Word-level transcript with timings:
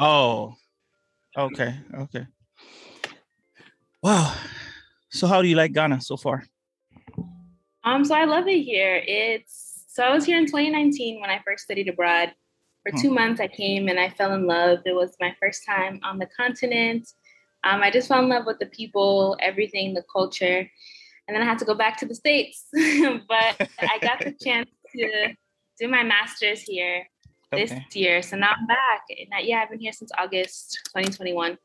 Oh, 0.00 0.54
okay, 1.36 1.74
okay. 1.92 2.26
Wow. 4.00 4.32
So, 5.10 5.26
how 5.26 5.42
do 5.42 5.48
you 5.48 5.56
like 5.56 5.72
Ghana 5.72 6.00
so 6.00 6.16
far? 6.16 6.44
Um, 7.82 8.04
so 8.04 8.14
I 8.14 8.24
love 8.24 8.46
it 8.46 8.62
here. 8.62 9.02
It's 9.06 9.84
so 9.88 10.04
I 10.04 10.12
was 10.12 10.24
here 10.24 10.38
in 10.38 10.46
2019 10.46 11.20
when 11.20 11.30
I 11.30 11.40
first 11.44 11.64
studied 11.64 11.88
abroad. 11.88 12.32
For 12.84 12.92
two 12.96 13.10
months, 13.10 13.40
I 13.40 13.48
came 13.48 13.88
and 13.88 13.98
I 13.98 14.08
fell 14.08 14.32
in 14.34 14.46
love. 14.46 14.78
It 14.86 14.94
was 14.94 15.16
my 15.20 15.34
first 15.40 15.66
time 15.66 15.98
on 16.04 16.18
the 16.18 16.26
continent. 16.26 17.12
Um, 17.64 17.82
I 17.82 17.90
just 17.90 18.08
fell 18.08 18.22
in 18.22 18.28
love 18.28 18.46
with 18.46 18.60
the 18.60 18.66
people, 18.66 19.36
everything, 19.40 19.94
the 19.94 20.04
culture, 20.10 20.70
and 21.26 21.34
then 21.34 21.42
I 21.42 21.44
had 21.44 21.58
to 21.58 21.64
go 21.64 21.74
back 21.74 21.96
to 21.98 22.06
the 22.06 22.14
states. 22.14 22.66
but 22.72 23.68
I 23.80 23.98
got 24.00 24.20
the 24.20 24.34
chance 24.42 24.70
to 24.94 25.34
do 25.78 25.88
my 25.88 26.04
master's 26.04 26.62
here 26.62 27.06
this 27.52 27.72
okay. 27.72 27.84
year. 27.94 28.22
So 28.22 28.36
now 28.36 28.52
I'm 28.58 28.66
back. 28.66 29.02
And 29.08 29.46
yeah, 29.46 29.60
I've 29.62 29.70
been 29.70 29.80
here 29.80 29.92
since 29.92 30.10
August 30.18 30.80
2021. 30.94 31.56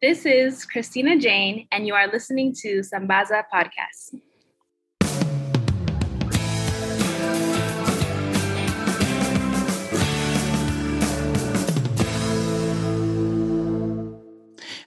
This 0.00 0.26
is 0.26 0.64
Christina 0.64 1.18
Jane, 1.18 1.68
and 1.72 1.86
you 1.86 1.94
are 1.94 2.06
listening 2.10 2.54
to 2.60 2.80
Sambaza 2.80 3.42
Podcast. 3.52 4.20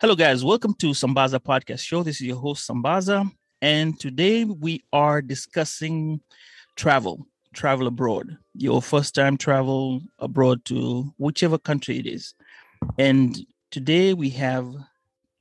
Hello, 0.02 0.16
guys. 0.16 0.46
Welcome 0.46 0.74
to 0.76 0.92
Sambaza 0.92 1.40
Podcast 1.40 1.82
Show. 1.82 2.04
This 2.04 2.22
is 2.22 2.28
your 2.28 2.38
host, 2.38 2.68
Sambaza. 2.68 3.30
And 3.62 4.00
today 4.00 4.46
we 4.46 4.84
are 4.94 5.22
discussing 5.22 6.22
travel 6.76 7.28
travel 7.54 7.88
abroad, 7.88 8.38
your 8.54 8.82
first 8.82 9.16
time 9.16 9.38
travel 9.38 10.02
abroad 10.20 10.64
to 10.66 11.14
whichever 11.18 11.58
country 11.58 11.98
it 12.00 12.06
is. 12.06 12.34
And 12.98 13.38
today 13.72 14.14
we 14.14 14.30
have 14.32 14.68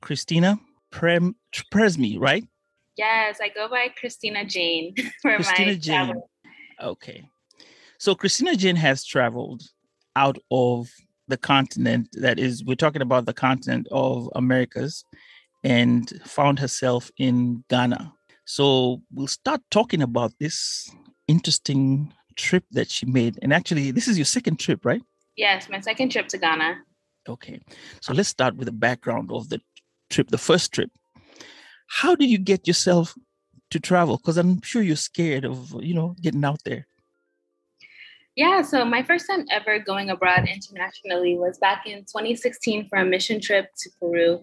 Christina 0.01 0.59
Prem 0.91 1.35
Presme, 1.71 2.19
right? 2.19 2.45
Yes, 2.97 3.39
I 3.41 3.49
go 3.49 3.69
by 3.69 3.89
Christina 3.97 4.45
Jane 4.45 4.93
for 5.21 5.35
Christina 5.35 5.71
my 5.71 5.77
Jane. 5.77 6.05
Travel. 6.05 6.29
Okay. 6.81 7.29
So 7.97 8.15
Christina 8.15 8.55
Jane 8.55 8.75
has 8.75 9.05
traveled 9.05 9.63
out 10.15 10.37
of 10.51 10.89
the 11.27 11.37
continent 11.37 12.09
that 12.13 12.39
is 12.39 12.63
we're 12.63 12.75
talking 12.75 13.01
about 13.01 13.25
the 13.25 13.33
continent 13.33 13.87
of 13.91 14.29
Americas 14.35 15.05
and 15.63 16.09
found 16.25 16.59
herself 16.59 17.11
in 17.17 17.63
Ghana. 17.69 18.13
So 18.45 19.01
we'll 19.13 19.27
start 19.27 19.61
talking 19.69 20.01
about 20.01 20.33
this 20.39 20.89
interesting 21.29 22.11
trip 22.35 22.63
that 22.71 22.89
she 22.89 23.05
made. 23.05 23.37
And 23.41 23.53
actually, 23.53 23.91
this 23.91 24.07
is 24.07 24.17
your 24.17 24.25
second 24.25 24.59
trip, 24.59 24.83
right? 24.83 25.01
Yes, 25.37 25.69
my 25.69 25.79
second 25.79 26.09
trip 26.11 26.27
to 26.29 26.37
Ghana. 26.37 26.79
Okay. 27.27 27.61
So 28.01 28.13
let's 28.13 28.29
start 28.29 28.55
with 28.55 28.65
the 28.65 28.73
background 28.73 29.31
of 29.31 29.49
the 29.49 29.61
trip, 30.09 30.29
the 30.29 30.37
first 30.37 30.73
trip. 30.73 30.89
How 31.87 32.15
did 32.15 32.29
you 32.29 32.39
get 32.39 32.67
yourself 32.67 33.15
to 33.71 33.79
travel? 33.79 34.17
Because 34.17 34.37
I'm 34.37 34.61
sure 34.61 34.81
you're 34.81 34.95
scared 34.95 35.45
of, 35.45 35.75
you 35.81 35.93
know, 35.93 36.15
getting 36.21 36.43
out 36.43 36.63
there. 36.65 36.87
Yeah, 38.39 38.61
so 38.61 38.85
my 38.85 39.03
first 39.03 39.27
time 39.29 39.45
ever 39.51 39.79
going 39.79 40.09
abroad 40.09 40.47
internationally 40.47 41.37
was 41.37 41.57
back 41.57 41.85
in 41.85 42.05
2016 42.05 42.87
for 42.87 42.99
a 42.99 43.03
mission 43.03 43.41
trip 43.41 43.65
to 43.79 43.89
Peru. 43.99 44.41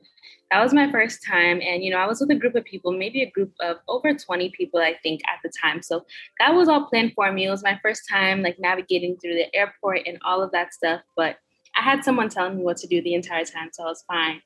That 0.50 0.62
was 0.62 0.74
my 0.74 0.92
first 0.92 1.24
time 1.26 1.62
and 1.62 1.82
you 1.82 1.90
know 1.90 1.96
i 1.96 2.06
was 2.06 2.20
with 2.20 2.30
a 2.30 2.34
group 2.34 2.54
of 2.56 2.64
people 2.64 2.92
maybe 2.92 3.22
a 3.22 3.30
group 3.30 3.52
of 3.58 3.78
over 3.88 4.12
20 4.12 4.50
people 4.50 4.80
i 4.80 4.94
think 5.02 5.22
at 5.26 5.38
the 5.42 5.50
time. 5.62 5.80
So 5.80 6.04
that 6.38 6.54
was 6.54 6.68
all 6.68 6.84
planned 6.84 7.14
for 7.14 7.32
me. 7.32 7.46
It 7.46 7.50
was 7.50 7.62
my 7.62 7.80
first 7.82 8.02
time 8.06 8.42
like 8.42 8.58
navigating 8.58 9.16
through 9.16 9.32
the 9.32 9.56
airport 9.56 10.00
and 10.06 10.18
all 10.26 10.42
of 10.42 10.52
that 10.52 10.74
stuff 10.74 11.00
but 11.16 11.36
i 11.74 11.80
had 11.80 12.04
someone 12.04 12.28
telling 12.28 12.58
me 12.58 12.64
what 12.64 12.76
to 12.78 12.86
do 12.86 13.00
the 13.00 13.14
entire 13.14 13.46
time 13.46 13.70
so 13.72 13.84
i 13.84 13.86
was 13.86 14.04
fine. 14.06 14.42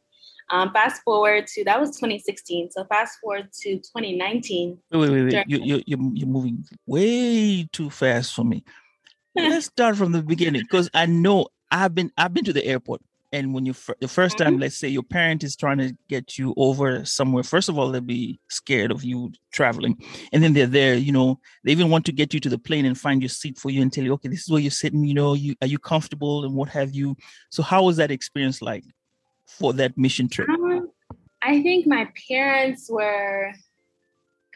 Um, 0.52 0.72
fast 0.72 1.02
forward 1.02 1.48
to 1.48 1.64
that 1.64 1.80
was 1.80 1.90
2016 1.96 2.70
so 2.70 2.84
fast 2.84 3.18
forward 3.20 3.48
to 3.62 3.78
2019 3.78 4.78
wait 4.92 5.10
wait 5.10 5.24
wait. 5.24 5.44
You, 5.48 5.58
you, 5.58 5.82
you're, 5.86 6.10
you're 6.14 6.28
moving 6.28 6.64
way 6.86 7.68
too 7.72 7.90
fast 7.90 8.34
for 8.34 8.44
me 8.44 8.64
let's 9.36 9.66
start 9.66 9.96
from 9.96 10.12
the 10.12 10.22
beginning 10.22 10.62
because 10.62 10.90
i 10.94 11.06
know 11.06 11.46
i've 11.70 11.94
been 11.94 12.10
i've 12.16 12.34
been 12.34 12.44
to 12.44 12.52
the 12.52 12.64
airport 12.64 13.00
and 13.32 13.54
when 13.54 13.64
you 13.64 13.74
the 14.00 14.08
first 14.08 14.38
time 14.38 14.54
mm-hmm. 14.54 14.62
let's 14.62 14.76
say 14.76 14.88
your 14.88 15.02
parent 15.02 15.44
is 15.44 15.54
trying 15.56 15.78
to 15.78 15.96
get 16.08 16.36
you 16.36 16.52
over 16.56 17.04
somewhere 17.04 17.42
first 17.42 17.68
of 17.68 17.78
all 17.78 17.90
they'll 17.90 18.00
be 18.00 18.40
scared 18.48 18.90
of 18.90 19.04
you 19.04 19.30
traveling 19.52 19.96
and 20.32 20.42
then 20.42 20.52
they're 20.52 20.66
there 20.66 20.94
you 20.94 21.12
know 21.12 21.38
they 21.64 21.72
even 21.72 21.90
want 21.90 22.04
to 22.04 22.12
get 22.12 22.34
you 22.34 22.40
to 22.40 22.48
the 22.48 22.58
plane 22.58 22.84
and 22.84 22.98
find 22.98 23.22
your 23.22 23.28
seat 23.28 23.58
for 23.58 23.70
you 23.70 23.82
and 23.82 23.92
tell 23.92 24.04
you 24.04 24.12
okay 24.12 24.28
this 24.28 24.42
is 24.42 24.50
where 24.50 24.60
you're 24.60 24.70
sitting 24.70 25.04
you 25.04 25.14
know 25.14 25.34
you 25.34 25.54
are 25.62 25.68
you 25.68 25.78
comfortable? 25.78 26.44
and 26.44 26.54
what 26.54 26.68
have 26.68 26.94
you. 26.94 27.16
So 27.50 27.62
how 27.62 27.84
was 27.84 27.96
that 27.96 28.10
experience 28.10 28.62
like 28.62 28.84
for 29.46 29.72
that 29.74 29.96
mission 29.96 30.28
trip? 30.28 30.48
Um, 30.48 30.90
i 31.42 31.62
think 31.62 31.86
my 31.86 32.08
parents 32.28 32.90
were 32.90 33.52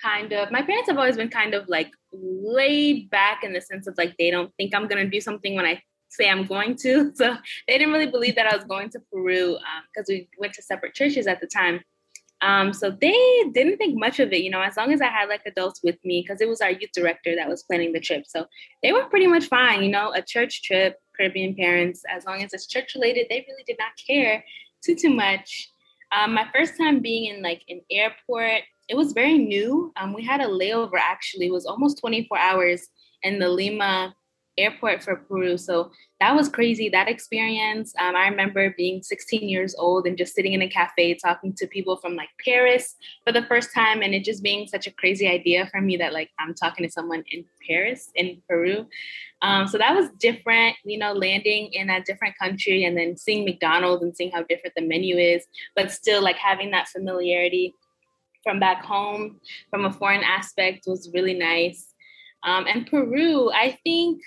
kind 0.05 0.33
of 0.33 0.51
my 0.51 0.63
parents 0.63 0.89
have 0.89 0.99
always 0.99 1.17
been 1.17 1.35
kind 1.41 1.55
of 1.55 1.69
like 1.69 1.91
laid 2.13 3.09
back 3.11 3.43
in 3.45 3.53
the 3.53 3.61
sense 3.61 3.87
of 3.87 3.95
like 3.97 4.15
they 4.19 4.31
don't 4.31 4.53
think 4.57 4.75
i'm 4.75 4.87
to 4.89 5.09
do 5.09 5.21
something 5.21 5.55
when 5.55 5.65
i 5.65 5.81
say 6.15 6.29
I'm 6.31 6.47
going 6.47 6.77
to. 6.77 7.13
So 7.25 7.37
they 7.67 7.79
didn't 7.79 7.93
really 7.93 8.11
believe 8.11 8.37
that 8.37 8.47
I 8.47 8.57
was 8.57 8.65
going 8.65 8.91
to 8.91 9.01
Peru 9.13 9.59
because 9.95 10.09
um, 10.09 10.15
we 10.15 10.29
went 10.39 10.53
to 10.55 10.63
separate 10.63 10.95
churches 10.95 11.27
at 11.27 11.41
the 11.41 11.47
time. 11.47 11.81
Um, 12.41 12.73
so 12.73 12.91
they 12.91 13.45
didn't 13.55 13.79
think 13.79 13.99
much 13.99 14.21
of 14.21 14.33
it, 14.33 14.43
you 14.43 14.51
know, 14.51 14.61
as 14.61 14.77
long 14.77 14.93
as 14.93 15.01
I 15.01 15.07
had 15.07 15.29
like 15.29 15.43
adults 15.47 15.81
with 15.83 15.97
me, 16.05 16.23
because 16.23 16.41
it 16.41 16.49
was 16.49 16.61
our 16.61 16.71
youth 16.71 16.91
director 16.93 17.35
that 17.37 17.49
was 17.49 17.63
planning 17.63 17.93
the 17.93 18.01
trip. 18.01 18.25
So 18.27 18.47
they 18.83 18.93
were 18.93 19.05
pretty 19.05 19.27
much 19.27 19.47
fine, 19.47 19.83
you 19.83 19.89
know, 19.91 20.13
a 20.13 20.21
church 20.21 20.63
trip, 20.63 20.99
Caribbean 21.17 21.55
parents, 21.55 22.03
as 22.09 22.27
long 22.27 22.43
as 22.43 22.53
it's 22.53 22.67
church 22.67 22.95
related, 22.95 23.27
they 23.31 23.47
really 23.49 23.65
did 23.67 23.77
not 23.79 23.93
care 24.07 24.45
too, 24.85 24.95
too 24.95 25.11
much. 25.11 25.71
Um, 26.13 26.35
my 26.35 26.47
first 26.53 26.77
time 26.77 27.01
being 27.01 27.35
in 27.35 27.43
like 27.43 27.63
an 27.69 27.81
airport, 27.91 28.63
it 28.89 28.97
was 28.97 29.13
very 29.13 29.39
new. 29.39 29.93
Um, 29.97 30.13
we 30.13 30.25
had 30.25 30.41
a 30.41 30.47
layover 30.47 30.99
actually, 31.01 31.47
it 31.47 31.53
was 31.53 31.67
almost 31.67 31.99
24 32.01 32.39
hours 32.39 32.89
in 33.23 33.39
the 33.39 33.49
Lima 33.49 34.15
airport 34.57 35.03
for 35.03 35.17
Peru. 35.17 35.59
So 35.59 35.91
that 36.21 36.35
was 36.35 36.49
crazy, 36.49 36.89
that 36.89 37.09
experience. 37.09 37.93
Um, 37.99 38.15
I 38.15 38.29
remember 38.29 38.75
being 38.77 39.03
16 39.03 39.49
years 39.49 39.75
old 39.77 40.07
and 40.07 40.17
just 40.17 40.35
sitting 40.35 40.53
in 40.53 40.63
a 40.63 40.69
cafe 40.69 41.15
talking 41.15 41.53
to 41.55 41.67
people 41.67 41.97
from 41.97 42.15
like 42.15 42.29
Paris 42.45 42.95
for 43.25 43.33
the 43.33 43.43
first 43.43 43.75
time. 43.75 44.03
And 44.03 44.15
it 44.15 44.25
just 44.25 44.43
being 44.43 44.67
such 44.69 44.87
a 44.87 44.93
crazy 44.93 45.27
idea 45.27 45.69
for 45.71 45.81
me 45.81 45.97
that 45.97 46.13
like 46.13 46.31
I'm 46.39 46.55
talking 46.55 46.87
to 46.87 46.93
someone 46.93 47.25
in 47.31 47.45
Paris, 47.67 48.11
in 48.15 48.43
Peru. 48.49 48.87
Um, 49.43 49.67
so 49.67 49.77
that 49.77 49.95
was 49.95 50.09
different, 50.19 50.77
you 50.85 50.99
know, 50.99 51.13
landing 51.13 51.71
in 51.73 51.91
a 51.91 52.03
different 52.03 52.39
country 52.39 52.85
and 52.85 52.97
then 52.97 53.17
seeing 53.17 53.45
McDonald's 53.45 54.03
and 54.03 54.17
seeing 54.17 54.31
how 54.31 54.43
different 54.45 54.75
the 54.77 54.83
menu 54.83 55.17
is, 55.17 55.45
but 55.77 55.91
still 55.91 56.23
like 56.23 56.37
having 56.37 56.71
that 56.71 56.89
familiarity 56.89 57.75
from 58.45 58.61
back 58.61 58.85
home 58.85 59.41
from 59.71 59.85
a 59.85 59.93
foreign 59.93 60.23
aspect 60.23 60.85
was 60.87 61.11
really 61.13 61.35
nice. 61.35 61.95
Um, 62.45 62.67
and 62.69 62.87
Peru, 62.87 63.51
I 63.51 63.79
think 63.83 64.21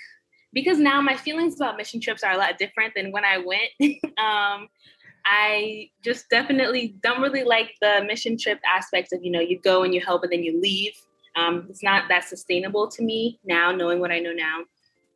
because 0.52 0.78
now 0.78 1.00
my 1.00 1.16
feelings 1.16 1.56
about 1.56 1.76
mission 1.76 2.00
trips 2.00 2.22
are 2.22 2.32
a 2.32 2.36
lot 2.36 2.58
different 2.58 2.94
than 2.94 3.12
when 3.12 3.24
I 3.24 3.38
went. 3.38 3.70
um, 4.18 4.68
I 5.24 5.90
just 6.02 6.30
definitely 6.30 6.96
don't 7.02 7.20
really 7.20 7.44
like 7.44 7.74
the 7.80 8.04
mission 8.06 8.36
trip 8.38 8.58
aspect 8.66 9.12
of, 9.12 9.22
you 9.22 9.30
know, 9.30 9.40
you 9.40 9.60
go 9.60 9.82
and 9.82 9.94
you 9.94 10.00
help 10.00 10.22
and 10.22 10.32
then 10.32 10.42
you 10.42 10.60
leave. 10.60 10.92
Um, 11.36 11.66
it's 11.68 11.82
not 11.82 12.08
that 12.08 12.24
sustainable 12.24 12.88
to 12.88 13.02
me 13.02 13.38
now, 13.44 13.70
knowing 13.70 14.00
what 14.00 14.10
I 14.10 14.18
know 14.20 14.32
now. 14.32 14.60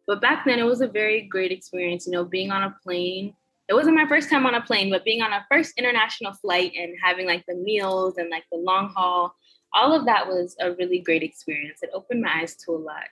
But 0.07 0.21
back 0.21 0.45
then, 0.45 0.59
it 0.59 0.65
was 0.65 0.81
a 0.81 0.89
very 0.89 1.23
great 1.23 1.53
experience, 1.53 2.07
you 2.07 2.13
know, 2.13 2.25
being 2.25 2.51
on 2.51 2.63
a 2.63 2.77
plane. 2.83 3.35
It 3.69 3.75
wasn't 3.75 3.97
my 3.97 4.07
first 4.07 4.29
time 4.29 4.45
on 4.47 4.55
a 4.55 4.61
plane, 4.61 4.91
but 4.91 5.05
being 5.05 5.23
on 5.23 5.33
a 5.33 5.47
first 5.51 5.75
international 5.79 6.33
flight 6.35 6.73
and 6.77 6.95
having 7.03 7.27
like 7.27 7.45
the 7.47 7.55
meals 7.55 8.19
and 8.19 8.29
like 8.29 8.45
the 8.51 8.59
long 8.59 8.93
haul, 8.95 9.35
all 9.73 9.95
of 9.95 10.05
that 10.07 10.27
was 10.27 10.57
a 10.61 10.73
really 10.73 10.99
great 10.99 11.23
experience. 11.23 11.79
It 11.83 11.91
opened 11.95 12.23
my 12.23 12.41
eyes 12.43 12.57
to 12.67 12.73
a 12.73 12.77
lot. 12.77 13.05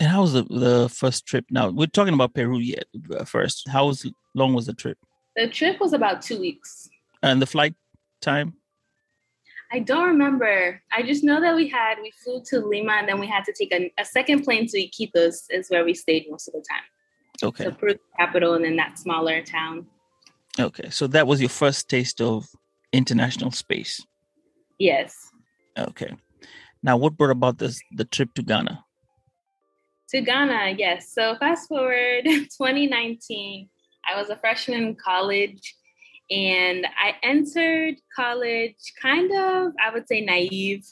And 0.00 0.08
how 0.08 0.22
was 0.22 0.32
the, 0.32 0.42
the 0.44 0.88
first 0.88 1.26
trip? 1.26 1.44
Now 1.50 1.68
we're 1.68 1.86
talking 1.86 2.14
about 2.14 2.34
Peru 2.34 2.58
yet 2.58 2.86
uh, 3.16 3.24
first. 3.24 3.68
How 3.68 3.86
was 3.86 4.10
long 4.34 4.54
was 4.54 4.66
the 4.66 4.74
trip? 4.74 4.98
The 5.36 5.48
trip 5.48 5.78
was 5.80 5.92
about 5.92 6.22
two 6.22 6.40
weeks. 6.40 6.88
And 7.22 7.40
the 7.40 7.46
flight 7.46 7.74
time? 8.20 8.54
I 9.72 9.80
don't 9.80 10.08
remember. 10.08 10.80
I 10.92 11.02
just 11.02 11.24
know 11.24 11.40
that 11.40 11.54
we 11.54 11.68
had 11.68 11.98
we 12.02 12.12
flew 12.22 12.42
to 12.50 12.60
Lima 12.60 12.92
and 12.92 13.08
then 13.08 13.18
we 13.18 13.26
had 13.26 13.44
to 13.44 13.52
take 13.52 13.72
a, 13.72 13.92
a 13.98 14.04
second 14.04 14.42
plane 14.42 14.66
to 14.68 14.78
Iquitos 14.78 15.46
is 15.50 15.68
where 15.68 15.84
we 15.84 15.94
stayed 15.94 16.26
most 16.30 16.48
of 16.48 16.54
the 16.54 16.64
time. 16.68 16.84
Okay. 17.44 17.64
So 17.64 17.70
Peru 17.72 17.94
capital 18.18 18.54
and 18.54 18.64
then 18.64 18.76
that 18.76 18.98
smaller 18.98 19.42
town. 19.42 19.86
Okay. 20.58 20.90
So 20.90 21.06
that 21.08 21.26
was 21.26 21.40
your 21.40 21.50
first 21.50 21.88
taste 21.88 22.20
of 22.20 22.46
international 22.92 23.50
space. 23.50 24.04
Yes. 24.78 25.14
Okay. 25.76 26.14
Now 26.82 26.96
what 26.96 27.16
brought 27.16 27.30
about 27.30 27.58
this 27.58 27.80
the 27.92 28.04
trip 28.04 28.34
to 28.34 28.42
Ghana? 28.42 28.84
To 30.10 30.20
Ghana, 30.20 30.76
yes. 30.78 31.12
So 31.12 31.36
fast 31.36 31.68
forward 31.68 32.24
2019, 32.24 33.68
I 34.08 34.20
was 34.20 34.30
a 34.30 34.36
freshman 34.36 34.82
in 34.82 34.94
college 34.94 35.74
and 36.30 36.86
I 36.86 37.14
entered 37.22 37.96
college 38.14 38.76
kind 39.00 39.30
of, 39.32 39.72
I 39.84 39.92
would 39.92 40.08
say, 40.08 40.20
naive 40.20 40.84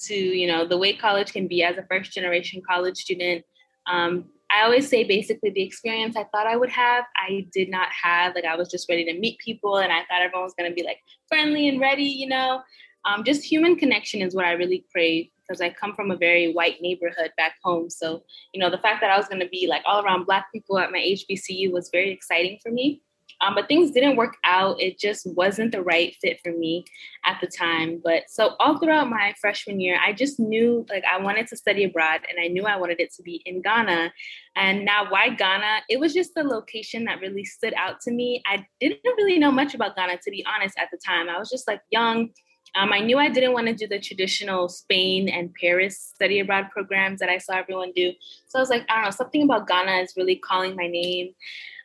to, 0.00 0.14
you 0.14 0.46
know, 0.46 0.66
the 0.66 0.76
way 0.76 0.94
college 0.94 1.32
can 1.32 1.48
be 1.48 1.62
as 1.62 1.76
a 1.76 1.86
first 1.88 2.12
generation 2.12 2.62
college 2.68 2.98
student. 2.98 3.44
Um, 3.86 4.26
I 4.56 4.62
always 4.62 4.88
say 4.88 5.04
basically 5.04 5.50
the 5.50 5.62
experience 5.62 6.16
I 6.16 6.24
thought 6.24 6.46
I 6.46 6.56
would 6.56 6.70
have, 6.70 7.04
I 7.14 7.46
did 7.52 7.68
not 7.68 7.88
have. 8.02 8.34
Like 8.34 8.46
I 8.46 8.56
was 8.56 8.70
just 8.70 8.88
ready 8.88 9.04
to 9.04 9.18
meet 9.18 9.38
people 9.38 9.76
and 9.76 9.92
I 9.92 9.98
thought 9.98 10.22
everyone 10.22 10.44
was 10.44 10.54
going 10.58 10.70
to 10.70 10.74
be 10.74 10.82
like 10.82 11.00
friendly 11.28 11.68
and 11.68 11.78
ready, 11.78 12.04
you 12.04 12.26
know. 12.26 12.62
Um, 13.04 13.22
just 13.22 13.44
human 13.44 13.76
connection 13.76 14.22
is 14.22 14.34
what 14.34 14.46
I 14.46 14.52
really 14.52 14.86
crave 14.90 15.28
because 15.46 15.60
I 15.60 15.68
come 15.70 15.94
from 15.94 16.10
a 16.10 16.16
very 16.16 16.52
white 16.54 16.80
neighborhood 16.80 17.32
back 17.36 17.56
home. 17.62 17.90
So, 17.90 18.22
you 18.54 18.60
know, 18.60 18.70
the 18.70 18.78
fact 18.78 19.02
that 19.02 19.10
I 19.10 19.18
was 19.18 19.28
going 19.28 19.40
to 19.40 19.48
be 19.48 19.66
like 19.68 19.82
all 19.84 20.02
around 20.02 20.24
Black 20.24 20.50
people 20.52 20.78
at 20.78 20.90
my 20.90 20.98
HBCU 21.00 21.70
was 21.70 21.90
very 21.92 22.10
exciting 22.10 22.58
for 22.62 22.72
me. 22.72 23.02
Um, 23.40 23.54
but 23.54 23.68
things 23.68 23.90
didn't 23.90 24.16
work 24.16 24.36
out. 24.44 24.80
It 24.80 24.98
just 24.98 25.26
wasn't 25.26 25.72
the 25.72 25.82
right 25.82 26.16
fit 26.22 26.40
for 26.42 26.52
me 26.52 26.84
at 27.24 27.38
the 27.40 27.46
time. 27.46 28.00
But 28.02 28.24
so 28.28 28.56
all 28.58 28.78
throughout 28.78 29.10
my 29.10 29.34
freshman 29.40 29.80
year, 29.80 29.98
I 30.04 30.12
just 30.12 30.40
knew 30.40 30.86
like 30.88 31.04
I 31.04 31.20
wanted 31.20 31.46
to 31.48 31.56
study 31.56 31.84
abroad 31.84 32.20
and 32.28 32.38
I 32.42 32.48
knew 32.48 32.64
I 32.64 32.76
wanted 32.76 33.00
it 33.00 33.12
to 33.14 33.22
be 33.22 33.42
in 33.44 33.60
Ghana. 33.60 34.12
And 34.56 34.84
now, 34.84 35.10
why 35.10 35.28
Ghana? 35.28 35.82
It 35.90 36.00
was 36.00 36.14
just 36.14 36.34
the 36.34 36.42
location 36.42 37.04
that 37.04 37.20
really 37.20 37.44
stood 37.44 37.74
out 37.74 38.00
to 38.02 38.10
me. 38.10 38.42
I 38.46 38.66
didn't 38.80 39.00
really 39.04 39.38
know 39.38 39.52
much 39.52 39.74
about 39.74 39.96
Ghana, 39.96 40.18
to 40.24 40.30
be 40.30 40.44
honest, 40.46 40.78
at 40.78 40.88
the 40.90 40.98
time. 41.04 41.28
I 41.28 41.38
was 41.38 41.50
just 41.50 41.68
like 41.68 41.82
young. 41.90 42.30
Um, 42.74 42.92
I 42.92 43.00
knew 43.00 43.18
I 43.18 43.28
didn't 43.28 43.52
want 43.52 43.68
to 43.68 43.74
do 43.74 43.86
the 43.86 43.98
traditional 43.98 44.68
Spain 44.68 45.28
and 45.28 45.54
Paris 45.54 45.98
study 46.14 46.40
abroad 46.40 46.66
programs 46.70 47.20
that 47.20 47.28
I 47.28 47.38
saw 47.38 47.54
everyone 47.54 47.92
do. 47.94 48.12
So 48.48 48.58
I 48.58 48.62
was 48.62 48.70
like, 48.70 48.84
I 48.88 48.96
don't 48.96 49.04
know, 49.04 49.10
something 49.10 49.42
about 49.42 49.66
Ghana 49.66 49.92
is 50.02 50.14
really 50.16 50.36
calling 50.36 50.76
my 50.76 50.86
name. 50.86 51.34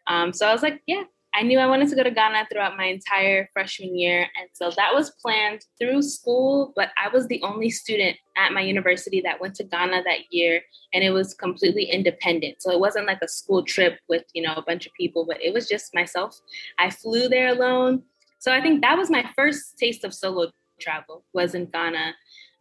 Um, 0.08 0.34
so 0.34 0.48
I 0.48 0.52
was 0.52 0.64
like, 0.64 0.82
yeah, 0.88 1.04
I 1.34 1.44
knew 1.44 1.60
I 1.60 1.68
wanted 1.68 1.88
to 1.90 1.96
go 1.96 2.04
to 2.04 2.12
Ghana 2.12 2.48
throughout 2.52 2.76
my 2.76 2.86
entire 2.86 3.50
freshman 3.54 3.98
year. 3.98 4.28
And 4.38 4.50
so 4.54 4.70
that 4.76 4.94
was 4.94 5.12
planned 5.22 5.62
through 5.80 6.02
school, 6.02 6.74
but 6.76 6.90
I 7.02 7.08
was 7.08 7.28
the 7.28 7.42
only 7.42 7.70
student 7.70 8.18
at 8.36 8.52
my 8.52 8.62
university 8.62 9.22
that 9.22 9.40
went 9.40 9.56
to 9.56 9.64
Ghana 9.64 10.04
that 10.04 10.32
year. 10.32 10.62
And 10.94 11.04
it 11.04 11.12
was 11.12 11.34
completely 11.34 11.86
independent. 11.86 12.62
So 12.62 12.72
it 12.72 12.80
wasn't 12.80 13.08
like 13.08 13.20
a 13.22 13.30
school 13.30 13.64
trip 13.64 14.00
with, 14.10 14.24
you 14.34 14.42
know, 14.42 14.54
a 14.56 14.62
bunch 14.62 14.86
of 14.86 14.94
people, 14.94 15.26
but 15.26 15.42
it 15.42 15.54
was 15.54 15.70
just 15.70 15.96
myself. 15.96 16.38
I 16.78 16.90
flew 16.90 17.30
there 17.30 17.48
alone. 17.48 18.04
So 18.40 18.52
I 18.52 18.62
think 18.62 18.82
that 18.82 18.98
was 18.98 19.10
my 19.10 19.26
first 19.36 19.78
taste 19.78 20.04
of 20.04 20.14
solo 20.14 20.52
travel 20.82 21.24
was 21.34 21.56
in 21.56 21.68
Ghana. 21.68 22.14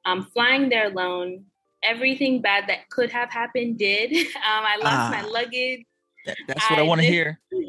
Um, 0.04 0.22
flying 0.22 0.68
there 0.68 0.86
alone, 0.86 1.44
everything 1.82 2.40
bad 2.40 2.68
that 2.68 2.88
could 2.90 3.10
have 3.10 3.30
happened 3.30 3.78
did. 3.78 4.12
Um, 4.36 4.64
I 4.64 4.76
lost 4.76 4.86
ah. 4.86 5.10
my 5.10 5.22
luggage. 5.22 5.84
That, 6.26 6.36
that's 6.46 6.70
what 6.70 6.78
I, 6.78 6.82
I 6.82 6.86
want 6.86 7.00
to 7.00 7.06
hear. 7.06 7.40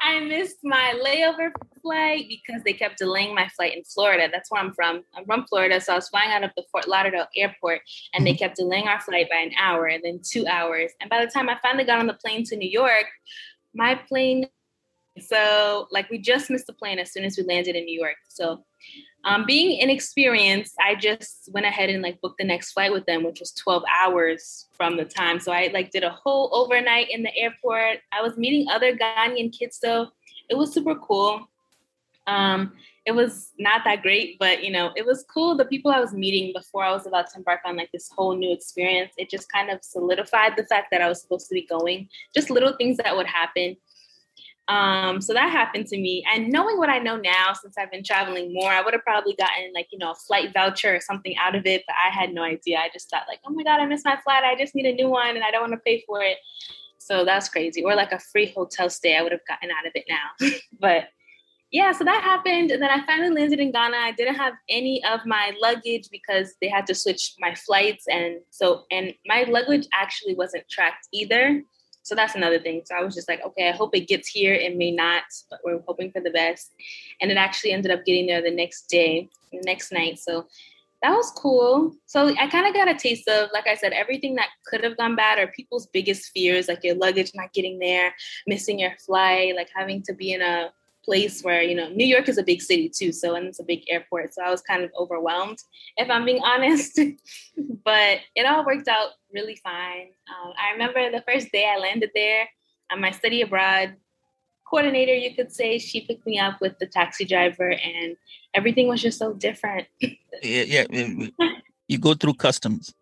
I 0.00 0.20
missed 0.20 0.58
my 0.62 1.00
layover 1.04 1.50
flight 1.82 2.26
because 2.28 2.62
they 2.64 2.72
kept 2.72 2.98
delaying 2.98 3.34
my 3.34 3.48
flight 3.48 3.76
in 3.76 3.82
Florida. 3.82 4.28
That's 4.30 4.50
where 4.50 4.60
I'm 4.60 4.72
from. 4.72 5.02
I'm 5.16 5.24
from 5.24 5.46
Florida, 5.46 5.80
so 5.80 5.94
I 5.94 5.96
was 5.96 6.08
flying 6.08 6.30
out 6.30 6.44
of 6.44 6.50
the 6.56 6.64
Fort 6.70 6.86
Lauderdale 6.86 7.26
airport, 7.34 7.80
and 8.12 8.20
mm-hmm. 8.20 8.32
they 8.32 8.38
kept 8.38 8.56
delaying 8.56 8.88
our 8.88 9.00
flight 9.00 9.28
by 9.30 9.38
an 9.38 9.52
hour 9.58 9.86
and 9.86 10.04
then 10.04 10.20
two 10.22 10.46
hours. 10.46 10.92
And 11.00 11.10
by 11.10 11.24
the 11.24 11.30
time 11.30 11.48
I 11.48 11.58
finally 11.62 11.84
got 11.84 11.98
on 11.98 12.06
the 12.06 12.14
plane 12.14 12.44
to 12.44 12.56
New 12.56 12.68
York, 12.68 13.06
my 13.74 13.94
plane. 13.94 14.46
So 15.20 15.88
like 15.90 16.10
we 16.10 16.18
just 16.18 16.50
missed 16.50 16.66
the 16.66 16.72
plane 16.72 16.98
as 16.98 17.12
soon 17.12 17.24
as 17.24 17.36
we 17.36 17.44
landed 17.44 17.76
in 17.76 17.84
New 17.84 17.98
York. 17.98 18.16
So 18.28 18.64
um, 19.24 19.44
being 19.46 19.78
inexperienced, 19.78 20.74
I 20.80 20.94
just 20.94 21.48
went 21.52 21.66
ahead 21.66 21.90
and 21.90 22.02
like 22.02 22.20
booked 22.20 22.38
the 22.38 22.44
next 22.44 22.72
flight 22.72 22.92
with 22.92 23.06
them, 23.06 23.24
which 23.24 23.40
was 23.40 23.52
12 23.52 23.82
hours 23.92 24.66
from 24.72 24.96
the 24.96 25.04
time. 25.04 25.40
So 25.40 25.52
I 25.52 25.70
like 25.72 25.90
did 25.90 26.04
a 26.04 26.10
whole 26.10 26.50
overnight 26.52 27.08
in 27.10 27.22
the 27.22 27.36
airport. 27.36 27.98
I 28.12 28.22
was 28.22 28.36
meeting 28.36 28.68
other 28.68 28.96
Ghanaian 28.96 29.56
kids 29.56 29.78
though. 29.82 30.08
It 30.48 30.56
was 30.56 30.72
super 30.72 30.94
cool. 30.94 31.48
Um, 32.26 32.72
it 33.06 33.14
was 33.14 33.52
not 33.56 33.82
that 33.84 34.02
great, 34.02 34.36
but 34.38 34.64
you 34.64 34.70
know, 34.70 34.90
it 34.96 35.06
was 35.06 35.24
cool. 35.32 35.56
The 35.56 35.64
people 35.64 35.92
I 35.92 36.00
was 36.00 36.12
meeting 36.12 36.52
before 36.52 36.84
I 36.84 36.90
was 36.90 37.06
about 37.06 37.30
to 37.30 37.38
embark 37.38 37.60
on 37.64 37.76
like 37.76 37.90
this 37.92 38.10
whole 38.14 38.36
new 38.36 38.52
experience, 38.52 39.12
it 39.16 39.30
just 39.30 39.50
kind 39.50 39.70
of 39.70 39.78
solidified 39.84 40.54
the 40.56 40.64
fact 40.64 40.88
that 40.90 41.00
I 41.00 41.08
was 41.08 41.22
supposed 41.22 41.48
to 41.48 41.54
be 41.54 41.64
going. 41.66 42.08
Just 42.34 42.50
little 42.50 42.74
things 42.76 42.96
that 42.98 43.16
would 43.16 43.26
happen. 43.26 43.76
Um, 44.68 45.20
so 45.20 45.32
that 45.32 45.50
happened 45.50 45.86
to 45.88 45.96
me. 45.96 46.24
And 46.32 46.48
knowing 46.48 46.78
what 46.78 46.88
I 46.88 46.98
know 46.98 47.16
now, 47.16 47.52
since 47.52 47.76
I've 47.78 47.90
been 47.90 48.02
traveling 48.02 48.52
more, 48.52 48.70
I 48.70 48.82
would 48.82 48.94
have 48.94 49.04
probably 49.04 49.34
gotten 49.34 49.72
like, 49.74 49.88
you 49.92 49.98
know, 49.98 50.10
a 50.10 50.14
flight 50.14 50.52
voucher 50.52 50.94
or 50.96 51.00
something 51.00 51.36
out 51.36 51.54
of 51.54 51.66
it, 51.66 51.84
but 51.86 51.94
I 52.04 52.12
had 52.12 52.34
no 52.34 52.42
idea. 52.42 52.78
I 52.78 52.88
just 52.92 53.08
thought 53.08 53.24
like, 53.28 53.40
oh 53.46 53.52
my 53.52 53.62
God, 53.62 53.80
I 53.80 53.86
missed 53.86 54.04
my 54.04 54.18
flight. 54.24 54.42
I 54.42 54.56
just 54.56 54.74
need 54.74 54.86
a 54.86 54.94
new 54.94 55.08
one 55.08 55.36
and 55.36 55.44
I 55.44 55.50
don't 55.50 55.60
want 55.62 55.72
to 55.72 55.78
pay 55.78 56.02
for 56.06 56.20
it. 56.20 56.38
So 56.98 57.24
that's 57.24 57.48
crazy. 57.48 57.84
Or 57.84 57.94
like 57.94 58.10
a 58.10 58.18
free 58.18 58.46
hotel 58.46 58.90
stay, 58.90 59.16
I 59.16 59.22
would 59.22 59.32
have 59.32 59.46
gotten 59.46 59.70
out 59.70 59.86
of 59.86 59.92
it 59.94 60.04
now. 60.08 60.48
but 60.80 61.08
yeah, 61.70 61.92
so 61.92 62.04
that 62.04 62.22
happened. 62.22 62.70
And 62.72 62.82
then 62.82 62.90
I 62.90 63.04
finally 63.06 63.30
landed 63.30 63.60
in 63.60 63.70
Ghana. 63.70 63.96
I 63.96 64.12
didn't 64.12 64.36
have 64.36 64.54
any 64.68 65.04
of 65.04 65.20
my 65.26 65.52
luggage 65.60 66.08
because 66.10 66.54
they 66.60 66.68
had 66.68 66.86
to 66.86 66.94
switch 66.94 67.34
my 67.38 67.54
flights. 67.54 68.06
And 68.08 68.40
so, 68.50 68.84
and 68.90 69.14
my 69.26 69.44
luggage 69.48 69.86
actually 69.92 70.34
wasn't 70.34 70.68
tracked 70.68 71.06
either. 71.12 71.62
So 72.06 72.14
that's 72.14 72.36
another 72.36 72.60
thing. 72.60 72.82
So 72.84 72.94
I 72.94 73.02
was 73.02 73.16
just 73.16 73.28
like, 73.28 73.44
okay, 73.44 73.68
I 73.68 73.72
hope 73.72 73.92
it 73.96 74.06
gets 74.06 74.28
here. 74.28 74.54
It 74.54 74.76
may 74.76 74.92
not, 74.92 75.24
but 75.50 75.58
we're 75.64 75.80
hoping 75.88 76.12
for 76.12 76.20
the 76.20 76.30
best. 76.30 76.72
And 77.20 77.32
it 77.32 77.36
actually 77.36 77.72
ended 77.72 77.90
up 77.90 78.04
getting 78.04 78.28
there 78.28 78.40
the 78.40 78.52
next 78.52 78.88
day, 78.88 79.28
the 79.50 79.60
next 79.64 79.90
night. 79.90 80.20
So 80.20 80.46
that 81.02 81.10
was 81.10 81.32
cool. 81.32 81.96
So 82.06 82.28
I 82.38 82.46
kind 82.46 82.68
of 82.68 82.74
got 82.74 82.86
a 82.86 82.94
taste 82.94 83.26
of, 83.26 83.48
like 83.52 83.66
I 83.66 83.74
said, 83.74 83.92
everything 83.92 84.36
that 84.36 84.50
could 84.66 84.84
have 84.84 84.96
gone 84.96 85.16
bad 85.16 85.40
or 85.40 85.48
people's 85.48 85.88
biggest 85.88 86.30
fears, 86.30 86.68
like 86.68 86.84
your 86.84 86.94
luggage 86.94 87.32
not 87.34 87.52
getting 87.52 87.80
there, 87.80 88.14
missing 88.46 88.78
your 88.78 88.92
flight, 89.04 89.56
like 89.56 89.70
having 89.74 90.00
to 90.04 90.14
be 90.14 90.32
in 90.32 90.42
a 90.42 90.70
place 91.06 91.40
where 91.42 91.62
you 91.62 91.74
know 91.74 91.88
New 91.88 92.04
York 92.04 92.28
is 92.28 92.36
a 92.36 92.42
big 92.42 92.60
city 92.60 92.90
too, 92.90 93.12
so 93.12 93.34
and 93.34 93.46
it's 93.46 93.60
a 93.60 93.64
big 93.64 93.84
airport. 93.88 94.34
So 94.34 94.42
I 94.42 94.50
was 94.50 94.60
kind 94.60 94.82
of 94.84 94.90
overwhelmed, 94.98 95.58
if 95.96 96.10
I'm 96.10 96.26
being 96.26 96.42
honest. 96.52 97.00
but 97.84 98.18
it 98.34 98.44
all 98.44 98.66
worked 98.66 98.88
out 98.88 99.10
really 99.32 99.56
fine. 99.56 100.08
Um, 100.28 100.52
I 100.58 100.72
remember 100.72 101.10
the 101.10 101.24
first 101.26 101.50
day 101.52 101.72
I 101.72 101.78
landed 101.78 102.10
there, 102.14 102.48
um, 102.90 103.00
my 103.00 103.12
study 103.12 103.40
abroad 103.40 103.96
coordinator, 104.68 105.14
you 105.14 105.34
could 105.34 105.52
say, 105.52 105.78
she 105.78 106.00
picked 106.00 106.26
me 106.26 106.38
up 106.38 106.60
with 106.60 106.78
the 106.78 106.86
taxi 106.86 107.24
driver, 107.24 107.70
and 107.70 108.16
everything 108.54 108.88
was 108.88 109.00
just 109.00 109.18
so 109.18 109.32
different. 109.32 109.86
yeah, 110.00 110.12
yeah. 110.42 110.84
You 111.88 111.98
go 111.98 112.14
through 112.14 112.34
customs. 112.34 112.92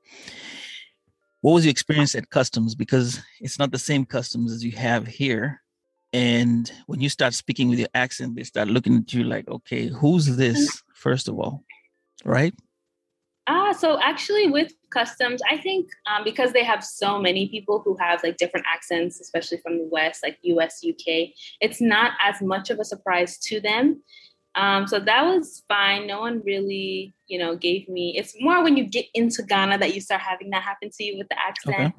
What 1.40 1.54
was 1.54 1.64
your 1.64 1.70
experience 1.70 2.14
at 2.14 2.30
customs? 2.30 2.75
Because 2.75 3.20
it's 3.40 3.58
not 3.58 3.70
the 3.73 3.78
same 3.78 4.04
customs 4.04 4.52
as 4.52 4.64
you 4.64 4.73
have 4.73 5.06
here 5.06 5.62
and 6.14 6.71
when 6.87 7.00
you 7.00 7.09
start 7.09 7.35
speaking 7.35 7.68
with 7.68 7.80
your 7.80 7.88
accent, 7.92 8.37
they 8.37 8.44
start 8.44 8.68
looking 8.68 8.99
at 8.99 9.12
you 9.12 9.25
like, 9.25 9.49
okay, 9.49 9.88
who's 9.88 10.37
this, 10.37 10.80
first 10.94 11.26
of 11.26 11.40
all? 11.40 11.64
Right? 12.25 12.54
Ah, 13.49 13.73
so 13.73 14.00
actually, 14.00 14.47
with 14.47 14.73
customs, 14.90 15.42
I 15.50 15.56
think 15.56 15.90
um, 16.06 16.23
because 16.23 16.52
they 16.52 16.62
have 16.62 16.85
so 16.85 17.21
many 17.21 17.49
people 17.49 17.83
who 17.85 17.97
have 17.99 18.23
like 18.23 18.37
different 18.37 18.64
accents, 18.73 19.21
especially 19.21 19.59
from 19.59 19.78
the 19.78 19.88
West, 19.90 20.23
like 20.23 20.38
US, 20.42 20.85
UK, 20.88 21.30
it's 21.61 21.80
not 21.80 22.12
as 22.23 22.40
much 22.40 22.71
of 22.71 22.78
a 22.78 22.85
surprise 22.85 23.37
to 23.38 23.61
them. 23.61 24.00
Um, 24.54 24.87
so 24.87 25.00
that 25.00 25.23
was 25.23 25.64
fine. 25.66 26.06
No 26.06 26.21
one 26.21 26.42
really, 26.47 27.12
you 27.26 27.40
know, 27.40 27.56
gave 27.56 27.88
me. 27.88 28.16
It's 28.16 28.37
more 28.38 28.62
when 28.62 28.76
you 28.76 28.85
get 28.85 29.06
into 29.14 29.42
Ghana 29.42 29.78
that 29.78 29.97
you 29.97 30.00
start 30.00 30.21
having 30.21 30.50
that 30.50 30.62
happen 30.62 30.90
to 30.97 31.04
you 31.04 31.18
with 31.18 31.28
the 31.28 31.37
accent. 31.37 31.75
Okay. 31.75 31.94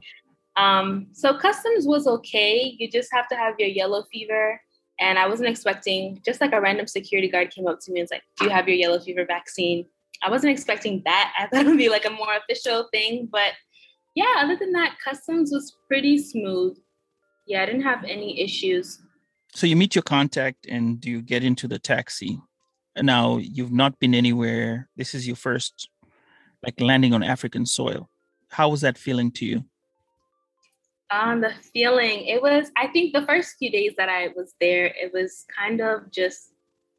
Um, 0.58 1.08
so 1.12 1.38
customs 1.38 1.86
was 1.86 2.08
okay. 2.08 2.76
You 2.78 2.90
just 2.90 3.10
have 3.14 3.28
to 3.30 3.36
have 3.36 3.56
your 3.60 3.70
yellow 3.70 4.04
fever. 4.12 4.62
And 5.00 5.20
I 5.20 5.28
wasn't 5.28 5.50
expecting, 5.50 6.22
just 6.26 6.40
like 6.40 6.54
a 6.54 6.62
random 6.62 6.88
security 6.88 7.28
guard 7.28 7.52
came 7.52 7.68
up 7.68 7.80
to 7.82 7.92
me 7.92 8.00
and 8.00 8.06
was 8.06 8.12
like, 8.12 8.24
Do 8.38 8.46
you 8.46 8.52
have 8.52 8.68
your 8.68 8.78
yellow 8.78 9.00
fever 9.00 9.26
vaccine? 9.26 9.86
I 10.24 10.30
wasn't 10.30 10.54
expecting 10.54 11.02
that. 11.06 11.34
I 11.38 11.48
thought 11.48 11.66
it 11.66 11.70
would 11.70 11.78
be 11.78 11.90
like 11.90 12.06
a 12.06 12.10
more 12.10 12.36
official 12.38 12.88
thing. 12.92 13.28
But 13.30 13.54
yeah, 14.16 14.36
other 14.38 14.56
than 14.56 14.72
that, 14.72 14.96
customs 15.04 15.52
was 15.52 15.76
pretty 15.88 16.18
smooth. 16.18 16.78
Yeah, 17.46 17.62
I 17.62 17.66
didn't 17.66 17.82
have 17.82 18.04
any 18.06 18.40
issues. 18.40 19.02
So 19.54 19.68
you 19.68 19.76
meet 19.76 19.96
your 19.96 20.04
contact 20.04 20.66
and 20.68 21.04
you 21.06 21.22
get 21.22 21.44
into 21.44 21.68
the 21.68 21.80
taxi. 21.80 22.40
Now 22.98 23.38
you've 23.38 23.74
not 23.74 24.00
been 24.00 24.16
anywhere. 24.16 24.90
This 24.96 25.14
is 25.14 25.28
your 25.28 25.36
first 25.36 25.90
like 26.64 26.80
landing 26.80 27.14
on 27.14 27.22
African 27.22 27.66
soil. 27.66 28.10
How 28.50 28.70
was 28.70 28.82
that 28.82 28.98
feeling 28.98 29.32
to 29.34 29.46
you? 29.46 29.66
Um, 31.12 31.42
the 31.42 31.54
feeling, 31.74 32.26
it 32.26 32.42
was, 32.42 32.72
I 32.76 32.88
think 32.88 33.14
the 33.14 33.26
first 33.26 33.56
few 33.60 33.72
days 33.72 33.94
that 33.98 34.10
I 34.10 34.30
was 34.36 34.56
there, 34.60 34.88
it 34.88 35.12
was 35.14 35.46
kind 35.56 35.80
of 35.80 36.12
just 36.12 36.52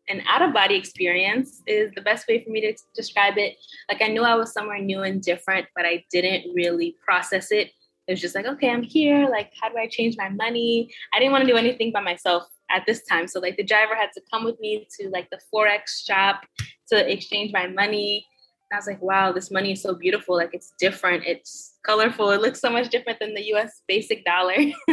an 0.09 0.23
out 0.29 0.43
of 0.43 0.55
body 0.55 0.77
experience 0.77 1.63
is 1.67 1.91
the 1.97 2.01
best 2.01 2.29
way 2.29 2.43
for 2.45 2.51
me 2.51 2.61
to 2.61 2.73
describe 2.95 3.37
it. 3.37 3.57
Like 3.89 4.03
I 4.03 4.09
knew 4.09 4.23
I 4.23 4.37
was 4.37 4.53
somewhere 4.53 4.79
new 4.79 5.03
and 5.03 5.21
different, 5.21 5.67
but 5.75 5.85
I 5.85 6.05
didn't 6.13 6.55
really 6.55 6.97
process 7.05 7.51
it. 7.51 7.73
It 8.07 8.13
was 8.13 8.21
just 8.21 8.37
like, 8.37 8.47
okay, 8.47 8.71
I'm 8.71 8.85
here. 8.85 9.29
Like, 9.29 9.53
how 9.61 9.69
do 9.69 9.77
I 9.77 9.89
change 9.89 10.17
my 10.17 10.29
money? 10.29 10.93
I 11.13 11.19
didn't 11.19 11.33
want 11.33 11.43
to 11.45 11.51
do 11.51 11.57
anything 11.57 11.91
by 11.91 12.01
myself 12.01 12.45
at 12.71 12.85
this 12.87 13.05
time. 13.05 13.27
So 13.27 13.41
like 13.41 13.57
the 13.57 13.65
driver 13.65 13.97
had 13.97 14.11
to 14.15 14.23
come 14.33 14.45
with 14.45 14.61
me 14.61 14.87
to 15.01 15.09
like 15.09 15.29
the 15.31 15.41
Forex 15.53 16.05
shop 16.05 16.47
to 16.93 17.13
exchange 17.13 17.53
my 17.53 17.67
money. 17.67 18.25
And 18.71 18.77
I 18.77 18.79
was 18.79 18.87
like, 18.87 19.03
wow, 19.03 19.33
this 19.33 19.51
money 19.51 19.73
is 19.73 19.83
so 19.83 19.95
beautiful. 19.95 20.37
Like 20.37 20.51
it's 20.53 20.73
different. 20.79 21.25
It's 21.25 21.76
colorful. 21.87 22.31
It 22.31 22.41
looks 22.41 22.61
so 22.61 22.71
much 22.71 22.89
different 22.89 23.19
than 23.21 23.35
the 23.35 23.55
US 23.55 23.83
basic 23.87 24.25
dollar. 24.25 24.57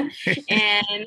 and 0.50 1.05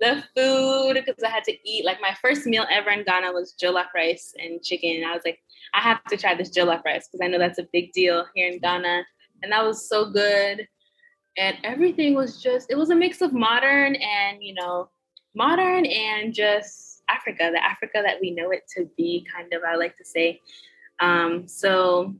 the 0.00 0.24
food, 0.36 0.94
because 0.94 1.22
I 1.22 1.28
had 1.28 1.44
to 1.44 1.56
eat 1.68 1.84
like 1.84 2.00
my 2.00 2.14
first 2.20 2.46
meal 2.46 2.66
ever 2.70 2.90
in 2.90 3.04
Ghana 3.04 3.32
was 3.32 3.54
jollof 3.62 3.86
rice 3.94 4.34
and 4.38 4.62
chicken. 4.62 4.96
And 4.96 5.06
I 5.06 5.12
was 5.12 5.22
like, 5.24 5.38
I 5.72 5.80
have 5.80 6.02
to 6.04 6.16
try 6.16 6.34
this 6.34 6.50
jollof 6.50 6.84
rice 6.84 7.08
because 7.08 7.24
I 7.24 7.28
know 7.28 7.38
that's 7.38 7.58
a 7.58 7.68
big 7.72 7.92
deal 7.92 8.26
here 8.34 8.48
in 8.50 8.58
Ghana. 8.58 9.04
And 9.42 9.52
that 9.52 9.64
was 9.64 9.88
so 9.88 10.10
good. 10.10 10.66
And 11.36 11.56
everything 11.64 12.14
was 12.14 12.42
just, 12.42 12.70
it 12.70 12.76
was 12.76 12.90
a 12.90 12.94
mix 12.94 13.20
of 13.20 13.32
modern 13.32 13.96
and, 13.96 14.42
you 14.42 14.54
know, 14.54 14.88
modern 15.34 15.84
and 15.86 16.32
just 16.32 17.02
Africa, 17.08 17.50
the 17.52 17.62
Africa 17.62 18.02
that 18.04 18.18
we 18.20 18.30
know 18.30 18.50
it 18.50 18.62
to 18.76 18.88
be, 18.96 19.26
kind 19.34 19.52
of, 19.52 19.62
I 19.68 19.76
like 19.76 19.96
to 19.96 20.04
say. 20.04 20.40
Um, 21.00 21.48
so 21.48 22.14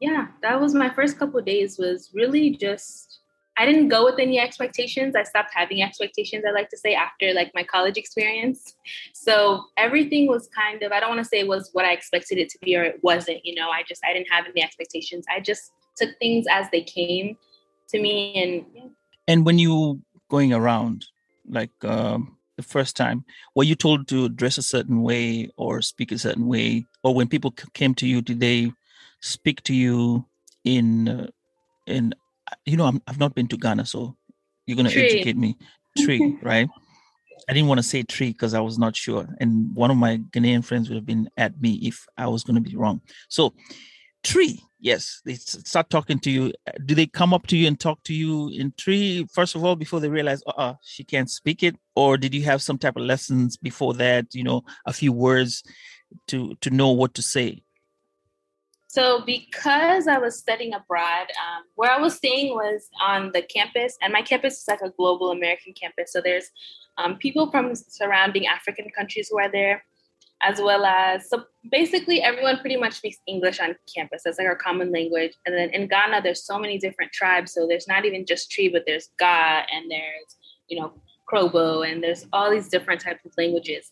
yeah, 0.00 0.28
that 0.42 0.60
was 0.60 0.74
my 0.74 0.90
first 0.90 1.18
couple 1.18 1.40
days 1.40 1.78
was 1.78 2.10
really 2.14 2.50
just 2.50 3.20
I 3.56 3.66
didn't 3.66 3.88
go 3.88 4.04
with 4.04 4.18
any 4.18 4.40
expectations. 4.40 5.14
I 5.14 5.22
stopped 5.22 5.50
having 5.54 5.80
expectations, 5.82 6.44
I 6.46 6.50
like 6.50 6.70
to 6.70 6.76
say, 6.76 6.94
after 6.94 7.32
like 7.32 7.52
my 7.54 7.62
college 7.62 7.96
experience. 7.96 8.74
So 9.12 9.66
everything 9.76 10.26
was 10.26 10.48
kind 10.48 10.82
of, 10.82 10.90
I 10.90 10.98
don't 10.98 11.10
want 11.10 11.20
to 11.20 11.28
say 11.28 11.44
was 11.44 11.70
what 11.72 11.84
I 11.84 11.92
expected 11.92 12.38
it 12.38 12.48
to 12.50 12.58
be 12.62 12.76
or 12.76 12.82
it 12.82 12.98
wasn't, 13.02 13.40
you 13.44 13.54
know, 13.54 13.68
I 13.70 13.84
just, 13.88 14.02
I 14.04 14.12
didn't 14.12 14.30
have 14.30 14.46
any 14.46 14.62
expectations. 14.62 15.24
I 15.30 15.40
just 15.40 15.70
took 15.96 16.10
things 16.18 16.46
as 16.50 16.66
they 16.72 16.82
came 16.82 17.36
to 17.90 18.00
me. 18.00 18.42
And. 18.42 18.90
And 19.28 19.46
when 19.46 19.60
you 19.60 20.02
going 20.28 20.52
around, 20.52 21.06
like 21.48 21.70
um, 21.84 22.36
the 22.56 22.64
first 22.64 22.96
time, 22.96 23.24
were 23.54 23.64
you 23.64 23.76
told 23.76 24.08
to 24.08 24.28
dress 24.30 24.58
a 24.58 24.62
certain 24.62 25.02
way 25.02 25.48
or 25.56 25.80
speak 25.80 26.10
a 26.10 26.18
certain 26.18 26.48
way? 26.48 26.86
Or 27.04 27.14
when 27.14 27.28
people 27.28 27.52
came 27.52 27.94
to 27.96 28.06
you, 28.06 28.20
did 28.20 28.40
they 28.40 28.72
speak 29.24 29.62
to 29.64 29.74
you 29.74 30.26
in, 30.64 31.08
uh, 31.08 31.26
in 31.86 32.14
you 32.66 32.76
know, 32.76 32.84
i 32.86 32.92
have 33.06 33.18
not 33.18 33.34
been 33.34 33.48
to 33.48 33.56
Ghana, 33.56 33.86
so 33.86 34.16
you're 34.66 34.76
going 34.76 34.88
to 34.88 34.98
educate 34.98 35.36
me. 35.36 35.56
Twi, 35.98 36.38
right? 36.42 36.68
I 37.48 37.52
didn't 37.52 37.68
want 37.68 37.78
to 37.78 37.82
say 37.82 38.02
Twi 38.02 38.28
because 38.28 38.54
I 38.54 38.60
was 38.60 38.78
not 38.78 38.96
sure. 38.96 39.26
And 39.40 39.74
one 39.74 39.90
of 39.90 39.96
my 39.96 40.18
Ghanaian 40.30 40.64
friends 40.64 40.88
would 40.88 40.96
have 40.96 41.06
been 41.06 41.28
at 41.36 41.60
me 41.60 41.80
if 41.82 42.06
I 42.16 42.26
was 42.26 42.44
going 42.44 42.62
to 42.62 42.70
be 42.70 42.76
wrong. 42.76 43.00
So, 43.28 43.54
Twi, 44.22 44.58
yes, 44.80 45.20
they 45.24 45.34
start 45.34 45.90
talking 45.90 46.18
to 46.20 46.30
you. 46.30 46.52
Do 46.84 46.94
they 46.94 47.06
come 47.06 47.34
up 47.34 47.46
to 47.48 47.56
you 47.56 47.66
and 47.66 47.78
talk 47.78 48.02
to 48.04 48.14
you 48.14 48.50
in 48.50 48.72
Twi, 48.76 49.24
first 49.32 49.54
of 49.54 49.64
all, 49.64 49.76
before 49.76 50.00
they 50.00 50.08
realize, 50.08 50.42
uh 50.46 50.52
uh 50.56 50.74
she 50.82 51.04
can't 51.04 51.30
speak 51.30 51.62
it? 51.62 51.76
Or 51.94 52.16
did 52.16 52.34
you 52.34 52.42
have 52.44 52.62
some 52.62 52.78
type 52.78 52.96
of 52.96 53.02
lessons 53.04 53.56
before 53.56 53.94
that, 53.94 54.34
you 54.34 54.44
know, 54.44 54.62
a 54.86 54.92
few 54.92 55.12
words 55.12 55.62
to 56.28 56.54
to 56.60 56.70
know 56.70 56.90
what 56.90 57.14
to 57.14 57.22
say? 57.22 57.62
So, 58.94 59.22
because 59.26 60.06
I 60.06 60.18
was 60.18 60.38
studying 60.38 60.72
abroad, 60.72 61.26
um, 61.42 61.64
where 61.74 61.90
I 61.90 61.98
was 61.98 62.14
staying 62.14 62.54
was 62.54 62.88
on 63.02 63.32
the 63.34 63.42
campus, 63.42 63.98
and 64.00 64.12
my 64.12 64.22
campus 64.22 64.60
is 64.60 64.68
like 64.68 64.82
a 64.82 64.90
global 64.90 65.32
American 65.32 65.72
campus. 65.72 66.12
So, 66.12 66.20
there's 66.20 66.48
um, 66.96 67.16
people 67.16 67.50
from 67.50 67.74
surrounding 67.74 68.46
African 68.46 68.88
countries 68.96 69.28
who 69.28 69.40
are 69.40 69.50
there, 69.50 69.84
as 70.44 70.60
well 70.60 70.84
as 70.84 71.28
so 71.28 71.42
basically 71.72 72.22
everyone 72.22 72.60
pretty 72.60 72.76
much 72.76 72.92
speaks 72.92 73.16
English 73.26 73.58
on 73.58 73.74
campus. 73.92 74.22
That's 74.24 74.38
like 74.38 74.46
our 74.46 74.54
common 74.54 74.92
language. 74.92 75.32
And 75.44 75.56
then 75.56 75.70
in 75.70 75.88
Ghana, 75.88 76.20
there's 76.22 76.44
so 76.44 76.56
many 76.56 76.78
different 76.78 77.10
tribes. 77.10 77.52
So, 77.52 77.66
there's 77.66 77.88
not 77.88 78.04
even 78.04 78.24
just 78.24 78.52
Twi, 78.54 78.68
but 78.72 78.84
there's 78.86 79.08
Ga, 79.18 79.64
and 79.72 79.90
there's 79.90 80.36
you 80.68 80.78
know 80.78 80.92
Krobo, 81.28 81.82
and 81.84 82.00
there's 82.00 82.26
all 82.32 82.48
these 82.48 82.68
different 82.68 83.00
types 83.00 83.24
of 83.24 83.32
languages. 83.36 83.90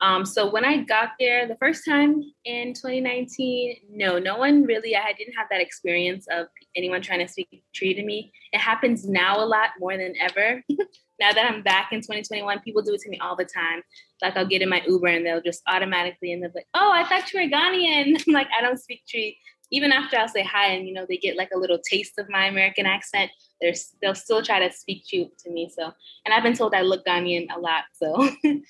Um, 0.00 0.26
so 0.26 0.50
when 0.50 0.64
I 0.64 0.78
got 0.78 1.10
there 1.18 1.48
the 1.48 1.56
first 1.56 1.84
time 1.84 2.22
in 2.44 2.74
2019, 2.74 3.76
no, 3.90 4.18
no 4.18 4.36
one 4.36 4.64
really, 4.64 4.94
I 4.94 5.12
didn't 5.16 5.34
have 5.34 5.46
that 5.50 5.60
experience 5.60 6.26
of 6.30 6.48
anyone 6.76 7.00
trying 7.00 7.26
to 7.26 7.28
speak 7.28 7.62
Twi 7.74 7.94
to 7.94 8.04
me. 8.04 8.30
It 8.52 8.60
happens 8.60 9.08
now 9.08 9.42
a 9.42 9.46
lot 9.46 9.70
more 9.78 9.96
than 9.96 10.14
ever. 10.20 10.62
now 11.18 11.32
that 11.32 11.50
I'm 11.50 11.62
back 11.62 11.92
in 11.92 12.00
2021, 12.00 12.60
people 12.60 12.82
do 12.82 12.92
it 12.92 13.00
to 13.00 13.08
me 13.08 13.18
all 13.20 13.36
the 13.36 13.46
time. 13.46 13.82
Like 14.20 14.36
I'll 14.36 14.46
get 14.46 14.60
in 14.60 14.68
my 14.68 14.82
Uber 14.86 15.06
and 15.06 15.24
they'll 15.24 15.40
just 15.40 15.62
automatically 15.66 16.32
and 16.32 16.42
they're 16.42 16.52
like, 16.54 16.68
oh, 16.74 16.92
I 16.92 17.04
thought 17.04 17.32
you 17.32 17.40
were 17.40 17.48
Ghanaian. 17.48 18.22
I'm 18.26 18.34
like, 18.34 18.48
I 18.56 18.60
don't 18.60 18.78
speak 18.78 19.02
Twi. 19.10 19.34
even 19.70 19.92
after 19.92 20.18
I'll 20.18 20.28
say 20.28 20.42
hi 20.42 20.66
and 20.68 20.86
you 20.86 20.92
know 20.92 21.06
they 21.08 21.16
get 21.16 21.38
like 21.38 21.50
a 21.54 21.58
little 21.58 21.78
taste 21.78 22.18
of 22.18 22.28
my 22.28 22.46
American 22.46 22.84
accent, 22.84 23.30
they're 23.60 23.74
they'll 24.00 24.14
still 24.14 24.42
try 24.42 24.66
to 24.66 24.74
speak 24.74 25.04
to 25.08 25.26
to 25.44 25.50
me. 25.50 25.70
So, 25.74 25.92
and 26.24 26.34
I've 26.34 26.42
been 26.42 26.54
told 26.54 26.74
I 26.74 26.82
look 26.82 27.04
Ghanaian 27.04 27.46
a 27.54 27.58
lot. 27.58 27.84
So, 27.92 28.14
um, 28.44 28.62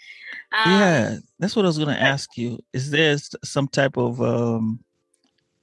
yeah, 0.65 1.17
that's 1.39 1.57
what 1.57 1.65
I 1.65 1.69
was 1.69 1.79
gonna 1.79 1.93
ask 1.93 2.37
you. 2.37 2.59
Is 2.73 2.91
there 2.91 3.17
some 3.45 3.69
type 3.69 3.97
of 3.97 4.21
um, 4.21 4.81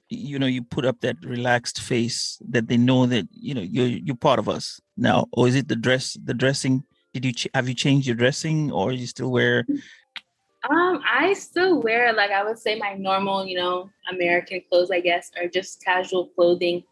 you 0.08 0.38
know, 0.38 0.46
you 0.46 0.62
put 0.62 0.84
up 0.84 1.00
that 1.00 1.16
relaxed 1.24 1.80
face 1.80 2.38
that 2.48 2.68
they 2.68 2.76
know 2.76 3.06
that 3.06 3.26
you 3.30 3.54
know 3.54 3.62
you're 3.62 3.86
you're 3.86 4.16
part 4.16 4.38
of 4.38 4.48
us 4.48 4.80
now, 4.96 5.26
or 5.32 5.48
is 5.48 5.54
it 5.54 5.68
the 5.68 5.76
dress, 5.76 6.16
the 6.22 6.34
dressing? 6.34 6.84
Did 7.12 7.24
you 7.24 7.32
ch- 7.32 7.48
have 7.54 7.68
you 7.68 7.74
changed 7.74 8.06
your 8.06 8.16
dressing, 8.16 8.72
or 8.72 8.92
you 8.92 9.06
still 9.06 9.30
wear 9.30 9.64
um, 10.70 11.02
I 11.06 11.34
still 11.34 11.82
wear 11.82 12.12
like 12.14 12.30
I 12.30 12.42
would 12.42 12.58
say 12.58 12.78
my 12.78 12.94
normal, 12.94 13.44
you 13.46 13.56
know, 13.56 13.90
American 14.10 14.62
clothes, 14.68 14.90
I 14.90 15.00
guess, 15.00 15.30
or 15.40 15.48
just 15.48 15.84
casual 15.84 16.28
clothing. 16.28 16.84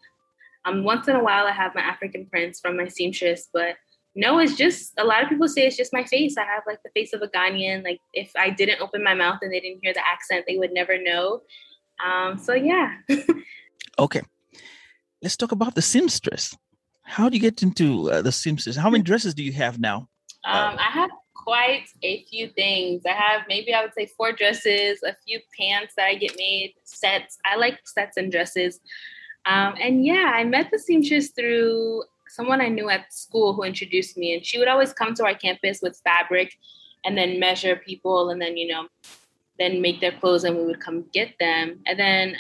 Um, 0.65 0.85
once 0.85 1.09
in 1.09 1.17
a 1.17 1.23
while 1.23 1.47
I 1.47 1.53
have 1.53 1.75
my 1.75 1.81
African 1.81 2.27
prints 2.27 2.61
from 2.61 2.77
my 2.77 2.89
seamstress, 2.89 3.49
but 3.53 3.77
no, 4.15 4.39
it's 4.39 4.57
just 4.57 4.93
a 4.99 5.05
lot 5.05 5.23
of 5.23 5.29
people 5.29 5.49
say 5.49 5.67
it's 5.67 5.77
just 5.77 5.93
my 5.93 6.05
face. 6.05 6.37
I 6.37 6.45
have 6.45 6.63
like 6.67 6.83
the 6.85 6.91
face 6.95 7.13
of 7.13 7.23
a 7.23 7.29
Ghanaian. 7.29 7.83
Like 7.83 7.99
if 8.13 8.31
I 8.37 8.51
didn't 8.51 8.81
open 8.81 9.03
my 9.03 9.15
mouth 9.15 9.39
and 9.43 9.53
they 9.53 9.61
didn't 9.61 9.81
hear 9.83 9.95
the 9.95 10.07
accent, 10.07 10.45
they 10.47 10.59
would 10.59 10.73
never 10.73 11.03
know. 11.03 11.43
Um, 12.05 12.39
so 12.39 12.53
yeah. 12.53 12.97
okay, 13.99 14.21
let's 15.23 15.37
talk 15.37 15.53
about 15.53 15.75
the 15.75 15.83
seamstress. 15.83 16.57
How 17.03 17.29
do 17.29 17.37
you 17.37 17.41
get 17.41 17.63
into 17.63 18.11
uh, 18.11 18.23
the 18.23 18.33
seamstress? 18.33 18.77
How 18.77 18.91
many 18.91 19.03
dresses 19.03 19.35
do 19.35 19.43
you 19.43 19.53
have 19.53 19.79
now? 19.79 20.09
Um, 20.45 20.77
I 20.79 20.91
have 20.93 21.11
quite 21.35 21.85
a 22.03 22.25
few 22.25 22.49
things. 22.49 23.03
I 23.07 23.13
have 23.13 23.43
maybe 23.49 23.75
I 23.75 23.83
would 23.83 23.95
say 23.95 24.07
four 24.17 24.33
dresses, 24.33 25.01
a 25.05 25.15
few 25.27 25.41
pants 25.59 25.95
that 25.97 26.07
I 26.07 26.15
get 26.15 26.37
made, 26.37 26.75
sets. 26.85 27.39
I 27.45 27.57
like 27.57 27.81
sets 27.85 28.17
and 28.17 28.31
dresses. 28.31 28.81
Um, 29.47 29.75
and 29.81 30.05
yeah, 30.05 30.33
I 30.35 30.45
met 30.45 30.71
the 30.71 30.79
seamstress 30.79 31.31
through 31.31 32.05
someone 32.29 32.61
I 32.61 32.69
knew 32.69 32.89
at 32.89 33.13
school 33.13 33.53
who 33.53 33.63
introduced 33.63 34.17
me. 34.17 34.35
And 34.35 34.45
she 34.45 34.59
would 34.59 34.69
always 34.69 34.93
come 34.93 35.15
to 35.15 35.25
our 35.25 35.35
campus 35.35 35.81
with 35.83 36.01
fabric 36.05 36.53
and 37.05 37.17
then 37.17 37.39
measure 37.39 37.77
people 37.77 38.31
and 38.31 38.41
then, 38.41 38.57
you 38.57 38.69
know, 38.69 38.87
then 39.59 39.83
make 39.83 40.01
their 40.01 40.13
clothes 40.13 40.45
and 40.45 40.57
we 40.57 40.65
would 40.65 40.81
come 40.81 41.05
get 41.13 41.35
them. 41.39 41.81
And 41.87 41.99
then 41.99 42.37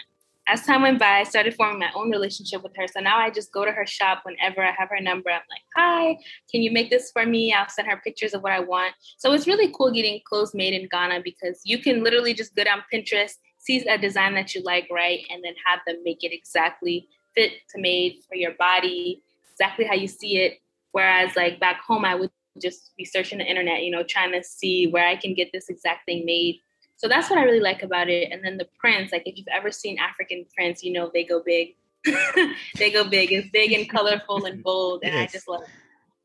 as 0.48 0.66
time 0.66 0.82
went 0.82 0.98
by, 0.98 1.18
I 1.18 1.22
started 1.24 1.54
forming 1.54 1.78
my 1.78 1.90
own 1.94 2.10
relationship 2.10 2.62
with 2.62 2.74
her. 2.76 2.88
So 2.88 3.00
now 3.00 3.18
I 3.18 3.30
just 3.30 3.52
go 3.52 3.64
to 3.64 3.70
her 3.70 3.86
shop 3.86 4.22
whenever 4.24 4.62
I 4.62 4.72
have 4.72 4.88
her 4.88 5.00
number. 5.00 5.30
I'm 5.30 5.40
like, 5.48 5.62
hi, 5.76 6.18
can 6.50 6.62
you 6.62 6.72
make 6.72 6.90
this 6.90 7.12
for 7.12 7.24
me? 7.24 7.52
I'll 7.52 7.68
send 7.68 7.88
her 7.88 8.00
pictures 8.02 8.34
of 8.34 8.42
what 8.42 8.52
I 8.52 8.60
want. 8.60 8.94
So 9.18 9.32
it's 9.32 9.46
really 9.46 9.72
cool 9.76 9.92
getting 9.92 10.20
clothes 10.28 10.52
made 10.54 10.74
in 10.74 10.88
Ghana 10.90 11.20
because 11.22 11.60
you 11.64 11.78
can 11.78 12.02
literally 12.02 12.34
just 12.34 12.56
go 12.56 12.64
down 12.64 12.82
Pinterest, 12.92 13.34
see 13.62 13.86
a 13.86 13.98
design 13.98 14.34
that 14.34 14.54
you 14.54 14.62
like, 14.62 14.88
right? 14.90 15.20
And 15.30 15.42
then 15.42 15.54
have 15.66 15.80
them 15.86 16.02
make 16.04 16.22
it 16.22 16.32
exactly 16.32 17.08
fit 17.34 17.52
to 17.70 17.80
made 17.80 18.20
for 18.28 18.34
your 18.34 18.52
body, 18.58 19.22
exactly 19.52 19.84
how 19.84 19.94
you 19.94 20.08
see 20.08 20.38
it. 20.38 20.60
Whereas 20.92 21.34
like 21.36 21.58
back 21.58 21.80
home, 21.80 22.04
I 22.04 22.14
would 22.14 22.30
just 22.60 22.94
be 22.96 23.04
searching 23.04 23.38
the 23.38 23.44
internet, 23.44 23.82
you 23.82 23.90
know, 23.90 24.02
trying 24.02 24.32
to 24.32 24.44
see 24.44 24.86
where 24.86 25.06
I 25.06 25.16
can 25.16 25.34
get 25.34 25.50
this 25.52 25.68
exact 25.70 26.04
thing 26.04 26.26
made 26.26 26.58
so 27.02 27.08
that's 27.08 27.28
what 27.28 27.40
I 27.40 27.42
really 27.42 27.60
like 27.60 27.82
about 27.82 28.08
it. 28.08 28.30
And 28.30 28.44
then 28.44 28.58
the 28.58 28.68
prints, 28.78 29.12
like 29.12 29.24
if 29.26 29.36
you've 29.36 29.48
ever 29.48 29.72
seen 29.72 29.98
African 29.98 30.46
prints, 30.54 30.84
you 30.84 30.92
know 30.92 31.10
they 31.12 31.24
go 31.24 31.42
big. 31.44 31.74
they 32.78 32.92
go 32.92 33.08
big. 33.08 33.32
It's 33.32 33.48
big 33.50 33.72
and 33.72 33.90
colorful 33.90 34.44
and 34.44 34.62
bold, 34.64 35.02
and 35.02 35.12
yes. 35.12 35.28
I 35.28 35.32
just 35.32 35.48
love 35.48 35.62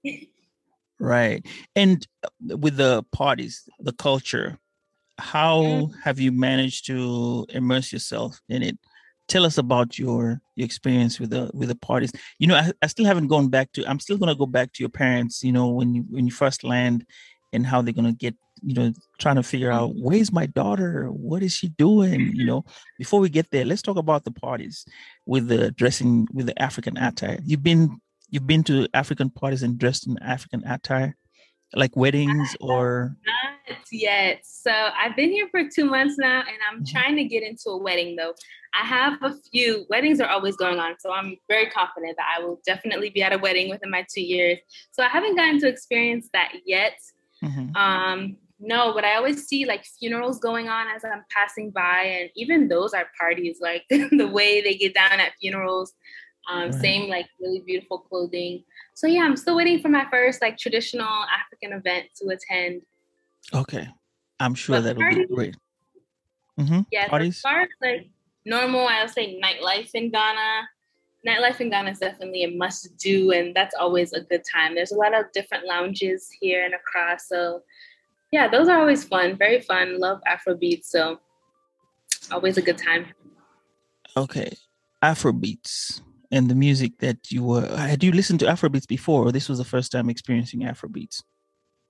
it. 0.04 0.28
right. 1.00 1.44
And 1.76 2.06
with 2.40 2.78
the 2.78 3.04
parties, 3.12 3.68
the 3.80 3.92
culture, 3.92 4.60
how 5.18 5.62
mm-hmm. 5.62 6.00
have 6.04 6.20
you 6.20 6.32
managed 6.32 6.86
to 6.88 7.46
immerse 7.50 7.92
yourself 7.92 8.40
in 8.50 8.64
it? 8.64 8.78
Tell 9.28 9.46
us 9.46 9.58
about 9.58 10.00
your 10.00 10.40
your 10.56 10.66
experience 10.66 11.20
with 11.20 11.32
the 11.32 11.52
with 11.54 11.68
the 11.70 11.76
parties. 11.76 12.12
You 12.40 12.48
know, 12.48 12.56
I, 12.56 12.72
I 12.82 12.88
still 12.88 13.06
haven't 13.06 13.28
gone 13.28 13.50
back 13.50 13.74
to. 13.74 13.86
I'm 13.86 14.00
still 14.00 14.18
gonna 14.18 14.36
go 14.36 14.46
back 14.46 14.72
to 14.74 14.84
your 14.84 14.90
parents. 14.90 15.44
You 15.44 15.52
know, 15.52 15.68
when 15.68 15.94
you 15.94 16.06
when 16.10 16.26
you 16.26 16.32
first 16.32 16.64
land, 16.64 17.06
and 17.54 17.66
how 17.66 17.82
they're 17.82 17.94
gonna 17.94 18.14
get 18.14 18.36
you 18.64 18.74
know 18.74 18.94
trying 19.20 19.36
to 19.36 19.44
figure 19.44 19.72
out 19.72 19.92
mm-hmm. 19.92 20.04
where's 20.04 20.32
my 20.32 20.46
daughter 20.46 21.08
what 21.12 21.44
is 21.44 21.54
she 21.54 21.70
doing 21.70 22.32
you 22.34 22.46
know 22.46 22.66
before 22.98 23.20
we 23.20 23.30
get 23.30 23.50
there 23.52 23.66
let's 23.66 23.82
talk 23.82 23.98
about 23.98 24.24
the 24.24 24.32
parties 24.32 24.86
with 25.26 25.48
the 25.48 25.72
dressing 25.72 26.28
with 26.34 26.48
the 26.48 26.62
african 26.62 26.98
attire 26.98 27.40
you've 27.46 27.64
been 27.64 28.00
you've 28.30 28.48
been 28.48 28.64
to 28.64 28.88
african 28.94 29.30
parties 29.30 29.64
and 29.64 29.78
dressed 29.78 30.08
in 30.08 30.18
african 30.20 30.64
attire 30.66 31.16
like 31.74 31.96
weddings 31.96 32.56
or 32.62 33.16
not 33.26 33.78
yet. 33.92 34.42
So 34.44 34.72
I've 34.72 35.16
been 35.16 35.32
here 35.32 35.48
for 35.50 35.62
two 35.74 35.86
months 35.86 36.16
now, 36.18 36.40
and 36.40 36.58
I'm 36.70 36.84
mm-hmm. 36.84 36.98
trying 36.98 37.16
to 37.16 37.24
get 37.26 37.44
into 37.44 37.70
a 37.70 37.78
wedding 37.78 38.16
though. 38.16 38.34
I 38.74 38.86
have 38.86 39.22
a 39.24 39.34
few 39.52 39.86
weddings 39.90 40.20
are 40.20 40.28
always 40.28 40.56
going 40.56 40.80
on, 40.80 40.96
so 41.00 41.12
I'm 41.12 41.38
very 41.48 41.68
confident 41.68 42.16
that 42.18 42.28
I 42.38 42.44
will 42.44 42.62
definitely 42.66 43.10
be 43.10 43.24
at 43.24 43.34
a 43.34 43.38
wedding 43.38 43.70
within 43.70 43.90
my 43.90 44.06
two 44.14 44.22
years. 44.22 44.60
So 44.92 45.04
I 45.04 45.08
haven't 45.08 45.36
gotten 45.36 45.60
to 45.62 45.68
experience 45.68 46.30
that 46.34 46.52
yet. 46.66 47.00
Mm-hmm. 47.44 47.76
Um, 47.76 48.38
no, 48.60 48.94
but 48.94 49.06
I 49.06 49.16
always 49.16 49.46
see 49.46 49.66
like 49.66 49.86
funerals 50.00 50.40
going 50.40 50.68
on 50.68 50.88
as 50.88 51.04
I'm 51.04 51.24
passing 51.30 51.72
by, 51.72 52.04
and 52.04 52.30
even 52.36 52.68
those 52.68 52.94
are 52.94 53.08
parties. 53.20 53.60
Like 53.62 53.84
the 53.90 54.30
way 54.32 54.62
they 54.62 54.76
get 54.76 54.94
down 54.94 55.20
at 55.20 55.34
funerals, 55.40 55.94
um, 56.50 56.72
right. 56.72 56.74
same 56.74 57.10
like 57.10 57.28
really 57.40 57.62
beautiful 57.66 58.00
clothing. 58.00 58.64
So 58.94 59.08
yeah, 59.08 59.22
I'm 59.22 59.38
still 59.38 59.56
waiting 59.56 59.80
for 59.80 59.90
my 59.90 60.06
first 60.10 60.42
like 60.42 60.58
traditional 60.58 61.08
African 61.08 61.78
event 61.78 62.08
to 62.18 62.30
attend. 62.30 62.82
Okay, 63.54 63.88
I'm 64.40 64.56
sure 64.56 64.80
that'll 64.80 65.02
parties, 65.02 65.28
be 65.28 65.36
great. 65.36 65.56
Mm-hmm. 66.60 66.82
Yeah, 66.92 67.08
parties. 67.08 67.36
as 67.36 67.42
far 67.42 67.62
as 67.62 67.70
like 67.82 68.10
normal, 68.46 68.88
I'll 68.88 69.08
say 69.08 69.40
nightlife 69.40 69.92
in 69.94 70.10
Ghana. 70.10 70.68
Nightlife 71.28 71.60
in 71.60 71.70
Ghana 71.70 71.92
is 71.92 72.00
definitely 72.00 72.44
a 72.44 72.52
must 72.52 72.98
do, 72.98 73.32
and 73.32 73.54
that's 73.56 73.76
always 73.76 74.14
a 74.14 74.22
good 74.22 74.44
time. 74.52 74.76
There's 74.76 74.92
a 74.92 74.96
lot 74.98 75.14
of 75.14 75.26
different 75.34 75.66
lounges 75.66 76.30
here 76.40 76.64
and 76.64 76.74
across, 76.74 77.28
so 77.28 77.62
yeah, 78.32 78.48
those 78.48 78.68
are 78.68 78.80
always 78.80 79.04
fun, 79.04 79.38
very 79.38 79.62
fun. 79.62 80.00
Love 80.00 80.22
Afrobeats, 80.28 80.86
so 80.86 81.20
always 82.32 82.58
a 82.58 82.62
good 82.62 82.78
time. 82.78 83.08
Okay, 84.16 84.52
Afrobeats 85.04 86.02
and 86.32 86.50
the 86.50 86.56
music 86.56 87.00
that 87.00 87.32
you 87.32 87.44
were. 87.44 87.66
Had 87.66 88.04
you 88.04 88.12
listened 88.12 88.40
to 88.42 88.46
Afrobeats 88.46 88.88
before, 88.88 89.26
or 89.26 89.32
this 89.32 89.50
was 89.50 89.58
the 89.58 89.66
first 89.66 89.92
time 89.92 90.10
experiencing 90.10 90.62
Afrobeats? 90.62 91.22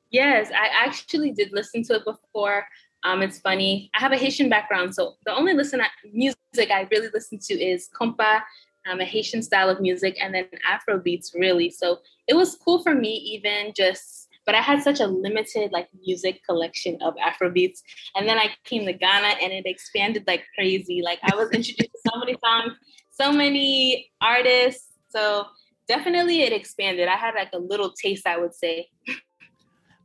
Yes, 0.10 0.52
I 0.52 0.70
actually 0.86 1.32
did 1.32 1.52
listen 1.52 1.84
to 1.84 1.96
it 1.96 2.06
before. 2.06 2.66
Um, 3.04 3.22
it's 3.22 3.40
funny. 3.40 3.90
I 3.94 4.00
have 4.00 4.12
a 4.12 4.18
Haitian 4.18 4.50
background, 4.50 4.96
so 4.96 5.16
the 5.26 5.34
only 5.34 5.54
listen 5.54 5.82
music 6.14 6.72
I 6.72 6.88
really 6.92 7.10
listen 7.14 7.40
to 7.40 7.54
is 7.54 7.90
compa, 8.00 8.42
um, 8.90 9.00
a 9.00 9.06
Haitian 9.06 9.42
style 9.42 9.70
of 9.70 9.82
music, 9.82 10.18
and 10.22 10.34
then 10.34 10.48
Afrobeats. 10.70 11.34
Really, 11.36 11.70
so 11.70 12.00
it 12.28 12.36
was 12.36 12.56
cool 12.56 12.82
for 12.82 12.96
me, 12.96 13.10
even 13.10 13.74
just 13.76 14.28
but 14.48 14.56
I 14.56 14.62
had 14.62 14.82
such 14.82 15.02
a 15.02 15.08
limited 15.08 15.74
like 15.74 15.90
music 16.06 16.42
collection 16.46 16.98
of 17.02 17.16
Afrobeats. 17.16 17.82
And 18.16 18.28
then 18.28 18.38
I 18.38 18.50
came 18.64 18.86
to 18.86 18.94
Ghana 18.94 19.36
and 19.44 19.52
it 19.52 19.66
expanded 19.66 20.24
like 20.26 20.46
crazy. 20.56 21.02
Like 21.04 21.20
I 21.22 21.36
was 21.36 21.52
introduced 21.52 21.92
to 21.92 22.00
so 22.10 22.18
many 22.18 22.38
songs, 22.44 22.78
so 23.20 23.32
many 23.32 24.12
artists. 24.22 24.88
So 25.10 25.46
definitely 25.88 26.42
it 26.44 26.54
expanded. 26.54 27.08
I 27.08 27.16
had 27.16 27.36
like 27.36 27.50
a 27.54 27.60
little 27.60 27.92
taste, 27.92 28.28
I 28.28 28.38
would 28.38 28.54
say. 28.54 28.88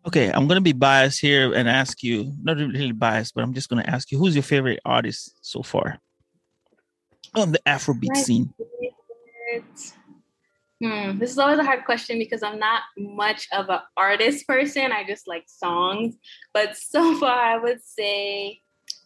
Okay, 0.06 0.30
I'm 0.32 0.48
gonna 0.48 0.60
be 0.60 0.72
biased 0.72 1.20
here 1.20 1.52
and 1.54 1.68
ask 1.68 2.02
you, 2.02 2.32
not 2.42 2.56
really 2.56 2.92
biased, 2.92 3.34
but 3.34 3.44
I'm 3.44 3.54
just 3.54 3.68
gonna 3.68 3.84
ask 3.86 4.10
you, 4.10 4.18
who's 4.18 4.34
your 4.34 4.42
favorite 4.42 4.80
artist 4.84 5.36
so 5.42 5.62
far 5.62 6.00
on 7.34 7.52
the 7.52 7.60
Afrobeat 7.66 8.08
My 8.08 8.20
scene? 8.20 8.52
Favorite. 8.58 9.92
Hmm, 10.82 11.18
this 11.18 11.30
is 11.30 11.38
always 11.38 11.60
a 11.60 11.64
hard 11.64 11.84
question 11.84 12.18
because 12.18 12.42
I'm 12.42 12.58
not 12.58 12.82
much 12.98 13.46
of 13.52 13.68
an 13.68 13.78
artist 13.96 14.48
person. 14.48 14.90
I 14.90 15.04
just 15.06 15.28
like 15.28 15.44
songs. 15.46 16.16
But 16.52 16.76
so 16.76 17.16
far, 17.20 17.38
I 17.38 17.56
would 17.56 17.84
say, 17.84 18.60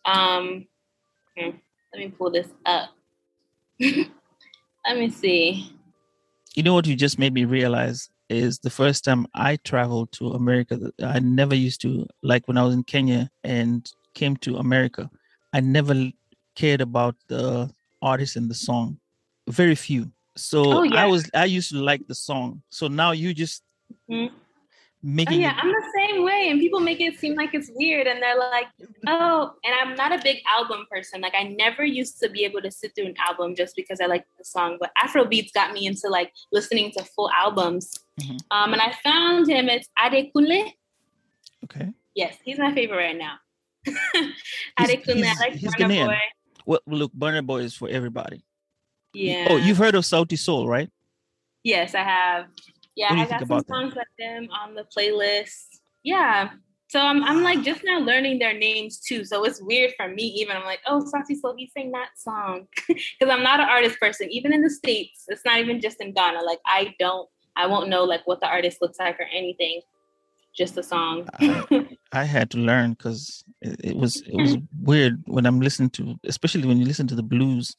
um, 0.07 0.67
hmm, 1.37 1.51
let 1.93 1.99
me 1.99 2.09
pull 2.09 2.31
this 2.31 2.49
up. 2.65 2.96
let 3.81 4.97
me 4.97 5.11
see. 5.11 5.73
You 6.55 6.63
know 6.63 6.75
what 6.75 6.87
you 6.87 6.97
just 6.97 7.19
made 7.19 7.35
me 7.35 7.45
realize 7.45 8.09
is 8.29 8.59
the 8.59 8.71
first 8.71 9.05
time 9.05 9.27
I 9.35 9.57
traveled 9.57 10.13
to 10.13 10.31
America. 10.31 10.93
I 11.03 11.21
never 11.21 11.55
used 11.55 11.81
to 11.83 12.07
like 12.23 12.49
when 12.49 12.57
I 12.57 12.65
was 12.65 12.75
in 12.75 12.83
Kenya 12.83 13.31
and 13.45 13.89
came 14.15 14.37
to 14.39 14.57
America. 14.57 15.11
I 15.53 15.61
never 15.61 16.11
cared 16.55 16.81
about 16.81 17.17
the 17.29 17.71
artist 18.03 18.37
and 18.37 18.51
the 18.51 18.55
song. 18.55 18.99
Very 19.49 19.75
few 19.75 20.11
so 20.37 20.81
oh, 20.81 20.83
yeah. 20.83 21.03
I 21.03 21.07
was 21.07 21.29
I 21.35 21.47
used 21.47 21.71
to 21.71 21.79
like 21.79 22.07
the 22.07 22.15
song. 22.15 22.63
So 22.71 22.89
now 22.89 23.13
you 23.13 23.35
just 23.35 23.63
mm-hmm. 24.09 24.35
Making. 25.09 25.35
Oh, 25.39 25.41
yeah, 25.41 25.51
it- 25.53 25.63
I'm 25.63 25.69
the 25.69 25.93
same 25.95 26.25
way, 26.25 26.49
and 26.51 26.59
people 26.59 26.81
make 26.81 27.01
it 27.01 27.17
seem 27.21 27.37
like 27.37 27.55
it's 27.55 27.71
weird, 27.77 28.09
and 28.09 28.21
they're 28.21 28.37
like, 28.37 28.67
"Oh," 29.07 29.53
and 29.63 29.73
I'm 29.73 29.95
not 29.95 30.11
a 30.11 30.21
big 30.21 30.39
album 30.53 30.85
person. 30.91 31.21
Like 31.21 31.33
I 31.33 31.45
never 31.45 31.85
used 31.85 32.19
to 32.25 32.29
be 32.29 32.45
able 32.45 32.61
to 32.63 32.73
sit 32.73 32.93
through 32.97 33.07
an 33.07 33.15
album 33.25 33.55
just 33.55 33.77
because 33.77 34.01
I 34.01 34.07
like 34.07 34.25
the 34.37 34.45
song. 34.45 34.79
But 34.81 34.91
Afrobeats 34.99 35.53
got 35.53 35.73
me 35.73 35.87
into 35.87 36.09
like 36.09 36.33
listening 36.51 36.91
to 36.97 37.05
full 37.05 37.31
albums. 37.31 37.97
Mm-hmm. 38.21 38.37
Um, 38.51 38.73
and 38.73 38.83
I 38.83 38.95
found 39.05 39.49
him. 39.49 39.69
It's 39.69 39.89
Adekunle. 39.97 40.73
Okay. 41.65 41.93
Yes, 42.17 42.37
he's 42.45 42.59
my 42.59 42.75
favorite 42.75 42.97
right 42.97 43.17
now. 43.17 43.37
Adekunle, 44.81 45.25
I 45.25 45.35
like 45.39 45.55
Burna 45.61 46.07
Boy. 46.07 46.19
Well, 46.67 46.81
look, 46.89 47.13
Burna 47.13 47.47
Boy 47.47 47.59
is 47.59 47.75
for 47.75 47.89
everybody. 47.89 48.45
Yeah. 49.15 49.47
Oh, 49.51 49.57
you've 49.57 49.79
heard 49.79 49.95
of 49.95 50.03
Sauti 50.03 50.37
Sol, 50.37 50.67
right? 50.67 50.91
Yes, 51.63 51.95
I 51.95 52.03
have. 52.03 52.47
Yeah, 52.97 53.13
I 53.13 53.27
got 53.27 53.47
some 53.47 53.65
songs 53.69 53.95
like 53.95 54.07
them 54.19 54.49
on 54.51 54.75
the 54.75 54.85
playlist. 54.85 55.81
Yeah. 56.03 56.51
So 56.89 57.01
I'm 57.01 57.23
I'm 57.25 57.43
like 57.43 57.63
just 57.63 57.83
now 57.85 57.99
learning 57.99 58.39
their 58.39 58.57
names 58.57 59.01
too. 59.01 59.25
So 59.25 59.45
it's 59.45 59.61
weird 59.61 59.93
for 59.97 60.09
me 60.09 60.23
even. 60.23 60.57
I'm 60.57 60.65
like, 60.65 60.81
oh, 60.87 61.05
Sol, 61.05 61.23
he 61.57 61.71
sang 61.77 61.93
that 61.93 62.11
song. 62.17 62.69
Because 62.89 63.33
I'm 63.33 63.43
not 63.43 63.61
an 63.61 63.69
artist 63.69 63.99
person. 64.01 64.31
Even 64.31 64.53
in 64.53 64.63
the 64.63 64.71
States, 64.71 65.25
it's 65.29 65.45
not 65.45 65.59
even 65.59 65.81
just 65.81 66.01
in 66.01 66.13
Ghana. 66.13 66.43
Like 66.43 66.61
I 66.65 66.95
don't 66.99 67.29
I 67.57 67.67
won't 67.67 67.89
know 67.89 68.05
like 68.05 68.27
what 68.27 68.41
the 68.41 68.47
artist 68.47 68.81
looks 68.81 68.99
like 68.99 69.19
or 69.19 69.27
anything. 69.33 69.81
Just 70.57 70.75
the 70.75 70.83
song. 70.83 71.29
I, 71.39 71.87
I 72.13 72.25
had 72.25 72.51
to 72.53 72.59
learn 72.59 72.93
because 72.93 73.45
it, 73.61 73.91
it 73.91 73.97
was 73.97 74.23
it 74.23 74.37
was 74.37 74.57
weird 74.81 75.23
when 75.27 75.45
I'm 75.45 75.61
listening 75.61 75.91
to, 75.91 76.19
especially 76.25 76.67
when 76.67 76.79
you 76.79 76.87
listen 76.87 77.07
to 77.09 77.15
the 77.15 77.23
blues 77.23 77.77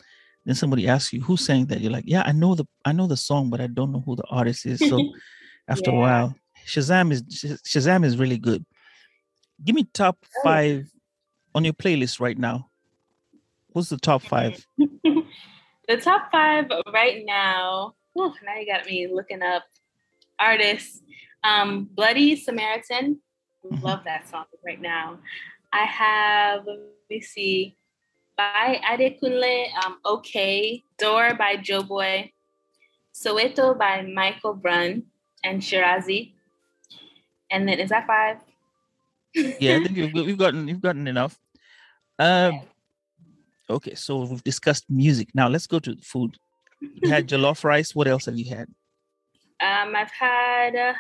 then 0.47 0.55
somebody 0.55 0.88
asks 0.88 1.12
you 1.12 1.21
who 1.21 1.36
sang 1.38 1.65
that? 1.67 1.81
You're 1.81 1.91
like 1.91 2.05
yeah 2.07 2.23
i 2.25 2.31
know 2.31 2.55
the 2.55 2.65
i 2.86 2.91
know 2.91 3.05
the 3.05 3.17
song 3.17 3.49
but 3.49 3.60
i 3.60 3.67
don't 3.67 3.91
know 3.91 4.01
who 4.05 4.15
the 4.15 4.23
artist 4.29 4.65
is. 4.65 4.79
So 4.79 4.97
after 5.67 5.91
yeah. 5.91 5.97
a 5.97 5.99
while 5.99 6.36
shazam 6.65 7.12
is 7.12 7.23
shazam 7.23 8.05
is 8.05 8.17
really 8.17 8.38
good. 8.38 8.65
Give 9.63 9.75
me 9.75 9.88
top 9.93 10.17
oh. 10.23 10.41
five 10.43 10.89
on 11.53 11.63
your 11.63 11.73
playlist 11.73 12.19
right 12.19 12.38
now. 12.38 12.69
What's 13.69 13.89
the 13.89 13.97
top 13.97 14.21
five? 14.23 14.65
The 15.89 15.95
top 15.95 16.29
five 16.33 16.65
right 16.93 17.23
now 17.25 17.93
oh, 18.17 18.33
now 18.43 18.57
you 18.60 18.65
got 18.65 18.86
me 18.86 19.07
looking 19.07 19.41
up 19.41 19.63
artists. 20.38 21.01
Um 21.43 21.88
bloody 21.93 22.36
samaritan 22.36 23.21
mm-hmm. 23.65 23.86
love 23.86 24.01
that 24.05 24.29
song 24.29 24.45
right 24.65 24.81
now. 24.81 25.19
I 25.71 25.83
have 25.86 26.65
let 26.65 26.79
me 27.10 27.21
see 27.21 27.77
by 28.38 28.80
Adekunle, 28.86 29.73
um, 29.84 29.97
Okay, 30.06 30.84
Door 30.97 31.36
by 31.36 31.58
Joeboy, 31.58 32.32
Soweto 33.13 33.78
by 33.78 34.04
Michael 34.04 34.54
Brun 34.54 35.04
and 35.43 35.62
Shirazi. 35.62 36.34
And 37.50 37.67
then 37.67 37.80
is 37.80 37.89
that 37.89 38.06
five? 38.06 38.38
yeah, 39.60 39.78
I 39.78 39.84
think 39.84 39.97
we've, 39.97 40.13
we've 40.13 40.38
gotten 40.38 40.67
you've 40.67 40.82
gotten 40.82 41.08
enough. 41.08 41.39
Um, 42.19 42.62
okay, 43.69 43.95
so 43.95 44.26
we've 44.26 44.43
discussed 44.43 44.86
music. 44.89 45.30
Now 45.34 45.47
let's 45.47 45.67
go 45.67 45.80
to 45.80 45.95
food. 46.02 46.38
You 46.80 47.10
had 47.10 47.28
jollof 47.28 47.63
rice. 47.63 47.95
What 47.95 48.08
else 48.08 48.26
have 48.26 48.38
you 48.38 48.50
had? 48.56 48.67
Um, 49.60 49.95
I've 49.95 50.12
had 50.12 50.76
uh, 50.76 50.93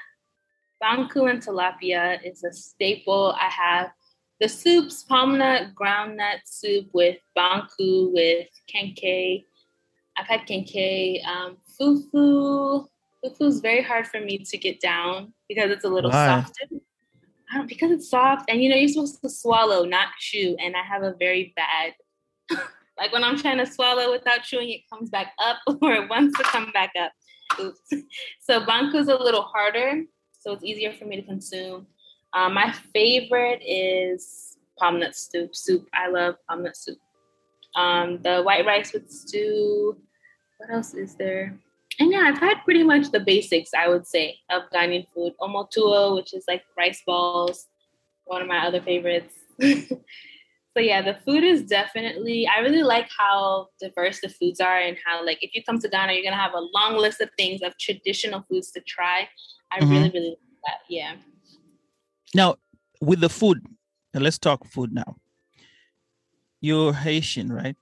banku 0.83 1.29
and 1.29 1.41
tilapia. 1.41 2.19
It's 2.23 2.43
a 2.43 2.51
staple. 2.51 3.35
I 3.39 3.49
have 3.49 3.91
the 4.39 4.47
soups, 4.47 5.03
palm 5.03 5.37
nut, 5.37 5.69
groundnut 5.75 6.39
soup 6.45 6.89
with 6.93 7.17
banku, 7.37 8.13
with 8.13 8.47
kenkey. 8.73 9.45
I've 10.17 10.27
had 10.27 10.41
kenkey. 10.41 11.25
Um, 11.25 11.57
fufu. 11.79 12.87
Fufu 13.23 13.41
is 13.47 13.59
very 13.61 13.81
hard 13.81 14.07
for 14.07 14.19
me 14.19 14.37
to 14.37 14.57
get 14.57 14.79
down 14.79 15.33
because 15.49 15.71
it's 15.71 15.85
a 15.85 15.89
little 15.89 16.11
Why? 16.11 16.27
soft. 16.41 16.59
I 17.51 17.57
don't, 17.57 17.67
because 17.67 17.91
it's 17.91 18.09
soft, 18.09 18.49
and 18.49 18.61
you 18.61 18.69
know 18.69 18.75
you're 18.75 18.89
supposed 18.89 19.21
to 19.21 19.29
swallow, 19.29 19.85
not 19.85 20.09
chew. 20.19 20.55
And 20.59 20.75
I 20.75 20.83
have 20.83 21.03
a 21.03 21.15
very 21.17 21.53
bad, 21.55 21.93
like 22.97 23.13
when 23.13 23.23
I'm 23.23 23.37
trying 23.37 23.57
to 23.57 23.65
swallow 23.65 24.11
without 24.11 24.43
chewing, 24.43 24.69
it 24.69 24.81
comes 24.91 25.09
back 25.09 25.33
up, 25.39 25.57
or 25.81 25.93
it 25.93 26.09
wants 26.09 26.37
to 26.37 26.43
come 26.43 26.71
back 26.73 26.91
up. 26.99 27.11
Oops. 27.59 27.79
So 28.41 28.61
banku 28.65 28.95
is 28.95 29.07
a 29.07 29.15
little 29.15 29.43
harder, 29.43 30.03
so 30.39 30.51
it's 30.51 30.63
easier 30.63 30.93
for 30.93 31.05
me 31.05 31.15
to 31.15 31.23
consume. 31.23 31.87
Um, 32.33 32.53
my 32.53 32.71
favorite 32.93 33.61
is 33.65 34.57
palm 34.77 34.99
nut 34.99 35.15
soup. 35.15 35.55
Soup. 35.55 35.87
I 35.93 36.09
love 36.09 36.35
palm 36.47 36.63
nut 36.63 36.77
soup. 36.77 36.97
Um, 37.75 38.19
the 38.23 38.41
white 38.41 38.65
rice 38.65 38.93
with 38.93 39.09
stew. 39.09 39.97
What 40.57 40.71
else 40.71 40.93
is 40.93 41.15
there? 41.15 41.57
And 41.99 42.11
yeah, 42.11 42.25
I've 42.27 42.39
had 42.39 42.63
pretty 42.63 42.83
much 42.83 43.11
the 43.11 43.19
basics, 43.19 43.71
I 43.73 43.87
would 43.87 44.05
say, 44.05 44.37
of 44.51 44.63
Ghanaian 44.73 45.07
food. 45.13 45.33
Omotuo, 45.41 46.15
which 46.15 46.33
is 46.33 46.43
like 46.47 46.63
rice 46.77 47.01
balls, 47.05 47.67
one 48.25 48.41
of 48.41 48.47
my 48.47 48.65
other 48.65 48.81
favorites. 48.81 49.33
so 49.61 50.79
yeah, 50.79 51.01
the 51.01 51.17
food 51.25 51.43
is 51.43 51.63
definitely. 51.63 52.47
I 52.47 52.59
really 52.59 52.83
like 52.83 53.09
how 53.17 53.69
diverse 53.79 54.21
the 54.21 54.29
foods 54.29 54.59
are, 54.59 54.77
and 54.77 54.97
how 55.05 55.25
like 55.25 55.39
if 55.41 55.55
you 55.55 55.63
come 55.63 55.79
to 55.79 55.89
Ghana, 55.89 56.13
you're 56.13 56.23
gonna 56.23 56.35
have 56.35 56.53
a 56.53 56.67
long 56.73 56.97
list 56.97 57.19
of 57.21 57.29
things 57.37 57.61
of 57.63 57.77
traditional 57.79 58.43
foods 58.49 58.71
to 58.71 58.81
try. 58.81 59.27
I 59.71 59.79
mm-hmm. 59.79 59.91
really, 59.91 60.09
really 60.09 60.29
like 60.29 60.37
that. 60.65 60.79
Yeah. 60.89 61.15
Now, 62.33 62.55
with 63.01 63.19
the 63.19 63.29
food, 63.29 63.65
let's 64.13 64.37
talk 64.37 64.65
food 64.65 64.91
now. 64.93 65.15
You're 66.61 66.93
Haitian, 66.93 67.51
right? 67.51 67.75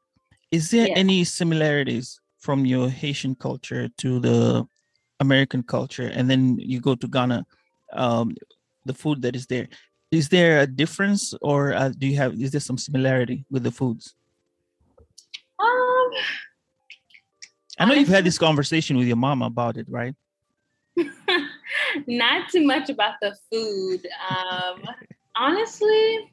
Is 0.51 0.71
there 0.71 0.87
Yeah. 0.87 0.95
any 0.95 1.23
similarities 1.23 2.19
from 2.39 2.65
your 2.65 2.89
Haitian 2.89 3.35
culture 3.35 3.89
to 3.97 4.19
the 4.19 4.67
American 5.19 5.63
culture? 5.63 6.07
And 6.07 6.29
then 6.29 6.57
you 6.59 6.79
go 6.79 6.95
to 6.95 7.07
Ghana, 7.07 7.45
um, 7.93 8.35
the 8.85 8.93
food 8.93 9.21
that 9.23 9.35
is 9.35 9.47
there. 9.47 9.67
Is 10.11 10.29
there 10.29 10.61
a 10.61 10.67
difference, 10.67 11.33
or 11.41 11.73
uh, 11.73 11.89
do 11.89 12.07
you 12.07 12.17
have? 12.17 12.39
Is 12.39 12.51
there 12.51 12.61
some 12.61 12.77
similarity 12.77 13.45
with 13.49 13.63
the 13.63 13.71
foods? 13.71 14.15
Um, 15.59 16.11
I 17.79 17.85
know 17.85 17.93
you've 17.95 18.07
had 18.07 18.23
this 18.23 18.37
conversation 18.37 18.97
with 18.97 19.07
your 19.07 19.17
mom 19.17 19.41
about 19.41 19.77
it, 19.77 19.87
right? 19.89 20.15
not 22.07 22.49
too 22.49 22.65
much 22.65 22.89
about 22.89 23.15
the 23.21 23.35
food. 23.51 24.07
Um, 24.29 24.83
honestly, 25.35 26.31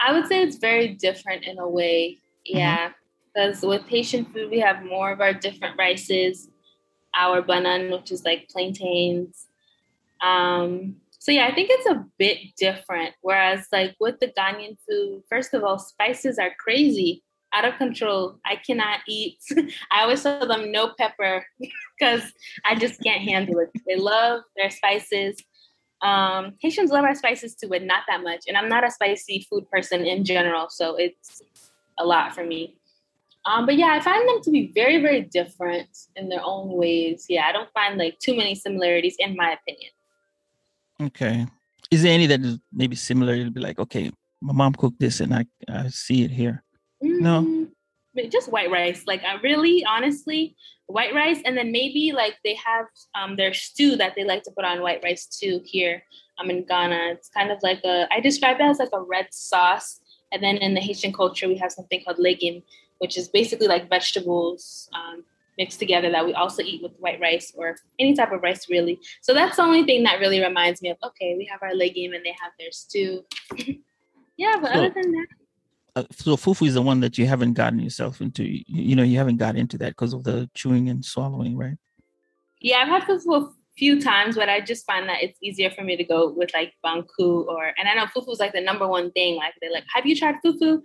I 0.00 0.12
would 0.12 0.26
say 0.26 0.42
it's 0.42 0.56
very 0.56 0.94
different 0.94 1.44
in 1.44 1.58
a 1.58 1.68
way. 1.68 2.18
Yeah, 2.44 2.92
because 3.34 3.62
with 3.62 3.86
Haitian 3.88 4.24
food, 4.26 4.50
we 4.50 4.60
have 4.60 4.84
more 4.84 5.12
of 5.12 5.20
our 5.20 5.34
different 5.34 5.78
rices, 5.78 6.48
our 7.14 7.42
banan, 7.42 7.90
which 7.90 8.10
is 8.10 8.24
like 8.24 8.48
plantains. 8.48 9.46
Um, 10.20 10.96
so 11.18 11.32
yeah, 11.32 11.46
I 11.46 11.54
think 11.54 11.68
it's 11.70 11.90
a 11.90 12.06
bit 12.18 12.38
different. 12.56 13.14
Whereas 13.20 13.66
like 13.72 13.96
with 14.00 14.18
the 14.20 14.28
Ghanaian 14.28 14.76
food, 14.88 15.22
first 15.28 15.52
of 15.52 15.64
all, 15.64 15.78
spices 15.78 16.38
are 16.38 16.52
crazy, 16.58 17.22
out 17.52 17.64
of 17.64 17.76
control. 17.76 18.38
I 18.44 18.56
cannot 18.56 19.00
eat. 19.08 19.38
I 19.90 20.02
always 20.02 20.22
tell 20.22 20.46
them 20.46 20.70
no 20.70 20.92
pepper 20.98 21.46
because 21.98 22.22
I 22.64 22.74
just 22.74 23.02
can't 23.02 23.22
handle 23.22 23.58
it. 23.60 23.70
They 23.86 23.96
love 23.96 24.42
their 24.56 24.70
spices. 24.70 25.42
Um, 26.00 26.54
Haitians 26.60 26.90
love 26.90 27.04
our 27.04 27.14
spices 27.14 27.54
too, 27.54 27.68
but 27.68 27.82
not 27.82 28.04
that 28.08 28.22
much. 28.22 28.44
And 28.46 28.56
I'm 28.56 28.68
not 28.68 28.86
a 28.86 28.90
spicy 28.90 29.46
food 29.50 29.68
person 29.70 30.06
in 30.06 30.24
general, 30.24 30.68
so 30.70 30.96
it's 30.96 31.42
a 31.98 32.04
lot 32.04 32.34
for 32.34 32.44
me. 32.44 32.76
Um, 33.44 33.66
but 33.66 33.76
yeah, 33.76 33.88
I 33.88 34.00
find 34.00 34.28
them 34.28 34.42
to 34.42 34.50
be 34.50 34.72
very, 34.74 35.00
very 35.00 35.22
different 35.22 35.88
in 36.16 36.28
their 36.28 36.42
own 36.44 36.68
ways. 36.76 37.26
Yeah, 37.28 37.46
I 37.46 37.52
don't 37.52 37.72
find 37.72 37.98
like 37.98 38.18
too 38.18 38.36
many 38.36 38.54
similarities 38.54 39.16
in 39.18 39.36
my 39.36 39.52
opinion. 39.52 39.90
Okay. 41.00 41.46
Is 41.90 42.02
there 42.02 42.12
any 42.12 42.26
that 42.26 42.40
is 42.40 42.58
maybe 42.72 42.94
similar? 42.94 43.34
It'll 43.34 43.52
be 43.52 43.60
like, 43.60 43.78
okay, 43.78 44.10
my 44.42 44.52
mom 44.52 44.74
cooked 44.74 45.00
this, 45.00 45.20
and 45.20 45.34
I 45.34 45.46
I 45.68 45.88
see 45.88 46.22
it 46.24 46.30
here. 46.30 46.62
No. 47.00 47.42
Mm, 47.42 48.32
just 48.32 48.50
white 48.50 48.70
rice. 48.70 49.04
Like 49.06 49.22
I 49.22 49.40
really, 49.42 49.84
honestly, 49.84 50.56
white 50.86 51.14
rice, 51.14 51.40
and 51.44 51.56
then 51.56 51.70
maybe 51.70 52.12
like 52.12 52.36
they 52.44 52.54
have 52.54 52.86
um, 53.14 53.36
their 53.36 53.54
stew 53.54 53.96
that 53.96 54.14
they 54.16 54.24
like 54.24 54.42
to 54.44 54.50
put 54.50 54.64
on 54.64 54.82
white 54.82 55.00
rice 55.04 55.26
too. 55.26 55.60
Here, 55.64 56.02
I'm 56.38 56.50
in 56.50 56.64
Ghana. 56.66 57.10
It's 57.12 57.28
kind 57.28 57.50
of 57.50 57.58
like 57.62 57.80
a. 57.84 58.06
I 58.10 58.20
describe 58.20 58.56
it 58.60 58.62
as 58.64 58.78
like 58.78 58.88
a 58.92 59.00
red 59.00 59.28
sauce, 59.30 60.00
and 60.32 60.42
then 60.42 60.56
in 60.56 60.74
the 60.74 60.80
Haitian 60.80 61.12
culture, 61.12 61.46
we 61.48 61.56
have 61.58 61.72
something 61.72 62.02
called 62.04 62.18
legume, 62.18 62.62
which 62.98 63.16
is 63.16 63.28
basically 63.28 63.68
like 63.68 63.88
vegetables 63.88 64.88
um, 64.94 65.24
mixed 65.56 65.78
together 65.78 66.10
that 66.10 66.24
we 66.24 66.34
also 66.34 66.62
eat 66.62 66.82
with 66.82 66.92
white 66.98 67.20
rice 67.20 67.52
or 67.56 67.76
any 67.98 68.14
type 68.14 68.32
of 68.32 68.42
rice, 68.42 68.68
really. 68.68 68.98
So 69.20 69.34
that's 69.34 69.56
the 69.56 69.62
only 69.62 69.84
thing 69.84 70.02
that 70.04 70.18
really 70.20 70.40
reminds 70.40 70.82
me 70.82 70.90
of. 70.90 70.96
Okay, 71.04 71.36
we 71.36 71.48
have 71.52 71.62
our 71.62 71.74
legume, 71.74 72.14
and 72.14 72.24
they 72.24 72.34
have 72.42 72.52
their 72.58 72.72
stew. 72.72 73.24
yeah, 74.36 74.56
but 74.60 74.72
So- 74.72 74.78
other 74.80 74.90
than 74.94 75.12
that. 75.12 75.26
Uh, 75.98 76.04
so 76.12 76.36
fufu 76.36 76.66
is 76.66 76.74
the 76.74 76.82
one 76.82 77.00
that 77.00 77.18
you 77.18 77.26
haven't 77.26 77.54
gotten 77.54 77.80
yourself 77.80 78.20
into. 78.20 78.44
You, 78.44 78.62
you 78.68 78.96
know, 78.96 79.02
you 79.02 79.18
haven't 79.18 79.38
got 79.38 79.56
into 79.56 79.76
that 79.78 79.90
because 79.90 80.12
of 80.12 80.22
the 80.22 80.48
chewing 80.54 80.88
and 80.88 81.04
swallowing, 81.04 81.56
right? 81.56 81.76
Yeah, 82.60 82.78
I've 82.78 82.88
had 82.88 83.02
fufu 83.02 83.42
a 83.42 83.50
few 83.76 84.00
times, 84.00 84.36
but 84.36 84.48
I 84.48 84.60
just 84.60 84.86
find 84.86 85.08
that 85.08 85.22
it's 85.22 85.38
easier 85.42 85.70
for 85.70 85.82
me 85.82 85.96
to 85.96 86.04
go 86.04 86.30
with 86.30 86.54
like 86.54 86.74
banku 86.84 87.46
or, 87.46 87.72
and 87.76 87.88
I 87.88 87.94
know 87.94 88.06
fufu 88.06 88.30
is 88.32 88.38
like 88.38 88.52
the 88.52 88.60
number 88.60 88.86
one 88.86 89.10
thing. 89.10 89.36
Like 89.36 89.54
they're 89.60 89.72
like, 89.72 89.86
have 89.92 90.06
you 90.06 90.14
tried 90.14 90.36
fufu? 90.44 90.80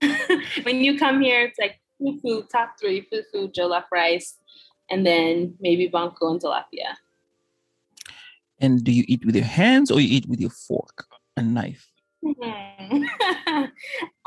when 0.62 0.84
you 0.84 0.98
come 0.98 1.20
here, 1.20 1.42
it's 1.46 1.58
like 1.58 1.80
fufu 2.00 2.48
top 2.48 2.74
three: 2.80 3.08
fufu, 3.12 3.52
jollof 3.52 3.84
rice, 3.92 4.36
and 4.88 5.04
then 5.04 5.56
maybe 5.58 5.88
banku 5.88 6.30
and 6.30 6.40
tilapia. 6.40 6.94
And 8.60 8.84
do 8.84 8.92
you 8.92 9.04
eat 9.08 9.24
with 9.24 9.34
your 9.34 9.44
hands 9.44 9.90
or 9.90 10.00
you 10.00 10.16
eat 10.16 10.28
with 10.28 10.40
your 10.40 10.50
fork 10.50 11.06
and 11.36 11.54
knife? 11.54 11.93
Hmm. 12.24 13.04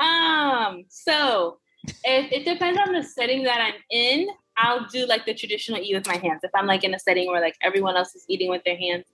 um, 0.00 0.84
so 0.88 1.58
if 2.04 2.32
it 2.32 2.44
depends 2.44 2.78
on 2.78 2.92
the 2.92 3.02
setting 3.02 3.44
that 3.44 3.60
I'm 3.60 3.80
in, 3.90 4.28
I'll 4.58 4.86
do 4.86 5.06
like 5.06 5.24
the 5.24 5.34
traditional 5.34 5.80
eat 5.80 5.94
with 5.94 6.06
my 6.06 6.16
hands. 6.16 6.40
If 6.42 6.50
I'm 6.54 6.66
like 6.66 6.82
in 6.84 6.92
a 6.92 6.98
setting 6.98 7.28
where 7.28 7.40
like 7.40 7.56
everyone 7.62 7.96
else 7.96 8.14
is 8.14 8.24
eating 8.28 8.50
with 8.50 8.62
their 8.64 8.76
hands, 8.76 9.04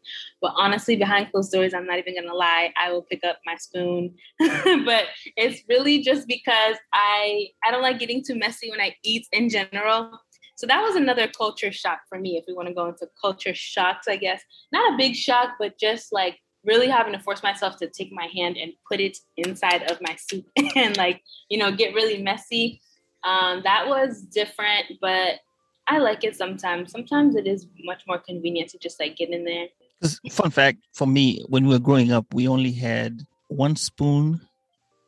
but 0.40 0.52
honestly, 0.56 0.96
behind 0.96 1.30
closed 1.30 1.52
doors, 1.52 1.74
I'm 1.74 1.86
not 1.86 1.98
even 1.98 2.14
gonna 2.14 2.34
lie, 2.34 2.72
I 2.76 2.90
will 2.92 3.02
pick 3.02 3.22
up 3.24 3.38
my 3.44 3.56
spoon. 3.56 4.14
but 4.84 5.04
it's 5.36 5.62
really 5.68 6.02
just 6.02 6.26
because 6.26 6.76
I 6.92 7.48
I 7.62 7.70
don't 7.70 7.82
like 7.82 7.98
getting 7.98 8.24
too 8.24 8.34
messy 8.34 8.70
when 8.70 8.80
I 8.80 8.96
eat 9.04 9.26
in 9.32 9.48
general. 9.48 10.18
So 10.56 10.66
that 10.66 10.82
was 10.82 10.96
another 10.96 11.28
culture 11.28 11.72
shock 11.72 12.00
for 12.08 12.18
me. 12.18 12.36
If 12.36 12.44
we 12.46 12.54
want 12.54 12.68
to 12.68 12.74
go 12.74 12.86
into 12.86 13.08
culture 13.20 13.54
shocks, 13.54 14.06
I 14.08 14.16
guess 14.16 14.40
not 14.72 14.94
a 14.94 14.96
big 14.96 15.14
shock, 15.14 15.56
but 15.58 15.78
just 15.78 16.12
like 16.12 16.38
really 16.64 16.88
having 16.88 17.12
to 17.12 17.18
force 17.18 17.42
myself 17.42 17.76
to 17.78 17.88
take 17.88 18.12
my 18.12 18.28
hand 18.34 18.56
and 18.56 18.72
put 18.88 19.00
it 19.00 19.18
inside 19.36 19.90
of 19.90 19.98
my 20.00 20.16
soup 20.16 20.46
and 20.76 20.96
like 20.96 21.22
you 21.48 21.58
know 21.58 21.72
get 21.72 21.94
really 21.94 22.22
messy. 22.22 22.80
Um, 23.22 23.62
that 23.64 23.88
was 23.88 24.20
different 24.20 24.84
but 25.00 25.40
i 25.86 25.98
like 25.98 26.24
it 26.24 26.36
sometimes. 26.36 26.92
Sometimes 26.92 27.36
it 27.36 27.46
is 27.46 27.66
much 27.84 28.02
more 28.06 28.18
convenient 28.18 28.70
to 28.70 28.78
just 28.78 28.98
like 29.00 29.16
get 29.16 29.30
in 29.30 29.44
there. 29.44 29.66
Because 30.00 30.20
fun 30.30 30.50
fact 30.50 30.78
for 30.94 31.06
me, 31.06 31.42
when 31.48 31.66
we 31.66 31.74
were 31.74 31.80
growing 31.80 32.12
up, 32.12 32.26
we 32.32 32.48
only 32.48 32.72
had 32.72 33.22
one 33.48 33.76
spoon 33.76 34.40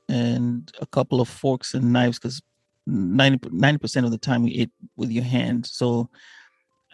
and 0.08 0.70
a 0.80 0.86
couple 0.86 1.20
of 1.20 1.28
forks 1.28 1.74
and 1.74 1.92
knives 1.92 2.18
because 2.18 2.40
90 2.86 3.78
percent 3.78 4.06
of 4.06 4.12
the 4.12 4.18
time 4.18 4.42
we 4.42 4.54
ate 4.54 4.70
with 4.96 5.10
your 5.10 5.24
hand. 5.24 5.66
So 5.66 6.08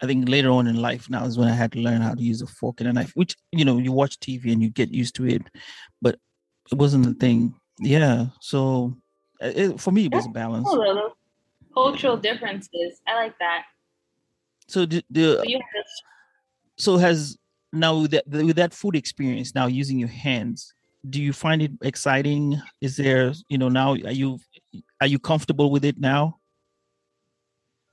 I 0.03 0.05
think 0.05 0.27
later 0.27 0.49
on 0.49 0.67
in 0.67 0.75
life 0.75 1.09
now 1.09 1.23
is 1.23 1.37
when 1.37 1.47
I 1.47 1.53
had 1.53 1.71
to 1.71 1.79
learn 1.79 2.01
how 2.01 2.13
to 2.13 2.21
use 2.21 2.41
a 2.41 2.47
fork 2.47 2.81
and 2.81 2.89
a 2.89 2.93
knife, 2.93 3.11
which 3.15 3.37
you 3.53 3.63
know 3.63 3.77
you 3.77 3.93
watch 3.93 4.19
TV 4.19 4.51
and 4.51 4.61
you 4.61 4.69
get 4.69 4.91
used 4.91 5.15
to 5.15 5.25
it, 5.25 5.41
but 6.01 6.19
it 6.69 6.77
wasn't 6.77 7.05
the 7.05 7.13
thing. 7.13 7.55
Yeah, 7.79 8.25
so 8.41 8.95
uh, 9.41 9.51
it, 9.55 9.79
for 9.79 9.91
me 9.91 10.05
it 10.05 10.11
was 10.11 10.25
a 10.25 10.29
balance. 10.29 10.67
little 10.67 11.15
cultural 11.73 12.17
differences. 12.17 12.99
I 13.07 13.15
like 13.15 13.39
that. 13.39 13.63
So 14.67 14.85
the, 14.85 15.03
the 15.09 15.35
so 15.35 15.51
have 15.51 15.85
so 16.77 16.97
has 16.97 17.37
now 17.71 17.99
with 18.01 18.11
that 18.11 18.27
with 18.27 18.57
that 18.57 18.73
food 18.73 18.97
experience 18.97 19.55
now 19.55 19.67
using 19.67 19.97
your 19.97 20.09
hands 20.09 20.73
do 21.09 21.21
you 21.21 21.33
find 21.33 21.61
it 21.61 21.71
exciting? 21.81 22.61
Is 22.81 22.95
there 22.95 23.33
you 23.49 23.57
know 23.57 23.69
now 23.69 23.91
are 23.91 24.11
you 24.11 24.39
are 25.01 25.07
you 25.07 25.19
comfortable 25.19 25.69
with 25.71 25.85
it 25.85 25.99
now? 25.99 26.39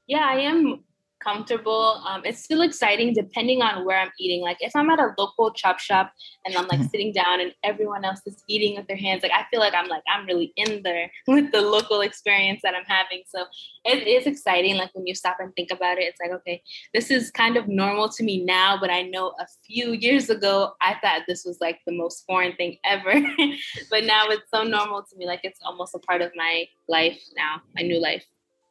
Yeah, 0.07 0.27
I 0.29 0.41
am 0.41 0.85
comfortable. 1.21 2.03
Um, 2.07 2.23
it's 2.25 2.43
still 2.43 2.63
exciting 2.63 3.13
depending 3.15 3.63
on 3.63 3.85
where 3.85 3.99
I'm 4.01 4.11
eating. 4.19 4.43
Like 4.43 4.57
if 4.61 4.75
I'm 4.75 4.91
at 4.91 4.99
a 4.99 5.15
local 5.19 5.53
chop 5.53 5.79
shop 5.79 6.13
and 6.45 6.57
I'm 6.57 6.67
like 6.69 6.81
Mhm. 6.81 6.91
sitting 6.91 7.13
down 7.13 7.41
and 7.41 7.55
everyone 7.63 8.05
else 8.05 8.21
is 8.27 8.43
eating 8.49 8.77
with 8.77 8.87
their 8.87 8.97
hands, 8.97 9.23
like 9.23 9.33
I 9.33 9.45
feel 9.51 9.61
like 9.61 9.75
I'm 9.75 9.89
like 9.89 10.03
I'm 10.13 10.27
really 10.27 10.53
in 10.57 10.83
there 10.83 11.11
with 11.27 11.53
the 11.53 11.61
local 11.61 12.01
experience 12.01 12.61
that 12.63 12.75
I'm 12.75 12.85
having. 12.87 13.23
So 13.27 13.45
it 13.85 14.07
is 14.07 14.27
exciting. 14.27 14.77
Like 14.77 14.91
when 14.95 15.07
you 15.07 15.15
stop 15.15 15.37
and 15.41 15.55
think 15.55 15.71
about 15.71 15.99
it, 15.99 16.05
it's 16.05 16.21
like 16.21 16.33
okay, 16.33 16.63
this 16.95 17.11
is 17.11 17.31
kind 17.31 17.57
of 17.57 17.69
normal 17.69 18.09
to 18.11 18.23
me 18.25 18.45
now, 18.45 18.79
but 18.81 18.91
I 18.91 19.03
know 19.03 19.35
a 19.39 19.47
few 19.67 19.93
years 19.93 20.31
ago 20.31 20.73
I 20.81 20.97
thought 21.03 21.23
this 21.29 21.45
was 21.45 21.59
like 21.61 21.81
the 21.87 21.93
most 21.93 22.25
foreign 22.27 22.57
thing 22.57 22.79
ever. 22.85 23.13
but 23.91 24.05
now 24.05 24.25
it's 24.29 24.51
so 24.51 24.63
normal 24.63 25.03
to 25.03 25.17
me, 25.17 25.27
like 25.27 25.41
it's 25.45 25.61
almost 25.65 25.95
a 25.95 25.99
part 25.99 26.23
of 26.23 26.33
my 26.35 26.67
life 26.89 27.21
now, 27.37 27.61
my 27.75 27.83
new 27.83 28.01
life. 28.01 28.25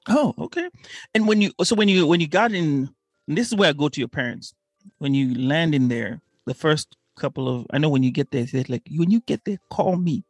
Oh 0.08 0.34
okay. 0.38 0.70
And 1.14 1.28
when 1.28 1.42
you 1.42 1.52
so 1.64 1.76
when 1.76 1.90
you 1.90 2.08
when 2.08 2.20
you 2.20 2.28
got 2.28 2.52
in 2.52 2.90
and 3.28 3.38
this 3.38 3.48
is 3.48 3.56
where 3.56 3.70
i 3.70 3.74
go 3.74 3.90
to 3.90 4.00
your 4.00 4.08
parents 4.08 4.54
when 4.98 5.14
you 5.14 5.36
land 5.36 5.76
in 5.76 5.88
there 5.88 6.22
the 6.46 6.54
first 6.54 6.96
couple 7.18 7.48
of 7.48 7.68
i 7.72 7.78
know 7.78 7.90
when 7.90 8.02
you 8.02 8.12
get 8.12 8.32
there 8.32 8.46
they're 8.46 8.64
like 8.70 8.84
when 8.96 9.12
you 9.12 9.22
get 9.22 9.44
there 9.46 9.58
call 9.70 9.96
me. 9.96 10.24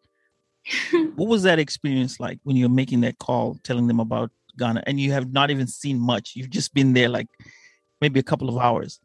What 1.15 1.29
was 1.29 1.43
that 1.43 1.59
experience 1.59 2.19
like 2.19 2.39
when 2.43 2.55
you're 2.55 2.69
making 2.69 3.01
that 3.01 3.17
call 3.17 3.57
telling 3.63 3.87
them 3.87 3.99
about 3.99 4.31
ghana 4.57 4.83
and 4.85 4.99
you 4.99 5.11
have 5.13 5.31
not 5.31 5.49
even 5.49 5.67
seen 5.67 5.99
much? 5.99 6.33
You've 6.35 6.49
just 6.49 6.73
been 6.73 6.93
there 6.93 7.09
like 7.09 7.27
maybe 8.01 8.19
a 8.19 8.23
couple 8.23 8.49
of 8.49 8.57
hours. 8.57 8.99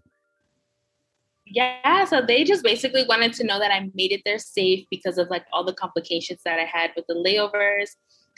Yeah, 1.46 2.04
so 2.06 2.22
they 2.22 2.42
just 2.42 2.64
basically 2.64 3.04
wanted 3.06 3.34
to 3.34 3.44
know 3.44 3.58
that 3.58 3.70
I 3.70 3.90
made 3.94 4.12
it 4.12 4.22
there 4.24 4.38
safe 4.38 4.86
because 4.90 5.18
of 5.18 5.28
like 5.28 5.44
all 5.52 5.62
the 5.62 5.74
complications 5.74 6.40
that 6.44 6.58
I 6.58 6.64
had 6.64 6.90
with 6.96 7.06
the 7.06 7.14
layovers. 7.14 7.90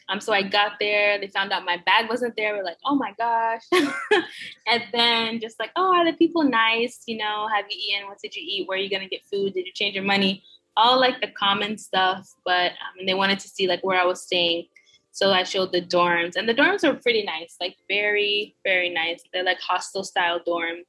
Um, 0.09 0.21
so 0.21 0.33
I 0.33 0.43
got 0.43 0.73
there, 0.79 1.19
they 1.19 1.27
found 1.27 1.53
out 1.53 1.65
my 1.65 1.79
bag 1.85 2.09
wasn't 2.09 2.37
there. 2.37 2.55
We're 2.55 2.65
like, 2.65 2.79
oh 2.85 2.95
my 2.95 3.13
gosh. 3.19 3.63
and 4.67 4.83
then 4.93 5.41
just 5.41 5.59
like, 5.59 5.71
oh, 5.75 5.95
are 5.95 6.05
the 6.05 6.17
people 6.17 6.45
nice? 6.45 7.03
You 7.07 7.19
know, 7.19 7.49
have 7.53 7.65
you 7.69 7.77
eaten? 7.77 8.09
What 8.09 8.19
did 8.23 8.37
you 8.37 8.43
eat? 8.45 8.69
Where 8.69 8.79
are 8.79 8.81
you 8.81 8.91
gonna 8.91 9.09
get 9.09 9.25
food? 9.25 9.55
Did 9.55 9.67
you 9.67 9.73
change 9.73 9.95
your 9.95 10.05
money? 10.05 10.45
All 10.77 11.01
like 11.01 11.21
the 11.21 11.29
common 11.29 11.79
stuff, 11.79 12.29
but 12.45 12.73
um, 12.73 12.99
and 13.01 13.09
they 13.09 13.15
wanted 13.15 13.41
to 13.41 13.49
see 13.49 13.67
like 13.67 13.83
where 13.83 14.01
I 14.01 14.05
was 14.05 14.23
staying. 14.23 14.67
So 15.11 15.33
I 15.33 15.45
showed 15.45 15.73
the 15.73 15.81
dorms, 15.81 16.37
and 16.37 16.47
the 16.47 16.55
dorms 16.55 16.85
are 16.85 16.93
pretty 16.95 17.25
nice, 17.25 17.57
like 17.59 17.77
very, 17.89 18.55
very 18.65 18.91
nice. 18.91 19.23
They're 19.33 19.43
like 19.43 19.59
hostel 19.61 20.05
style 20.05 20.41
dorms. 20.47 20.83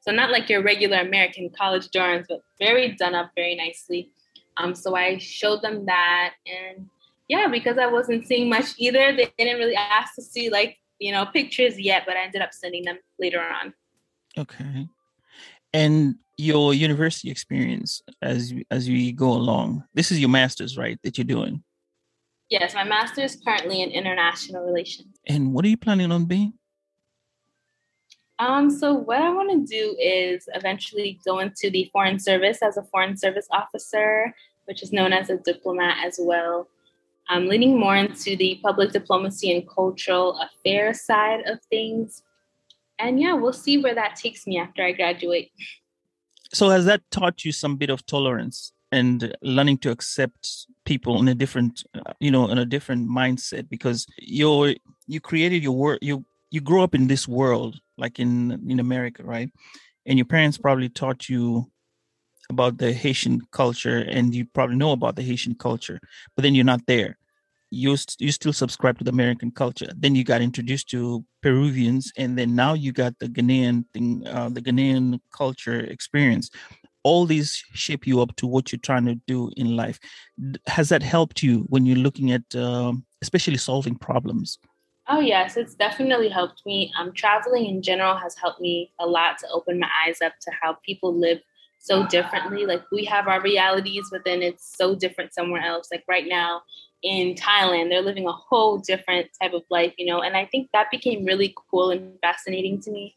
So 0.00 0.10
not 0.10 0.30
like 0.30 0.48
your 0.48 0.62
regular 0.62 0.98
American 0.98 1.50
college 1.56 1.88
dorms, 1.90 2.26
but 2.28 2.40
very 2.58 2.96
done 2.96 3.14
up 3.14 3.30
very 3.36 3.54
nicely. 3.54 4.10
Um, 4.56 4.74
so 4.74 4.96
I 4.96 5.18
showed 5.18 5.62
them 5.62 5.86
that, 5.86 6.34
and 6.46 6.88
yeah, 7.28 7.48
because 7.48 7.78
I 7.78 7.86
wasn't 7.86 8.26
seeing 8.26 8.48
much 8.48 8.74
either, 8.78 9.14
they 9.14 9.32
didn't 9.38 9.58
really 9.58 9.76
ask 9.76 10.14
to 10.16 10.22
see 10.22 10.50
like 10.50 10.78
you 10.98 11.12
know 11.12 11.26
pictures 11.26 11.78
yet, 11.78 12.04
but 12.06 12.16
I 12.16 12.24
ended 12.24 12.42
up 12.42 12.52
sending 12.52 12.84
them 12.84 12.98
later 13.18 13.40
on. 13.40 13.74
Okay. 14.36 14.88
And 15.72 16.16
your 16.38 16.72
university 16.72 17.30
experience 17.30 18.00
as 18.22 18.54
as 18.70 18.88
we 18.88 19.12
go 19.12 19.32
along. 19.32 19.84
This 19.92 20.10
is 20.10 20.20
your 20.20 20.28
master's, 20.28 20.78
right? 20.78 20.98
That 21.02 21.18
you're 21.18 21.24
doing. 21.24 21.62
Yes, 22.48 22.74
my 22.74 22.84
master's 22.84 23.36
currently 23.36 23.82
in 23.82 23.90
international 23.90 24.64
relations. 24.64 25.18
And 25.26 25.52
what 25.52 25.64
are 25.66 25.68
you 25.68 25.76
planning 25.76 26.10
on 26.10 26.24
being? 26.24 26.54
Um, 28.38 28.70
so 28.70 28.94
what 28.94 29.20
I 29.20 29.30
want 29.30 29.50
to 29.50 29.66
do 29.66 29.96
is 30.00 30.48
eventually 30.54 31.20
go 31.26 31.40
into 31.40 31.70
the 31.70 31.90
foreign 31.92 32.20
service 32.20 32.62
as 32.62 32.76
a 32.76 32.84
foreign 32.84 33.16
service 33.16 33.48
officer, 33.50 34.32
which 34.66 34.82
is 34.82 34.92
known 34.92 35.12
as 35.12 35.28
a 35.28 35.36
diplomat 35.38 36.06
as 36.06 36.18
well. 36.22 36.68
I'm 37.28 37.46
leaning 37.46 37.78
more 37.78 37.96
into 37.96 38.36
the 38.36 38.58
public 38.62 38.92
diplomacy 38.92 39.52
and 39.54 39.68
cultural 39.68 40.40
affairs 40.40 41.02
side 41.02 41.42
of 41.46 41.58
things. 41.70 42.22
And 42.98 43.20
yeah, 43.20 43.34
we'll 43.34 43.52
see 43.52 43.78
where 43.78 43.94
that 43.94 44.16
takes 44.16 44.46
me 44.46 44.58
after 44.58 44.82
I 44.82 44.92
graduate. 44.92 45.50
So 46.52 46.70
has 46.70 46.86
that 46.86 47.02
taught 47.10 47.44
you 47.44 47.52
some 47.52 47.76
bit 47.76 47.90
of 47.90 48.06
tolerance 48.06 48.72
and 48.90 49.36
learning 49.42 49.78
to 49.78 49.90
accept 49.90 50.66
people 50.84 51.20
in 51.20 51.28
a 51.28 51.34
different 51.34 51.84
uh, 51.94 52.12
you 52.20 52.30
know 52.30 52.48
in 52.48 52.56
a 52.58 52.64
different 52.64 53.08
mindset 53.08 53.68
because 53.68 54.06
you're 54.18 54.74
you 55.06 55.20
created 55.20 55.62
your 55.62 55.72
work 55.76 55.98
you 56.00 56.24
you 56.50 56.62
grew 56.62 56.82
up 56.82 56.94
in 56.94 57.06
this 57.06 57.28
world 57.28 57.78
like 57.98 58.18
in 58.18 58.58
in 58.66 58.80
america 58.80 59.22
right 59.22 59.50
and 60.06 60.18
your 60.18 60.24
parents 60.24 60.56
probably 60.56 60.88
taught 60.88 61.28
you 61.28 61.70
about 62.50 62.78
the 62.78 62.92
haitian 62.92 63.40
culture 63.52 63.98
and 63.98 64.34
you 64.34 64.44
probably 64.44 64.76
know 64.76 64.92
about 64.92 65.16
the 65.16 65.22
haitian 65.22 65.54
culture 65.54 66.00
but 66.34 66.42
then 66.42 66.54
you're 66.54 66.64
not 66.64 66.86
there. 66.86 67.18
You 67.70 67.96
you 68.18 68.32
still 68.32 68.54
subscribe 68.54 68.96
to 68.98 69.04
the 69.04 69.10
american 69.10 69.50
culture. 69.50 69.90
Then 69.94 70.14
you 70.14 70.24
got 70.24 70.40
introduced 70.40 70.88
to 70.90 71.24
peruvians 71.42 72.10
and 72.16 72.38
then 72.38 72.54
now 72.54 72.72
you 72.72 72.92
got 72.92 73.18
the 73.18 73.26
ghanaian 73.26 73.84
thing 73.92 74.26
uh, 74.26 74.48
the 74.48 74.62
ghanaian 74.62 75.20
culture 75.32 75.80
experience. 75.80 76.50
All 77.04 77.26
these 77.26 77.62
shape 77.74 78.06
you 78.06 78.20
up 78.22 78.34
to 78.36 78.46
what 78.46 78.72
you're 78.72 78.80
trying 78.80 79.06
to 79.06 79.16
do 79.26 79.50
in 79.56 79.76
life. 79.76 79.98
Has 80.66 80.88
that 80.88 81.02
helped 81.02 81.42
you 81.42 81.66
when 81.68 81.84
you're 81.86 82.04
looking 82.06 82.32
at 82.32 82.56
um, 82.56 83.04
especially 83.22 83.58
solving 83.58 83.96
problems? 83.96 84.58
Oh, 85.10 85.20
yes, 85.20 85.56
it's 85.56 85.74
definitely 85.74 86.28
helped 86.28 86.60
me. 86.66 86.92
Um, 86.98 87.12
traveling 87.14 87.64
in 87.64 87.82
general 87.82 88.14
has 88.16 88.36
helped 88.36 88.60
me 88.60 88.92
a 88.98 89.06
lot 89.06 89.38
to 89.38 89.48
open 89.48 89.78
my 89.78 89.88
eyes 90.06 90.18
up 90.22 90.34
to 90.42 90.50
how 90.60 90.76
people 90.84 91.18
live 91.18 91.40
so 91.78 92.06
differently. 92.06 92.66
Like 92.66 92.82
we 92.92 93.04
have 93.06 93.28
our 93.28 93.40
realities, 93.40 94.08
but 94.10 94.24
then 94.24 94.42
it's 94.42 94.76
so 94.76 94.94
different 94.94 95.34
somewhere 95.34 95.62
else. 95.62 95.88
Like 95.90 96.04
right 96.08 96.26
now 96.26 96.62
in 97.02 97.34
Thailand, 97.34 97.90
they're 97.90 98.02
living 98.02 98.26
a 98.26 98.32
whole 98.32 98.78
different 98.78 99.28
type 99.40 99.52
of 99.52 99.62
life, 99.70 99.94
you 99.96 100.06
know, 100.06 100.20
and 100.20 100.36
I 100.36 100.46
think 100.46 100.70
that 100.72 100.90
became 100.90 101.24
really 101.24 101.54
cool 101.70 101.90
and 101.90 102.18
fascinating 102.20 102.80
to 102.82 102.90
me. 102.90 103.14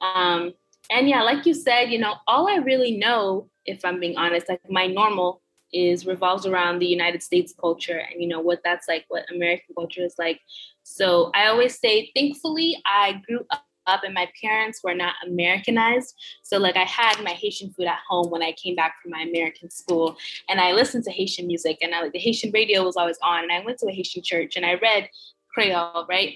Um, 0.00 0.54
and 0.90 1.08
yeah, 1.08 1.22
like 1.22 1.46
you 1.46 1.54
said, 1.54 1.84
you 1.90 1.98
know, 1.98 2.16
all 2.26 2.48
I 2.48 2.56
really 2.56 2.96
know, 2.96 3.48
if 3.64 3.84
I'm 3.84 4.00
being 4.00 4.16
honest, 4.16 4.48
like 4.48 4.60
my 4.68 4.86
normal 4.86 5.40
is 5.72 6.04
revolves 6.04 6.44
around 6.44 6.80
the 6.80 6.86
United 6.86 7.22
States 7.22 7.54
culture 7.58 7.98
and 7.98 8.20
you 8.20 8.28
know 8.28 8.40
what 8.40 8.60
that's 8.62 8.88
like, 8.88 9.06
what 9.08 9.24
American 9.32 9.74
culture 9.74 10.02
is 10.02 10.16
like. 10.18 10.40
So 10.82 11.30
I 11.34 11.46
always 11.46 11.78
say, 11.78 12.10
thankfully, 12.14 12.76
I 12.84 13.22
grew 13.26 13.46
up 13.50 13.64
up 13.86 14.02
and 14.04 14.14
my 14.14 14.28
parents 14.40 14.80
were 14.82 14.94
not 14.94 15.14
Americanized. 15.26 16.14
So 16.42 16.58
like 16.58 16.76
I 16.76 16.84
had 16.84 17.22
my 17.22 17.32
Haitian 17.32 17.72
food 17.72 17.86
at 17.86 17.98
home 18.08 18.30
when 18.30 18.42
I 18.42 18.52
came 18.52 18.74
back 18.74 18.94
from 19.02 19.12
my 19.12 19.22
American 19.22 19.70
school 19.70 20.16
and 20.48 20.60
I 20.60 20.72
listened 20.72 21.04
to 21.04 21.10
Haitian 21.10 21.46
music 21.46 21.78
and 21.82 21.94
I 21.94 22.02
like 22.02 22.12
the 22.12 22.18
Haitian 22.18 22.50
radio 22.52 22.84
was 22.84 22.96
always 22.96 23.18
on 23.22 23.42
and 23.42 23.52
I 23.52 23.64
went 23.64 23.78
to 23.78 23.88
a 23.88 23.92
Haitian 23.92 24.22
church 24.22 24.56
and 24.56 24.64
I 24.64 24.74
read 24.74 25.08
Creole, 25.52 26.06
right? 26.08 26.34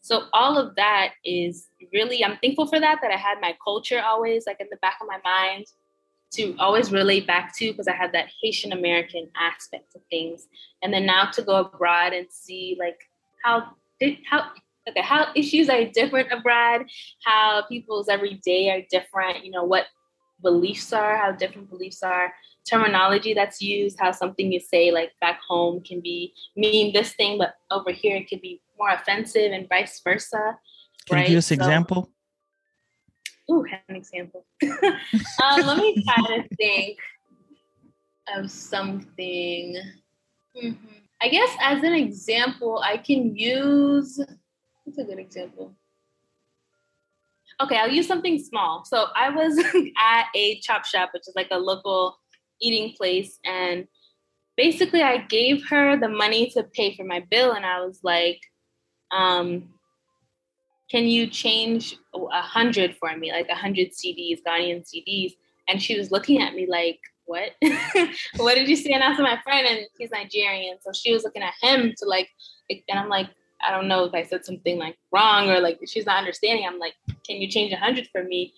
So 0.00 0.24
all 0.32 0.56
of 0.56 0.74
that 0.76 1.12
is 1.24 1.68
really 1.92 2.24
I'm 2.24 2.38
thankful 2.38 2.66
for 2.66 2.80
that 2.80 2.98
that 3.02 3.10
I 3.10 3.16
had 3.16 3.40
my 3.40 3.56
culture 3.62 4.00
always 4.00 4.46
like 4.46 4.60
in 4.60 4.68
the 4.70 4.78
back 4.78 4.98
of 5.00 5.08
my 5.08 5.18
mind 5.24 5.66
to 6.30 6.54
always 6.58 6.92
relate 6.92 7.26
back 7.26 7.56
to 7.56 7.70
because 7.70 7.88
I 7.88 7.94
had 7.94 8.12
that 8.12 8.28
Haitian 8.42 8.72
American 8.72 9.28
aspect 9.36 9.94
of 9.94 10.02
things. 10.10 10.46
And 10.82 10.92
then 10.92 11.06
now 11.06 11.30
to 11.32 11.42
go 11.42 11.56
abroad 11.56 12.12
and 12.12 12.26
see 12.30 12.76
like 12.78 12.98
how 13.42 13.70
how 14.30 14.50
okay 14.88 15.02
how 15.02 15.28
issues 15.34 15.68
are 15.68 15.84
different 15.84 16.32
abroad 16.32 16.86
how 17.24 17.62
people's 17.68 18.08
everyday 18.08 18.70
are 18.70 18.82
different 18.90 19.44
you 19.44 19.50
know 19.50 19.64
what 19.64 19.86
beliefs 20.42 20.92
are 20.92 21.16
how 21.16 21.32
different 21.32 21.68
beliefs 21.68 22.02
are 22.02 22.32
terminology 22.64 23.34
that's 23.34 23.60
used 23.60 23.98
how 23.98 24.12
something 24.12 24.52
you 24.52 24.60
say 24.60 24.90
like 24.90 25.12
back 25.20 25.40
home 25.46 25.80
can 25.80 26.00
be 26.00 26.32
mean 26.56 26.92
this 26.92 27.12
thing 27.14 27.38
but 27.38 27.54
over 27.70 27.90
here 27.90 28.16
it 28.16 28.28
could 28.28 28.40
be 28.40 28.60
more 28.78 28.90
offensive 28.90 29.52
and 29.52 29.68
vice 29.68 30.00
versa 30.04 30.58
can 31.06 31.16
right? 31.16 31.22
you 31.22 31.28
give 31.30 31.38
us 31.38 31.50
an 31.50 31.58
so, 31.58 31.64
example 31.64 32.10
Ooh, 33.50 33.64
an 33.88 33.96
example. 33.96 34.44
um, 34.62 34.70
let 35.66 35.78
me 35.78 36.04
try 36.04 36.36
to 36.36 36.48
think 36.56 36.98
of 38.36 38.50
something. 38.50 39.76
Mm-hmm. 40.62 40.86
I 41.20 41.28
guess 41.28 41.50
as 41.60 41.82
an 41.82 41.94
example, 41.94 42.82
I 42.84 42.98
can 42.98 43.34
use 43.34 44.20
what's 44.88 44.98
a 44.98 45.04
good 45.04 45.18
example? 45.18 45.74
Okay, 47.60 47.76
I'll 47.76 47.90
use 47.90 48.06
something 48.06 48.38
small. 48.38 48.84
So 48.84 49.06
I 49.14 49.30
was 49.30 49.58
at 49.98 50.26
a 50.34 50.60
chop 50.60 50.84
shop, 50.84 51.10
which 51.12 51.28
is 51.28 51.34
like 51.36 51.48
a 51.50 51.58
local 51.58 52.16
eating 52.60 52.94
place, 52.96 53.38
and 53.44 53.86
basically 54.56 55.02
I 55.02 55.18
gave 55.18 55.66
her 55.68 55.98
the 55.98 56.08
money 56.08 56.50
to 56.50 56.62
pay 56.62 56.96
for 56.96 57.04
my 57.04 57.24
bill, 57.30 57.52
and 57.52 57.66
I 57.66 57.84
was 57.84 58.00
like, 58.02 58.40
um, 59.12 59.74
can 60.90 61.04
you 61.04 61.26
change 61.26 61.96
a 62.14 62.40
hundred 62.40 62.96
for 62.96 63.14
me, 63.16 63.30
like 63.30 63.48
a 63.50 63.54
hundred 63.54 63.88
cedis, 63.88 64.38
Ghanaian 64.46 64.84
cedis? 64.84 65.32
And 65.68 65.82
she 65.82 65.98
was 65.98 66.10
looking 66.10 66.40
at 66.40 66.54
me 66.54 66.66
like, 66.66 66.98
what? 67.26 67.50
what 68.36 68.54
did 68.54 68.68
you 68.68 68.76
say? 68.76 68.92
And 68.92 69.02
I 69.02 69.08
asked 69.08 69.20
my 69.20 69.38
friend, 69.42 69.66
and 69.66 69.80
he's 69.98 70.10
Nigerian. 70.10 70.78
So 70.80 70.92
she 70.94 71.12
was 71.12 71.24
looking 71.24 71.42
at 71.42 71.52
him 71.60 71.92
to 71.98 72.06
like, 72.06 72.30
and 72.70 72.98
I'm 72.98 73.10
like, 73.10 73.28
I 73.66 73.70
don't 73.70 73.88
know 73.88 74.04
if 74.04 74.14
I 74.14 74.22
said 74.22 74.44
something 74.44 74.78
like 74.78 74.96
wrong 75.12 75.50
or 75.50 75.60
like 75.60 75.80
she's 75.86 76.06
not 76.06 76.18
understanding. 76.18 76.66
I'm 76.66 76.78
like, 76.78 76.94
can 77.26 77.36
you 77.36 77.48
change 77.48 77.72
a 77.72 77.76
hundred 77.76 78.08
for 78.12 78.22
me? 78.22 78.54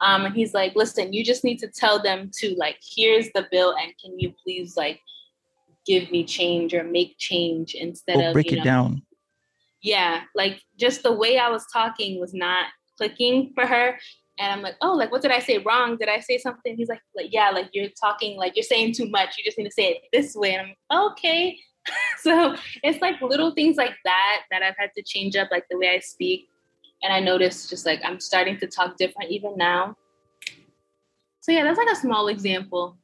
Um, 0.00 0.24
and 0.24 0.34
he's 0.34 0.52
like, 0.52 0.74
listen, 0.74 1.12
you 1.12 1.24
just 1.24 1.44
need 1.44 1.58
to 1.58 1.68
tell 1.68 2.02
them 2.02 2.30
to 2.40 2.54
like, 2.56 2.76
here's 2.82 3.30
the 3.32 3.46
bill, 3.50 3.74
and 3.80 3.92
can 4.02 4.18
you 4.18 4.34
please 4.42 4.76
like 4.76 5.00
give 5.86 6.10
me 6.10 6.24
change 6.24 6.74
or 6.74 6.84
make 6.84 7.16
change 7.18 7.74
instead 7.74 8.16
or 8.16 8.28
of 8.28 8.32
break 8.34 8.50
you 8.50 8.56
it 8.56 8.58
know, 8.58 8.64
down. 8.64 9.02
Yeah, 9.80 10.22
like 10.34 10.60
just 10.78 11.02
the 11.02 11.12
way 11.12 11.38
I 11.38 11.50
was 11.50 11.66
talking 11.72 12.20
was 12.20 12.34
not 12.34 12.66
clicking 12.96 13.52
for 13.54 13.66
her. 13.66 13.98
And 14.38 14.52
I'm 14.52 14.62
like, 14.62 14.76
oh, 14.80 14.94
like, 14.94 15.12
what 15.12 15.22
did 15.22 15.30
I 15.30 15.40
say 15.40 15.58
wrong? 15.58 15.96
Did 15.96 16.08
I 16.08 16.18
say 16.18 16.38
something? 16.38 16.76
He's 16.76 16.88
like, 16.88 17.02
like, 17.14 17.32
yeah, 17.32 17.50
like 17.50 17.68
you're 17.72 17.90
talking, 18.00 18.36
like 18.38 18.56
you're 18.56 18.62
saying 18.62 18.94
too 18.94 19.08
much. 19.08 19.36
You 19.36 19.44
just 19.44 19.58
need 19.58 19.66
to 19.66 19.70
say 19.70 19.90
it 19.90 20.02
this 20.12 20.34
way. 20.34 20.54
And 20.54 20.62
I'm 20.62 20.74
like, 20.90 21.12
okay. 21.12 21.58
so 22.20 22.56
it's 22.82 23.00
like 23.00 23.20
little 23.20 23.52
things 23.52 23.76
like 23.76 23.94
that 24.04 24.42
that 24.50 24.62
I've 24.62 24.76
had 24.78 24.90
to 24.96 25.02
change 25.02 25.36
up, 25.36 25.48
like 25.50 25.64
the 25.70 25.78
way 25.78 25.90
I 25.90 25.98
speak. 25.98 26.48
And 27.02 27.12
I 27.12 27.20
noticed 27.20 27.68
just 27.70 27.84
like 27.84 28.00
I'm 28.04 28.20
starting 28.20 28.58
to 28.58 28.66
talk 28.66 28.96
different 28.96 29.30
even 29.30 29.56
now. 29.56 29.96
So 31.40 31.50
yeah, 31.50 31.64
that's 31.64 31.78
like 31.78 31.90
a 31.90 31.96
small 31.96 32.28
example. 32.28 32.96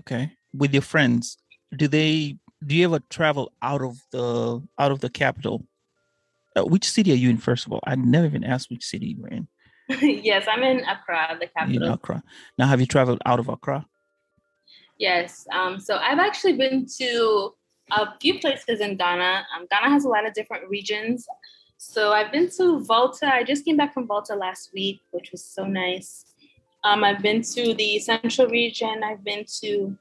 Okay. 0.00 0.32
With 0.52 0.72
your 0.72 0.82
friends, 0.82 1.36
do 1.76 1.86
they 1.86 2.36
do 2.66 2.74
you 2.74 2.86
ever 2.86 3.00
travel 3.10 3.52
out 3.62 3.82
of 3.82 3.98
the 4.10 4.62
out 4.78 4.90
of 4.90 5.00
the 5.00 5.10
capital? 5.10 5.66
Uh, 6.56 6.64
which 6.64 6.88
city 6.88 7.12
are 7.12 7.16
you 7.16 7.30
in 7.30 7.38
first 7.38 7.66
of 7.66 7.72
all? 7.72 7.80
I 7.86 7.94
never 7.94 8.26
even 8.26 8.44
asked 8.44 8.70
which 8.70 8.84
city 8.84 9.06
you 9.16 9.22
were 9.22 9.28
in. 9.28 9.48
yes, 9.88 10.46
I'm 10.48 10.62
in 10.62 10.80
Accra, 10.84 11.36
the 11.38 11.46
capital. 11.46 11.82
In 11.82 11.92
Accra. 11.92 12.22
Now, 12.56 12.68
have 12.68 12.80
you 12.80 12.86
traveled 12.86 13.20
out 13.26 13.38
of 13.38 13.48
Accra? 13.48 13.86
Yes. 14.98 15.46
Um, 15.52 15.78
so 15.78 15.96
I've 15.96 16.18
actually 16.18 16.54
been 16.54 16.86
to 16.98 17.54
a 17.90 18.18
few 18.20 18.38
places 18.38 18.80
in 18.80 18.96
Ghana. 18.96 19.46
Um, 19.54 19.66
Ghana 19.70 19.90
has 19.90 20.04
a 20.04 20.08
lot 20.08 20.26
of 20.26 20.34
different 20.34 20.68
regions. 20.68 21.26
So 21.76 22.12
I've 22.12 22.32
been 22.32 22.48
to 22.56 22.80
Volta. 22.80 23.32
I 23.32 23.44
just 23.44 23.64
came 23.64 23.76
back 23.76 23.92
from 23.92 24.06
Volta 24.06 24.34
last 24.34 24.70
week, 24.72 25.00
which 25.10 25.32
was 25.32 25.44
so 25.44 25.64
nice. 25.66 26.24
Um, 26.82 27.04
I've 27.04 27.22
been 27.22 27.42
to 27.42 27.74
the 27.74 27.98
central 27.98 28.48
region. 28.48 29.02
I've 29.02 29.24
been 29.24 29.44
to 29.60 29.96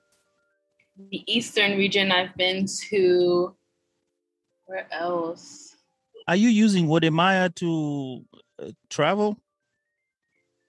the 1.11 1.23
eastern 1.27 1.77
region. 1.77 2.11
I've 2.11 2.35
been 2.35 2.65
to 2.89 3.55
where 4.65 4.87
else? 4.91 5.75
Are 6.27 6.35
you 6.35 6.49
using 6.49 6.87
Wodemaya 6.87 7.53
to 7.55 8.25
uh, 8.61 8.71
travel? 8.89 9.37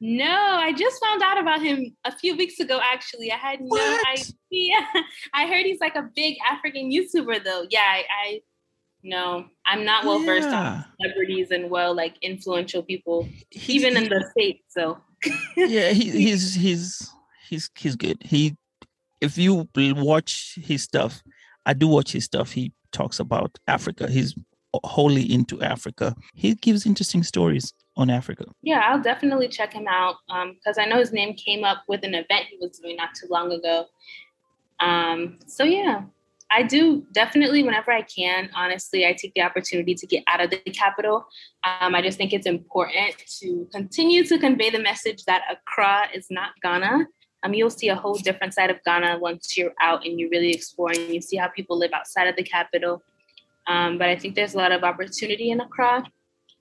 No, 0.06 0.26
I 0.26 0.74
just 0.74 1.02
found 1.02 1.22
out 1.22 1.38
about 1.38 1.62
him 1.62 1.96
a 2.04 2.12
few 2.12 2.36
weeks 2.36 2.60
ago. 2.60 2.78
Actually, 2.82 3.32
I 3.32 3.36
had 3.36 3.60
what? 3.60 3.78
no 3.80 4.10
idea. 4.10 4.76
I 5.32 5.46
heard 5.46 5.64
he's 5.64 5.80
like 5.80 5.96
a 5.96 6.10
big 6.14 6.36
African 6.46 6.90
YouTuber, 6.90 7.42
though. 7.42 7.64
Yeah, 7.70 7.80
I, 7.80 8.04
I 8.22 8.40
no, 9.02 9.46
I'm 9.64 9.86
not 9.86 10.04
well 10.04 10.18
versed 10.18 10.50
yeah. 10.50 10.60
on 10.60 10.84
celebrities 11.00 11.50
and 11.52 11.70
well 11.70 11.96
like 11.96 12.18
influential 12.20 12.82
people, 12.82 13.26
he's, 13.48 13.82
even 13.82 13.96
in 13.96 14.10
the 14.10 14.28
states. 14.32 14.64
So 14.68 14.98
yeah, 15.56 15.92
he, 15.92 16.10
he's 16.26 16.54
he's 16.54 17.10
he's 17.48 17.70
he's 17.74 17.96
good. 17.96 18.18
He 18.22 18.58
if 19.22 19.38
you 19.38 19.66
watch 19.74 20.58
his 20.60 20.82
stuff, 20.82 21.22
I 21.64 21.72
do 21.72 21.88
watch 21.88 22.12
his 22.12 22.26
stuff. 22.26 22.52
He 22.52 22.74
talks 22.92 23.20
about 23.20 23.58
Africa. 23.66 24.10
He's 24.10 24.34
wholly 24.84 25.32
into 25.32 25.62
Africa. 25.62 26.14
He 26.34 26.56
gives 26.56 26.84
interesting 26.84 27.22
stories 27.22 27.72
on 27.96 28.10
Africa. 28.10 28.46
Yeah, 28.62 28.82
I'll 28.84 29.00
definitely 29.00 29.48
check 29.48 29.72
him 29.72 29.86
out 29.88 30.16
because 30.26 30.78
um, 30.78 30.84
I 30.84 30.86
know 30.86 30.98
his 30.98 31.12
name 31.12 31.34
came 31.34 31.64
up 31.64 31.84
with 31.88 32.04
an 32.04 32.14
event 32.14 32.46
he 32.50 32.58
was 32.60 32.78
doing 32.78 32.96
not 32.96 33.10
too 33.14 33.26
long 33.30 33.52
ago. 33.52 33.86
Um, 34.80 35.38
so 35.46 35.64
yeah, 35.64 36.02
I 36.50 36.62
do 36.62 37.06
definitely 37.12 37.62
whenever 37.62 37.90
I 37.90 38.02
can. 38.02 38.50
Honestly, 38.54 39.06
I 39.06 39.12
take 39.12 39.34
the 39.34 39.42
opportunity 39.42 39.94
to 39.94 40.06
get 40.06 40.24
out 40.26 40.40
of 40.40 40.50
the 40.50 40.58
capital. 40.58 41.26
Um, 41.64 41.94
I 41.94 42.02
just 42.02 42.18
think 42.18 42.32
it's 42.32 42.46
important 42.46 43.16
to 43.40 43.68
continue 43.72 44.24
to 44.24 44.38
convey 44.38 44.70
the 44.70 44.80
message 44.80 45.24
that 45.24 45.42
Accra 45.50 46.08
is 46.14 46.26
not 46.30 46.50
Ghana. 46.62 47.06
Um, 47.42 47.54
you'll 47.54 47.70
see 47.70 47.88
a 47.88 47.94
whole 47.94 48.14
different 48.14 48.54
side 48.54 48.70
of 48.70 48.82
Ghana 48.84 49.18
once 49.18 49.56
you're 49.56 49.74
out 49.80 50.06
and 50.06 50.18
you 50.18 50.28
really 50.30 50.50
explore 50.50 50.90
and 50.90 51.12
you 51.12 51.20
see 51.20 51.36
how 51.36 51.48
people 51.48 51.78
live 51.78 51.92
outside 51.92 52.26
of 52.26 52.36
the 52.36 52.42
capital. 52.42 53.02
Um, 53.66 53.98
but 53.98 54.08
I 54.08 54.16
think 54.16 54.34
there's 54.34 54.54
a 54.54 54.58
lot 54.58 54.72
of 54.72 54.82
opportunity 54.82 55.50
in 55.50 55.60
Accra. 55.60 56.04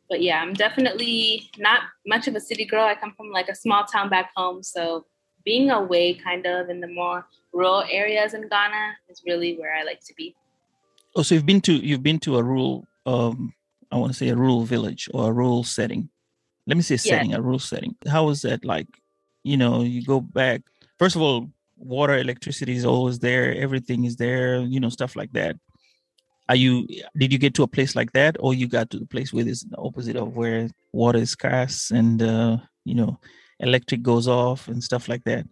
But 0.10 0.22
yeah, 0.22 0.42
I'm 0.42 0.54
definitely 0.54 1.50
not 1.58 1.82
much 2.06 2.28
of 2.28 2.36
a 2.36 2.40
city 2.40 2.66
girl. 2.66 2.86
I 2.86 2.96
come 2.96 3.14
from 3.16 3.32
like 3.32 3.50
a 3.50 3.56
small 3.56 3.86
town 3.86 4.10
back 4.10 4.32
home. 4.36 4.62
So 4.64 5.06
being 5.46 5.72
away 5.72 6.14
kind 6.14 6.46
of 6.46 6.70
in 6.70 6.80
the 6.80 6.88
more 6.88 7.26
rural 7.52 7.84
areas 7.90 8.34
in 8.34 8.48
Ghana 8.48 8.94
is 9.10 9.24
really 9.26 9.58
where 9.58 9.76
I 9.76 9.84
like 9.84 10.02
to 10.06 10.14
be. 10.16 10.36
Oh, 11.16 11.22
so 11.22 11.36
you've 11.36 11.46
been 11.46 11.62
to 11.62 11.74
you've 11.74 12.04
been 12.04 12.20
to 12.20 12.38
a 12.38 12.44
rural 12.44 12.86
um 13.06 13.54
I 13.92 13.98
want 13.98 14.12
to 14.12 14.18
say 14.18 14.30
a 14.30 14.36
rural 14.36 14.64
village 14.64 15.10
or 15.14 15.30
a 15.30 15.34
rural 15.34 15.64
setting. 15.64 16.10
Let 16.66 16.78
me 16.78 16.84
say 16.84 16.98
setting, 16.98 17.32
yeah. 17.32 17.38
a 17.38 17.42
rural 17.42 17.60
setting. 17.60 17.96
How 18.08 18.26
was 18.26 18.42
that 18.42 18.66
like? 18.66 18.88
You 19.44 19.58
know, 19.58 19.82
you 19.82 20.04
go 20.06 20.22
back. 20.22 20.62
First 20.98 21.18
of 21.18 21.22
all, 21.22 21.50
water, 21.78 22.18
electricity 22.18 22.76
is 22.76 22.86
always 22.86 23.20
there. 23.20 23.54
Everything 23.54 24.06
is 24.06 24.16
there. 24.16 24.62
You 24.62 24.80
know, 24.80 24.90
stuff 24.90 25.18
like 25.18 25.34
that 25.34 25.58
are 26.50 26.56
you 26.56 26.88
did 27.18 27.32
you 27.32 27.40
get 27.40 27.54
to 27.56 27.64
a 27.64 27.68
place 27.68 27.96
like 27.96 28.12
that? 28.14 28.38
Or 28.40 28.54
you 28.54 28.68
got 28.68 28.90
to 28.92 29.00
the 29.00 29.06
place 29.06 29.32
where 29.32 29.48
it's 29.48 29.64
the 29.64 29.78
opposite 29.78 30.16
of 30.16 30.36
where 30.36 30.70
water 30.92 31.20
is 31.20 31.32
scarce 31.32 31.92
and 31.92 32.22
uh, 32.22 32.58
you 32.86 32.96
know 32.96 33.20
electric 33.60 34.02
goes 34.02 34.28
off 34.28 34.68
and 34.68 34.84
stuff 34.84 35.08
like 35.08 35.24
that? 35.24 35.46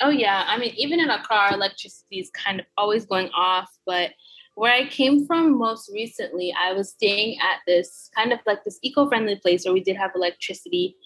Oh 0.00 0.10
yeah. 0.10 0.44
I 0.46 0.58
mean 0.58 0.74
even 0.76 1.00
in 1.00 1.10
Accra 1.10 1.54
electricity 1.54 2.18
is 2.18 2.30
kind 2.30 2.60
of 2.60 2.66
always 2.76 3.06
going 3.06 3.30
off. 3.30 3.70
But 3.86 4.10
where 4.56 4.72
i 4.72 4.86
came 4.88 5.26
from 5.26 5.58
most 5.58 5.90
recently 5.92 6.50
i 6.58 6.72
was 6.72 6.88
staying 6.88 7.38
at 7.40 7.58
this 7.66 8.08
kind 8.16 8.32
of 8.32 8.38
like 8.46 8.64
this 8.64 8.78
eco-friendly 8.82 9.36
place 9.36 9.66
where 9.66 9.74
we 9.74 9.82
did 9.82 9.96
have 9.96 10.10
electricity. 10.14 10.96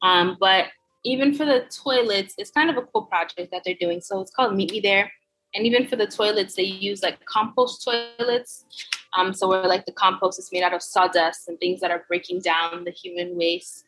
Um, 0.00 0.36
but 0.40 0.66
even 1.04 1.34
for 1.34 1.44
the 1.44 1.64
toilets 1.84 2.34
it's 2.38 2.52
kind 2.52 2.70
of 2.70 2.76
a 2.76 2.82
cool 2.82 3.02
project 3.02 3.50
that 3.50 3.62
they're 3.64 3.74
doing. 3.80 4.00
So 4.00 4.20
it's 4.20 4.30
called 4.30 4.56
meet 4.56 4.70
me 4.70 4.80
there 4.80 5.10
and 5.54 5.66
even 5.66 5.86
for 5.86 5.96
the 5.96 6.06
toilets, 6.06 6.54
they 6.54 6.62
use 6.62 7.02
like 7.02 7.24
compost 7.24 7.84
toilets. 7.84 8.64
Um, 9.16 9.32
so 9.32 9.48
where 9.48 9.66
like 9.66 9.86
the 9.86 9.92
compost 9.92 10.38
is 10.38 10.50
made 10.52 10.62
out 10.62 10.74
of 10.74 10.82
sawdust 10.82 11.48
and 11.48 11.58
things 11.58 11.80
that 11.80 11.90
are 11.90 12.04
breaking 12.06 12.40
down 12.40 12.84
the 12.84 12.92
human 12.92 13.36
waste. 13.36 13.84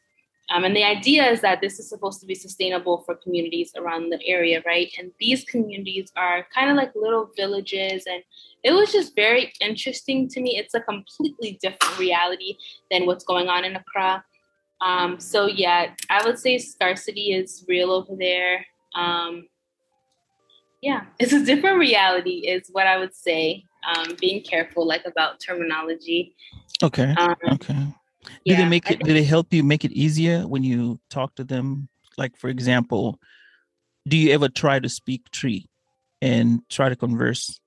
Um, 0.51 0.65
and 0.65 0.75
the 0.75 0.83
idea 0.83 1.31
is 1.31 1.41
that 1.41 1.61
this 1.61 1.79
is 1.79 1.89
supposed 1.89 2.21
to 2.21 2.27
be 2.27 2.35
sustainable 2.35 3.03
for 3.07 3.15
communities 3.15 3.73
around 3.77 4.11
the 4.11 4.21
area, 4.27 4.61
right? 4.67 4.93
And 4.99 5.13
these 5.21 5.45
communities 5.45 6.13
are 6.17 6.47
kind 6.53 6.69
of 6.69 6.77
like 6.77 6.93
little 6.97 7.31
villages. 7.37 8.05
And 8.07 8.23
it 8.65 8.73
was 8.73 8.93
just 8.93 9.15
very 9.15 9.53
interesting 9.61 10.29
to 10.29 10.41
me. 10.41 10.59
It's 10.59 10.75
a 10.75 10.81
completely 10.81 11.59
different 11.63 11.99
reality 11.99 12.57
than 12.91 13.07
what's 13.07 13.25
going 13.25 13.49
on 13.49 13.65
in 13.65 13.77
Accra. 13.77 14.25
Um, 14.81 15.21
so, 15.21 15.47
yeah, 15.47 15.95
I 16.11 16.25
would 16.25 16.39
say 16.39 16.59
scarcity 16.59 17.33
is 17.33 17.65
real 17.69 17.93
over 17.93 18.17
there. 18.17 18.67
Um, 18.97 19.47
yeah, 20.83 21.05
it's 21.21 21.33
a 21.33 21.45
different 21.45 21.79
reality, 21.79 22.49
is 22.49 22.69
what 22.73 22.87
I 22.87 22.99
would 22.99 23.15
say. 23.15 23.65
Um, 23.85 24.15
being 24.21 24.45
careful, 24.45 24.87
like 24.87 25.07
about 25.07 25.41
terminology. 25.41 26.37
Okay. 26.85 27.15
Um, 27.19 27.35
okay. 27.53 27.75
Do 27.75 28.31
yeah, 28.45 28.63
they 28.63 28.69
make 28.69 28.89
it? 28.91 29.01
Do 29.01 29.13
they 29.13 29.25
help 29.25 29.53
you 29.53 29.65
make 29.65 29.85
it 29.85 29.91
easier 29.93 30.47
when 30.47 30.63
you 30.63 31.01
talk 31.11 31.35
to 31.37 31.45
them? 31.45 31.89
Like, 32.17 32.37
for 32.37 32.49
example, 32.49 33.19
do 34.07 34.17
you 34.17 34.33
ever 34.33 34.49
try 34.49 34.79
to 34.79 34.89
speak 34.89 35.29
Twi 35.33 35.65
and 36.21 36.61
try 36.69 36.89
to 36.89 36.97
converse 36.97 37.59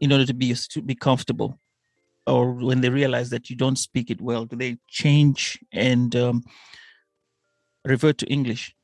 in 0.00 0.12
order 0.12 0.24
to 0.24 0.34
be 0.34 0.54
to 0.54 0.82
be 0.82 0.94
comfortable? 0.94 1.58
Or 2.26 2.52
when 2.52 2.80
they 2.80 2.88
realize 2.88 3.28
that 3.30 3.50
you 3.50 3.56
don't 3.56 3.76
speak 3.76 4.10
it 4.10 4.22
well, 4.22 4.46
do 4.46 4.56
they 4.56 4.78
change 4.88 5.58
and 5.72 6.16
um, 6.16 6.42
revert 7.84 8.16
to 8.18 8.26
English? 8.26 8.74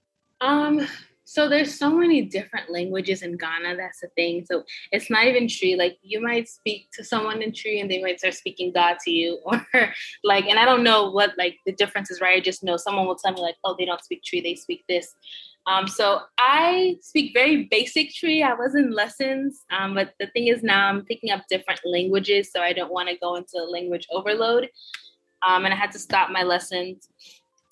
Um, 0.42 0.86
so 1.30 1.48
there's 1.48 1.78
so 1.78 1.90
many 1.92 2.22
different 2.22 2.72
languages 2.72 3.22
in 3.22 3.36
Ghana. 3.36 3.76
That's 3.76 4.00
the 4.00 4.08
thing. 4.16 4.44
So 4.50 4.64
it's 4.90 5.08
not 5.08 5.28
even 5.28 5.46
Twi. 5.46 5.76
Like 5.78 5.96
you 6.02 6.20
might 6.20 6.48
speak 6.48 6.88
to 6.94 7.04
someone 7.04 7.40
in 7.40 7.52
Twi 7.52 7.78
and 7.78 7.88
they 7.88 8.02
might 8.02 8.18
start 8.18 8.34
speaking 8.34 8.72
Ga 8.72 8.96
to 9.04 9.12
you, 9.12 9.38
or 9.44 9.64
like, 10.24 10.46
and 10.46 10.58
I 10.58 10.64
don't 10.64 10.82
know 10.82 11.08
what 11.08 11.38
like 11.38 11.58
the 11.66 11.72
difference 11.72 12.10
is, 12.10 12.20
right? 12.20 12.38
I 12.38 12.40
just 12.40 12.64
know 12.64 12.76
someone 12.76 13.06
will 13.06 13.14
tell 13.14 13.32
me 13.32 13.42
like, 13.42 13.54
oh, 13.62 13.76
they 13.78 13.84
don't 13.84 14.02
speak 14.02 14.22
Twi. 14.28 14.40
they 14.40 14.56
speak 14.56 14.82
this. 14.88 15.14
Um, 15.66 15.86
so 15.86 16.22
I 16.36 16.96
speak 17.00 17.30
very 17.32 17.68
basic 17.70 18.10
Twi. 18.18 18.40
I 18.40 18.54
was 18.54 18.74
in 18.74 18.90
lessons, 18.90 19.62
um, 19.70 19.94
but 19.94 20.14
the 20.18 20.26
thing 20.26 20.48
is 20.48 20.64
now 20.64 20.88
I'm 20.88 21.04
picking 21.04 21.30
up 21.30 21.44
different 21.48 21.78
languages, 21.84 22.50
so 22.50 22.60
I 22.60 22.72
don't 22.72 22.92
want 22.92 23.08
to 23.08 23.16
go 23.16 23.36
into 23.36 23.56
language 23.58 24.08
overload. 24.10 24.68
Um, 25.46 25.64
and 25.64 25.72
I 25.72 25.76
had 25.76 25.92
to 25.92 25.98
stop 25.98 26.30
my 26.30 26.42
lessons. 26.42 27.08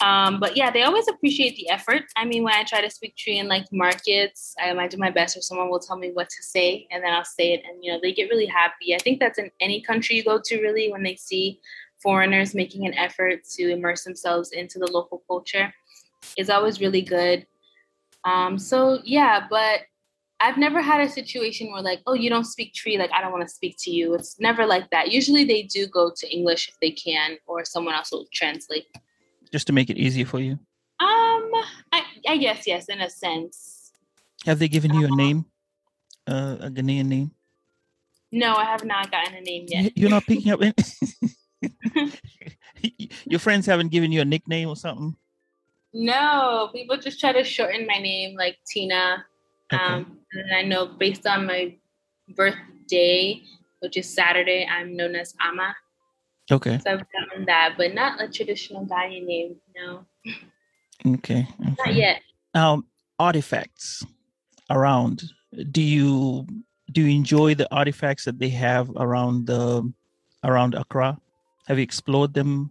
Um, 0.01 0.39
but 0.39 0.57
yeah, 0.57 0.71
they 0.71 0.83
always 0.83 1.09
appreciate 1.09 1.57
the 1.57 1.69
effort. 1.71 2.03
I 2.15 2.25
mean, 2.25 2.45
when 2.45 2.55
I 2.55 2.63
try 2.63 2.81
to 2.81 2.91
speak 2.91 3.17
Twi 3.17 3.35
in 3.35 3.49
like 3.49 3.67
markets, 3.73 4.55
I 4.63 4.73
might 4.73 4.91
do 4.91 4.97
my 4.97 5.11
best, 5.11 5.37
or 5.37 5.41
someone 5.43 5.71
will 5.71 5.81
tell 5.81 5.99
me 5.99 6.13
what 6.13 6.29
to 6.31 6.43
say, 6.43 6.87
and 6.91 7.03
then 7.03 7.13
I'll 7.13 7.25
say 7.25 7.55
it, 7.55 7.63
and 7.69 7.83
you 7.83 7.93
know, 7.93 7.99
they 8.01 8.13
get 8.13 8.31
really 8.31 8.47
happy. 8.47 8.95
I 8.95 8.99
think 8.99 9.19
that's 9.19 9.39
in 9.39 9.51
any 9.61 9.81
country 9.81 10.15
you 10.17 10.23
go 10.23 10.41
to, 10.45 10.63
really, 10.63 10.93
when 10.93 11.03
they 11.03 11.17
see 11.17 11.61
foreigners 12.01 12.55
making 12.55 12.87
an 12.87 12.95
effort 12.95 13.43
to 13.57 13.73
immerse 13.73 14.05
themselves 14.05 14.53
into 14.53 14.79
the 14.79 14.91
local 14.91 15.23
culture, 15.27 15.75
is 16.37 16.49
always 16.49 16.81
really 16.81 17.03
good. 17.03 17.45
Um, 18.25 18.57
so 18.57 19.01
yeah, 19.05 19.47
but 19.51 19.81
I've 20.39 20.59
never 20.59 20.81
had 20.81 21.01
a 21.01 21.09
situation 21.09 21.73
where 21.73 21.83
like, 21.83 22.01
oh, 22.07 22.15
you 22.15 22.31
don't 22.31 22.45
speak 22.45 22.73
Twi, 22.73 22.97
like 22.97 23.11
I 23.13 23.21
don't 23.21 23.33
want 23.33 23.49
to 23.49 23.53
speak 23.53 23.77
to 23.81 23.91
you. 23.91 24.15
It's 24.15 24.39
never 24.39 24.65
like 24.65 24.91
that. 24.91 25.11
Usually 25.11 25.45
they 25.45 25.65
do 25.65 25.89
go 25.89 26.13
to 26.17 26.33
English 26.33 26.69
if 26.69 26.77
they 26.81 26.93
can, 26.93 27.39
or 27.49 27.65
someone 27.65 27.95
else 27.95 28.13
will 28.13 28.27
translate 28.33 28.87
just 29.49 29.67
to 29.69 29.73
make 29.73 29.91
it 29.91 29.99
easier 29.99 30.27
for 30.27 30.41
you? 30.41 30.53
Um, 31.01 31.51
I, 31.93 32.03
I 32.29 32.37
guess 32.37 32.67
yes, 32.67 32.87
in 32.87 33.01
a 33.01 33.11
sense. 33.11 33.93
Have 34.47 34.59
they 34.59 34.69
given 34.69 34.95
you 34.95 35.07
a 35.07 35.17
name, 35.17 35.47
uh, 36.27 36.57
a 36.61 36.71
Ghanaian 36.71 37.07
name? 37.07 37.33
No, 38.31 38.55
I 38.55 38.65
have 38.65 38.85
not 38.85 39.11
gotten 39.11 39.35
a 39.35 39.41
name 39.41 39.67
yet. 39.69 39.97
You're 39.97 40.11
not 40.11 40.25
picking 40.25 40.53
up. 40.53 40.61
Any- 40.63 40.75
Your 43.25 43.41
friends 43.41 43.67
haven't 43.67 43.89
given 43.91 44.13
you 44.13 44.21
a 44.21 44.25
nickname 44.25 44.69
or 44.69 44.77
something. 44.77 45.17
No, 45.93 46.71
people 46.73 46.99
just 46.99 47.19
try 47.19 47.33
to 47.33 47.43
shorten 47.43 47.87
my 47.87 47.99
name, 47.99 48.37
like 48.37 48.59
Tina. 48.67 49.25
Okay. 49.73 49.83
Um, 49.83 50.19
and 50.33 50.55
I 50.55 50.63
know 50.63 50.87
based 50.87 51.27
on 51.27 51.47
my 51.47 51.75
birthday, 52.37 53.43
which 53.81 53.97
is 53.97 54.13
Saturday, 54.13 54.67
I'm 54.71 54.97
known 54.97 55.15
as 55.15 55.35
Ama. 55.41 55.75
Okay. 56.51 56.81
So 56.83 56.93
I've 56.93 56.99
done 56.99 57.45
that, 57.47 57.75
but 57.77 57.95
not 57.95 58.23
a 58.23 58.29
traditional 58.29 58.87
Ghanaian 58.87 59.27
name, 59.27 59.57
no. 59.77 60.07
Okay. 61.07 61.47
okay. 61.61 61.75
Not 61.79 61.95
yet. 61.95 62.23
Um, 62.55 62.87
artifacts 63.19 64.05
around. 64.71 65.23
Do 65.71 65.83
you 65.83 66.47
do 66.91 67.03
you 67.03 67.17
enjoy 67.17 67.55
the 67.55 67.73
artifacts 67.75 68.25
that 68.25 68.39
they 68.39 68.49
have 68.49 68.91
around 68.97 69.47
the 69.47 69.93
around 70.43 70.75
Accra? 70.75 71.19
Have 71.67 71.79
you 71.79 71.83
explored 71.83 72.35
them? 72.35 72.71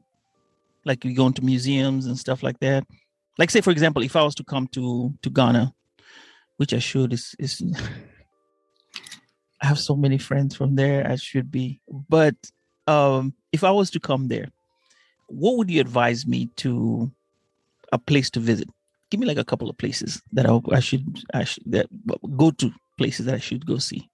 Like 0.86 1.06
you 1.06 1.14
go 1.14 1.28
into 1.28 1.44
museums 1.44 2.06
and 2.06 2.18
stuff 2.18 2.44
like 2.44 2.60
that. 2.60 2.86
Like 3.38 3.52
say 3.52 3.62
for 3.62 3.72
example, 3.72 4.02
if 4.02 4.16
I 4.16 4.24
was 4.24 4.36
to 4.36 4.44
come 4.44 4.68
to 4.70 5.14
to 5.22 5.30
Ghana, 5.30 5.74
which 6.58 6.74
I 6.74 6.80
should 6.80 7.14
is 7.14 7.36
is 7.38 7.62
I 9.62 9.66
have 9.66 9.80
so 9.80 9.96
many 9.96 10.18
friends 10.18 10.56
from 10.56 10.76
there. 10.76 11.10
I 11.10 11.16
should 11.16 11.52
be, 11.52 11.82
but 12.10 12.36
um, 12.88 13.34
if 13.52 13.64
I 13.64 13.72
was 13.72 13.90
to 13.92 14.00
come 14.00 14.28
there, 14.28 14.48
what 15.28 15.58
would 15.58 15.70
you 15.70 15.82
advise 15.82 16.26
me 16.26 16.50
to 16.58 17.12
a 17.92 17.98
place 17.98 18.30
to 18.32 18.40
visit? 18.40 18.70
Give 19.10 19.20
me 19.20 19.28
like 19.28 19.38
a 19.38 19.46
couple 19.46 19.70
of 19.70 19.78
places 19.78 20.22
that 20.34 20.46
I, 20.46 20.60
I 20.72 20.80
should 20.80 21.20
I 21.34 21.44
should 21.44 21.64
that 21.68 21.88
go 22.38 22.52
to 22.52 22.72
places 22.98 23.26
that 23.26 23.36
I 23.36 23.40
should 23.40 23.66
go 23.66 23.78
see. 23.78 24.10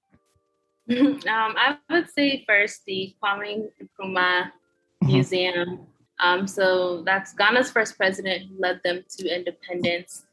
um, 0.90 1.22
I 1.26 1.78
would 1.90 2.10
say 2.10 2.44
first 2.48 2.84
the 2.86 3.16
Kwame 3.24 3.70
Nkrumah 3.82 4.52
mm-hmm. 4.52 5.08
Museum. 5.08 5.88
Um, 6.20 6.48
so 6.48 7.04
that's 7.04 7.34
Ghana's 7.34 7.72
first 7.72 7.98
president 7.98 8.48
who 8.48 8.60
led 8.60 8.82
them 8.84 9.04
to 9.18 9.36
independence. 9.36 10.26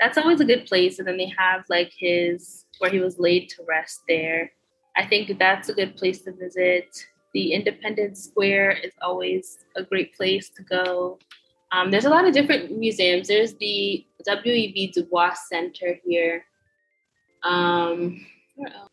That's 0.00 0.18
always 0.18 0.40
a 0.40 0.44
good 0.44 0.66
place. 0.66 0.98
And 0.98 1.08
then 1.08 1.18
they 1.18 1.32
have 1.36 1.64
like 1.68 1.92
his 1.96 2.64
where 2.78 2.90
he 2.90 3.00
was 3.00 3.18
laid 3.18 3.48
to 3.50 3.62
rest 3.66 4.00
there. 4.08 4.52
I 4.96 5.06
think 5.06 5.38
that's 5.38 5.68
a 5.68 5.74
good 5.74 5.96
place 5.96 6.22
to 6.22 6.32
visit. 6.32 7.06
The 7.36 7.52
Independence 7.52 8.24
Square 8.24 8.78
is 8.82 8.92
always 9.02 9.58
a 9.76 9.82
great 9.82 10.16
place 10.16 10.48
to 10.56 10.62
go. 10.62 11.18
Um, 11.70 11.90
there's 11.90 12.06
a 12.06 12.08
lot 12.08 12.26
of 12.26 12.32
different 12.32 12.78
museums. 12.78 13.28
There's 13.28 13.52
the 13.56 14.06
W.E.B. 14.24 14.92
Du 14.92 15.04
Bois 15.04 15.34
Center 15.46 16.00
here. 16.06 16.46
Um, 17.42 18.24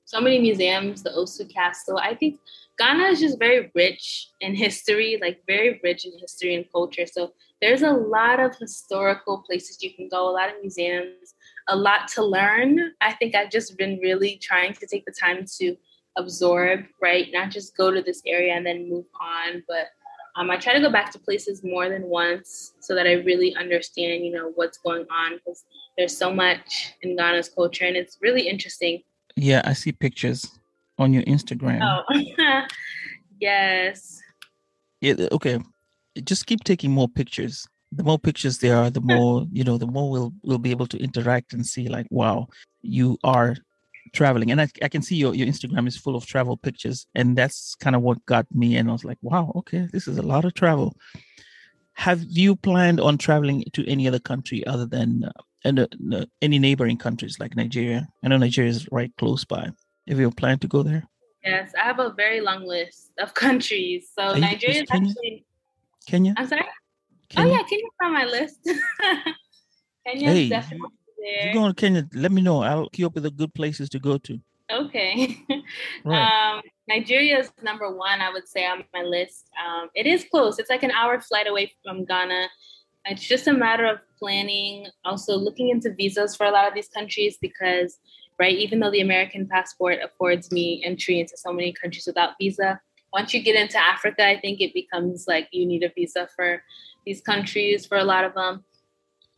so 0.03 0.19
many 0.19 0.39
museums, 0.39 1.03
the 1.03 1.11
Osu 1.11 1.49
Castle. 1.53 1.97
I 1.97 2.15
think 2.15 2.41
Ghana 2.77 3.05
is 3.13 3.21
just 3.21 3.39
very 3.39 3.71
rich 3.75 4.27
in 4.41 4.55
history, 4.55 5.17
like 5.21 5.41
very 5.47 5.79
rich 5.81 6.03
in 6.03 6.11
history 6.19 6.53
and 6.53 6.65
culture. 6.69 7.05
So 7.05 7.31
there's 7.61 7.81
a 7.81 7.91
lot 7.91 8.41
of 8.41 8.57
historical 8.57 9.41
places 9.47 9.81
you 9.81 9.93
can 9.93 10.09
go, 10.09 10.29
a 10.29 10.35
lot 10.35 10.49
of 10.49 10.55
museums, 10.59 11.33
a 11.69 11.77
lot 11.77 12.09
to 12.15 12.25
learn. 12.25 12.91
I 12.99 13.13
think 13.13 13.35
I've 13.35 13.51
just 13.51 13.77
been 13.77 13.99
really 14.03 14.37
trying 14.41 14.73
to 14.73 14.85
take 14.85 15.05
the 15.05 15.15
time 15.17 15.45
to 15.59 15.77
absorb, 16.17 16.81
right? 17.01 17.27
Not 17.31 17.51
just 17.51 17.75
go 17.77 17.91
to 17.91 18.01
this 18.01 18.21
area 18.25 18.53
and 18.53 18.65
then 18.65 18.89
move 18.89 19.05
on, 19.19 19.63
but 19.67 19.87
um, 20.35 20.49
I 20.49 20.57
try 20.57 20.73
to 20.73 20.79
go 20.79 20.91
back 20.91 21.11
to 21.11 21.19
places 21.19 21.63
more 21.63 21.89
than 21.89 22.03
once 22.03 22.73
so 22.79 22.95
that 22.95 23.05
I 23.05 23.13
really 23.13 23.55
understand, 23.55 24.25
you 24.25 24.31
know, 24.31 24.51
what's 24.55 24.77
going 24.79 25.05
on 25.11 25.37
because 25.37 25.63
there's 25.97 26.17
so 26.17 26.33
much 26.33 26.93
in 27.01 27.15
Ghana's 27.15 27.49
culture 27.49 27.85
and 27.85 27.95
it's 27.95 28.17
really 28.21 28.47
interesting. 28.47 29.03
Yeah, 29.35 29.61
I 29.63 29.73
see 29.73 29.91
pictures 29.91 30.59
on 30.97 31.13
your 31.13 31.23
Instagram. 31.23 31.81
Oh, 31.83 32.65
yes. 33.39 34.19
Yeah, 35.01 35.15
okay. 35.31 35.59
Just 36.23 36.47
keep 36.47 36.63
taking 36.63 36.91
more 36.91 37.07
pictures. 37.09 37.67
The 37.91 38.03
more 38.03 38.17
pictures 38.17 38.57
there 38.57 38.77
are, 38.77 38.89
the 38.89 39.01
more, 39.03 39.45
you 39.51 39.63
know, 39.63 39.77
the 39.77 39.87
more 39.87 40.09
we'll 40.09 40.33
we'll 40.43 40.57
be 40.57 40.71
able 40.71 40.87
to 40.87 40.97
interact 40.97 41.53
and 41.53 41.65
see 41.65 41.87
like, 41.87 42.07
wow, 42.09 42.47
you 42.81 43.17
are 43.23 43.55
traveling. 44.13 44.51
And 44.51 44.61
I, 44.61 44.67
I 44.81 44.87
can 44.87 45.01
see 45.01 45.15
your, 45.15 45.35
your 45.35 45.47
instagram 45.47 45.87
is 45.87 45.97
full 45.97 46.15
of 46.15 46.25
travel 46.25 46.55
pictures. 46.55 47.07
And 47.15 47.35
that's 47.35 47.75
kind 47.75 47.95
of 47.95 48.01
what 48.01 48.25
got 48.25 48.45
me. 48.53 48.77
And 48.77 48.89
i 48.89 48.91
was 48.93 49.03
like 49.03 49.17
wow 49.21 49.51
okay 49.55 49.87
this 49.91 50.07
is 50.07 50.17
a 50.17 50.21
lot 50.21 50.45
of 50.45 50.53
travel. 50.53 50.95
Have 51.95 52.23
you 52.27 52.55
planned 52.55 52.99
on 52.99 53.17
traveling 53.17 53.65
to 53.73 53.87
any 53.87 54.07
other 54.07 54.19
country 54.19 54.65
other 54.65 54.85
than 54.85 55.25
uh, 55.25 55.31
and 55.65 55.79
uh, 55.79 56.25
any 56.41 56.59
neighboring 56.59 56.97
countries 56.97 57.37
like 57.39 57.55
nigeria? 57.55 58.07
I 58.23 58.27
know 58.29 58.37
nigeria 58.37 58.71
is 58.71 58.87
right 58.91 59.11
close 59.17 59.43
by. 59.43 59.69
Have 60.07 60.19
you 60.19 60.31
planned 60.31 60.61
to 60.61 60.67
go 60.67 60.83
there? 60.83 61.03
Yes 61.43 61.71
i 61.77 61.83
have 61.83 61.99
a 61.99 62.11
very 62.11 62.41
long 62.41 62.65
list 62.65 63.11
of 63.19 63.33
countries. 63.45 64.09
So 64.17 64.23
Are 64.23 64.39
nigeria 64.39 64.83
is 64.83 64.89
kenya? 64.89 65.09
actually 65.09 65.45
kenya? 66.07 66.33
I'm 66.37 66.47
sorry? 66.47 66.65
Kenya? 67.29 67.51
oh 67.51 67.55
yeah 67.57 67.63
kenya's 67.63 67.97
on 68.01 68.13
my 68.13 68.25
list. 68.25 68.59
Kenya 70.05 70.31
hey, 70.31 70.49
definitely 70.49 70.89
there. 71.23 71.39
If 71.39 71.45
you're 71.45 71.53
going 71.53 71.73
to 71.73 71.79
Kenya, 71.79 72.07
let 72.13 72.31
me 72.31 72.41
know. 72.41 72.61
I'll 72.61 72.89
keep 72.89 73.05
up 73.05 73.15
with 73.15 73.23
the 73.23 73.31
good 73.31 73.53
places 73.53 73.89
to 73.89 73.99
go 73.99 74.17
to. 74.17 74.39
Okay. 74.71 75.37
right. 76.05 76.55
Um, 76.55 76.61
Nigeria 76.87 77.39
is 77.39 77.51
number 77.61 77.89
one, 77.95 78.21
I 78.21 78.31
would 78.31 78.47
say, 78.47 78.65
on 78.65 78.83
my 78.93 79.01
list. 79.01 79.49
Um, 79.63 79.89
it 79.95 80.05
is 80.05 80.25
close. 80.29 80.59
It's 80.59 80.69
like 80.69 80.83
an 80.83 80.91
hour 80.91 81.19
flight 81.21 81.47
away 81.47 81.73
from 81.83 82.05
Ghana. 82.05 82.47
It's 83.05 83.23
just 83.25 83.47
a 83.47 83.53
matter 83.53 83.85
of 83.85 83.99
planning, 84.17 84.87
also 85.03 85.35
looking 85.35 85.69
into 85.69 85.93
visas 85.93 86.35
for 86.35 86.45
a 86.45 86.51
lot 86.51 86.67
of 86.67 86.73
these 86.73 86.87
countries 86.87 87.37
because, 87.41 87.99
right, 88.39 88.55
even 88.55 88.79
though 88.79 88.91
the 88.91 89.01
American 89.01 89.47
passport 89.47 89.99
affords 90.03 90.51
me 90.51 90.81
entry 90.85 91.19
into 91.19 91.35
so 91.35 91.51
many 91.51 91.73
countries 91.73 92.07
without 92.07 92.35
visa, 92.39 92.79
once 93.11 93.33
you 93.33 93.41
get 93.41 93.55
into 93.55 93.77
Africa, 93.77 94.25
I 94.25 94.39
think 94.39 94.59
it 94.59 94.73
becomes 94.73 95.25
like 95.27 95.47
you 95.51 95.65
need 95.65 95.83
a 95.83 95.91
visa 95.93 96.27
for 96.35 96.63
these 97.05 97.21
countries 97.21 97.85
for 97.85 97.97
a 97.97 98.03
lot 98.03 98.23
of 98.23 98.33
them. 98.33 98.63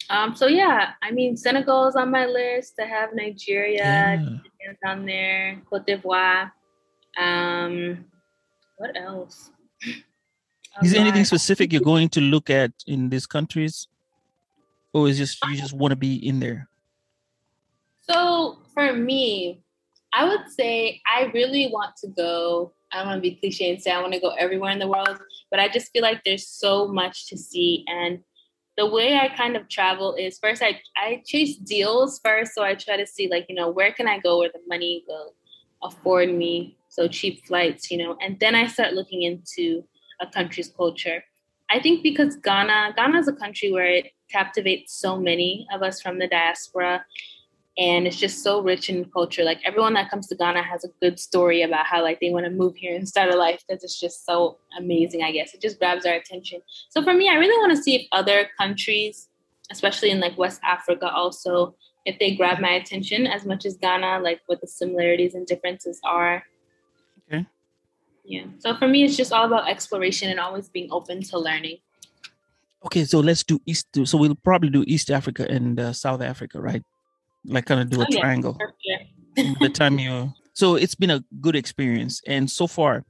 Um, 0.09 0.35
so 0.35 0.47
yeah, 0.47 0.91
I 1.01 1.11
mean 1.11 1.37
Senegal 1.37 1.87
is 1.87 1.95
on 1.95 2.11
my 2.11 2.25
list. 2.25 2.73
I 2.79 2.85
have 2.85 3.09
Nigeria 3.13 4.19
yeah. 4.21 4.89
on 4.91 5.05
there, 5.05 5.61
Cote 5.69 5.87
d'Ivoire. 5.87 6.51
Um, 7.17 8.05
what 8.77 8.95
else? 8.97 9.51
Is 10.83 10.91
there 10.91 10.99
anything 10.99 11.23
specific 11.23 11.71
you're 11.71 11.81
going 11.81 12.09
to 12.09 12.21
look 12.21 12.49
at 12.49 12.71
in 12.85 13.07
these 13.07 13.25
countries, 13.25 13.87
or 14.91 15.07
is 15.07 15.17
just 15.17 15.37
you 15.47 15.55
just 15.55 15.71
want 15.71 15.93
to 15.93 15.95
be 15.95 16.15
in 16.15 16.41
there? 16.41 16.67
So 18.01 18.59
for 18.73 18.91
me, 18.91 19.63
I 20.11 20.27
would 20.27 20.49
say 20.49 21.01
I 21.07 21.31
really 21.33 21.69
want 21.71 21.95
to 21.97 22.07
go. 22.07 22.73
I 22.91 22.97
don't 22.97 23.07
want 23.07 23.23
to 23.23 23.29
be 23.29 23.35
cliche 23.35 23.71
and 23.71 23.81
say 23.81 23.91
I 23.91 24.01
want 24.01 24.13
to 24.13 24.19
go 24.19 24.31
everywhere 24.31 24.71
in 24.71 24.79
the 24.79 24.87
world, 24.87 25.17
but 25.49 25.61
I 25.61 25.69
just 25.69 25.91
feel 25.93 26.01
like 26.01 26.23
there's 26.25 26.47
so 26.47 26.89
much 26.89 27.27
to 27.27 27.37
see 27.37 27.85
and 27.87 28.19
the 28.77 28.85
way 28.85 29.17
I 29.17 29.29
kind 29.29 29.55
of 29.55 29.69
travel 29.69 30.15
is 30.15 30.37
first 30.37 30.61
I, 30.61 30.81
I 30.97 31.23
chase 31.25 31.57
deals 31.57 32.19
first. 32.23 32.53
So 32.53 32.63
I 32.63 32.75
try 32.75 32.97
to 32.97 33.07
see 33.07 33.29
like, 33.29 33.45
you 33.47 33.55
know, 33.55 33.69
where 33.69 33.93
can 33.93 34.07
I 34.07 34.19
go 34.19 34.39
where 34.39 34.49
the 34.49 34.59
money 34.67 35.03
will 35.07 35.33
afford 35.81 36.33
me? 36.33 36.77
So 36.89 37.07
cheap 37.07 37.45
flights, 37.45 37.91
you 37.91 37.97
know, 37.97 38.17
and 38.21 38.39
then 38.39 38.55
I 38.55 38.67
start 38.67 38.93
looking 38.93 39.23
into 39.23 39.83
a 40.21 40.27
country's 40.27 40.69
culture. 40.69 41.23
I 41.69 41.79
think 41.79 42.03
because 42.03 42.35
Ghana, 42.37 42.93
Ghana 42.95 43.19
is 43.19 43.27
a 43.27 43.33
country 43.33 43.71
where 43.71 43.87
it 43.87 44.11
captivates 44.31 44.93
so 44.93 45.17
many 45.17 45.67
of 45.73 45.81
us 45.81 46.01
from 46.01 46.19
the 46.19 46.27
diaspora 46.27 47.05
and 47.77 48.07
it's 48.07 48.15
just 48.15 48.41
so 48.41 48.61
rich 48.61 48.89
in 48.89 49.05
culture. 49.05 49.43
Like 49.43 49.59
everyone 49.65 49.93
that 49.95 50.09
comes 50.09 50.27
to 50.27 50.35
Ghana 50.35 50.63
has 50.63 50.85
a 50.85 50.89
good 51.01 51.19
story 51.19 51.61
about 51.61 51.85
how 51.85 52.01
like 52.01 52.19
they 52.21 52.31
want 52.31 52.45
to 52.45 52.51
move 52.51 52.75
here 52.75 52.95
and 52.95 53.07
start 53.07 53.33
a 53.33 53.37
life 53.37 53.63
because 53.67 53.83
it's 53.83 53.99
just 53.99 54.25
so 54.25 54.57
amazing. 54.77 55.23
I 55.23 55.31
guess 55.31 55.53
it 55.53 55.61
just 55.61 55.77
grabs 55.79 56.05
our 56.05 56.13
attention. 56.13 56.61
So 56.89 57.03
for 57.03 57.13
me, 57.13 57.29
I 57.29 57.35
really 57.35 57.57
want 57.57 57.75
to 57.75 57.81
see 57.81 57.95
if 57.95 58.07
other 58.11 58.47
countries, 58.57 59.27
especially 59.71 60.11
in 60.11 60.21
like 60.21 60.37
West 60.37 60.61
Africa, 60.63 61.11
also 61.11 61.75
if 62.05 62.17
they 62.19 62.35
grab 62.35 62.59
my 62.59 62.71
attention 62.71 63.27
as 63.27 63.45
much 63.45 63.65
as 63.65 63.77
Ghana, 63.77 64.19
like 64.19 64.39
what 64.45 64.61
the 64.61 64.67
similarities 64.67 65.33
and 65.35 65.45
differences 65.45 65.99
are. 66.05 66.43
Okay. 67.27 67.45
Yeah. 68.23 68.45
So 68.59 68.75
for 68.75 68.87
me, 68.87 69.03
it's 69.03 69.17
just 69.17 69.33
all 69.33 69.45
about 69.45 69.67
exploration 69.67 70.29
and 70.29 70.39
always 70.39 70.69
being 70.69 70.87
open 70.91 71.23
to 71.23 71.39
learning. 71.39 71.79
Okay, 72.85 73.03
so 73.03 73.19
let's 73.19 73.43
do 73.43 73.59
East. 73.65 73.87
So 74.05 74.17
we'll 74.17 74.35
probably 74.35 74.69
do 74.69 74.83
East 74.87 75.09
Africa 75.09 75.45
and 75.49 75.79
uh, 75.79 75.91
South 75.91 76.21
Africa, 76.21 76.61
right? 76.61 76.83
Like 77.47 77.65
kind 77.65 77.81
of 77.81 77.89
do 77.89 78.01
a 78.01 78.05
oh, 78.09 78.19
triangle 78.19 78.57
yeah. 78.83 79.53
the 79.59 79.69
time 79.69 79.99
you 80.05 80.31
so 80.53 80.75
it's 80.75 80.95
been 80.95 81.11
a 81.11 81.23
good 81.41 81.55
experience 81.55 82.21
and 82.27 82.49
so 82.49 82.67
far 82.67 83.03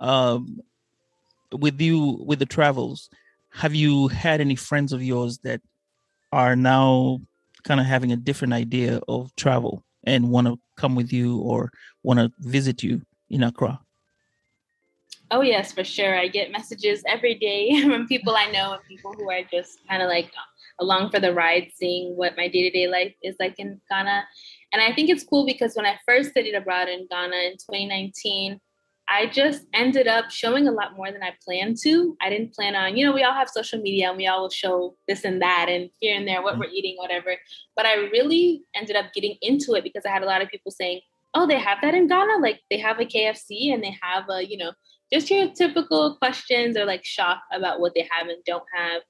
um 0.00 0.60
with 1.52 1.80
you 1.80 2.22
with 2.26 2.38
the 2.38 2.46
travels 2.46 3.10
have 3.50 3.74
you 3.74 4.08
had 4.08 4.40
any 4.40 4.56
friends 4.56 4.92
of 4.92 5.02
yours 5.02 5.38
that 5.44 5.60
are 6.32 6.56
now 6.56 7.18
kind 7.64 7.80
of 7.80 7.86
having 7.86 8.12
a 8.12 8.16
different 8.16 8.54
idea 8.54 9.00
of 9.08 9.34
travel 9.36 9.84
and 10.04 10.30
want 10.30 10.46
to 10.46 10.58
come 10.76 10.94
with 10.94 11.12
you 11.12 11.38
or 11.38 11.70
want 12.02 12.18
to 12.18 12.32
visit 12.40 12.82
you 12.82 13.02
in 13.28 13.42
accra 13.42 13.78
Oh 15.34 15.40
yes, 15.40 15.72
for 15.72 15.82
sure. 15.82 16.14
I 16.18 16.28
get 16.28 16.52
messages 16.52 17.02
every 17.08 17.34
day 17.34 17.82
from 17.88 18.06
people 18.06 18.36
I 18.36 18.50
know 18.50 18.74
and 18.74 18.82
people 18.86 19.14
who 19.14 19.30
are 19.30 19.40
just 19.50 19.78
kind 19.88 20.02
of 20.02 20.08
like 20.08 20.30
along 20.80 21.10
for 21.10 21.20
the 21.20 21.34
ride, 21.34 21.70
seeing 21.74 22.16
what 22.16 22.36
my 22.36 22.48
day 22.48 22.62
to 22.62 22.70
day 22.70 22.88
life 22.88 23.14
is 23.22 23.36
like 23.38 23.58
in 23.58 23.80
Ghana. 23.90 24.24
And 24.72 24.82
I 24.82 24.92
think 24.94 25.10
it's 25.10 25.24
cool 25.24 25.46
because 25.46 25.74
when 25.74 25.86
I 25.86 25.98
first 26.06 26.30
studied 26.30 26.54
abroad 26.54 26.88
in 26.88 27.06
Ghana 27.10 27.36
in 27.36 27.52
2019, 27.52 28.60
I 29.08 29.26
just 29.26 29.66
ended 29.74 30.06
up 30.06 30.30
showing 30.30 30.68
a 30.68 30.72
lot 30.72 30.96
more 30.96 31.10
than 31.10 31.22
I 31.22 31.34
planned 31.44 31.76
to. 31.82 32.16
I 32.20 32.30
didn't 32.30 32.54
plan 32.54 32.74
on, 32.74 32.96
you 32.96 33.04
know, 33.04 33.12
we 33.12 33.24
all 33.24 33.34
have 33.34 33.48
social 33.48 33.80
media 33.80 34.08
and 34.08 34.16
we 34.16 34.26
all 34.26 34.42
will 34.42 34.50
show 34.50 34.96
this 35.08 35.24
and 35.24 35.42
that 35.42 35.66
and 35.68 35.90
here 36.00 36.16
and 36.16 36.26
there 36.26 36.42
what 36.42 36.58
we're 36.58 36.70
eating, 36.70 36.96
whatever. 36.96 37.36
But 37.76 37.84
I 37.84 37.94
really 37.94 38.62
ended 38.74 38.96
up 38.96 39.12
getting 39.12 39.36
into 39.42 39.74
it 39.74 39.84
because 39.84 40.06
I 40.06 40.10
had 40.10 40.22
a 40.22 40.26
lot 40.26 40.40
of 40.40 40.48
people 40.48 40.70
saying, 40.70 41.00
oh, 41.34 41.46
they 41.46 41.58
have 41.58 41.78
that 41.82 41.94
in 41.94 42.06
Ghana? 42.06 42.38
Like 42.40 42.60
they 42.70 42.78
have 42.78 43.00
a 43.00 43.04
KFC 43.04 43.74
and 43.74 43.82
they 43.82 43.96
have 44.00 44.24
a, 44.30 44.46
you 44.46 44.56
know, 44.56 44.72
just 45.12 45.30
your 45.30 45.50
typical 45.50 46.16
questions 46.16 46.76
or 46.76 46.84
like 46.84 47.04
shock 47.04 47.42
about 47.52 47.80
what 47.80 47.94
they 47.94 48.08
have 48.10 48.28
and 48.28 48.42
don't 48.44 48.64
have. 48.74 49.02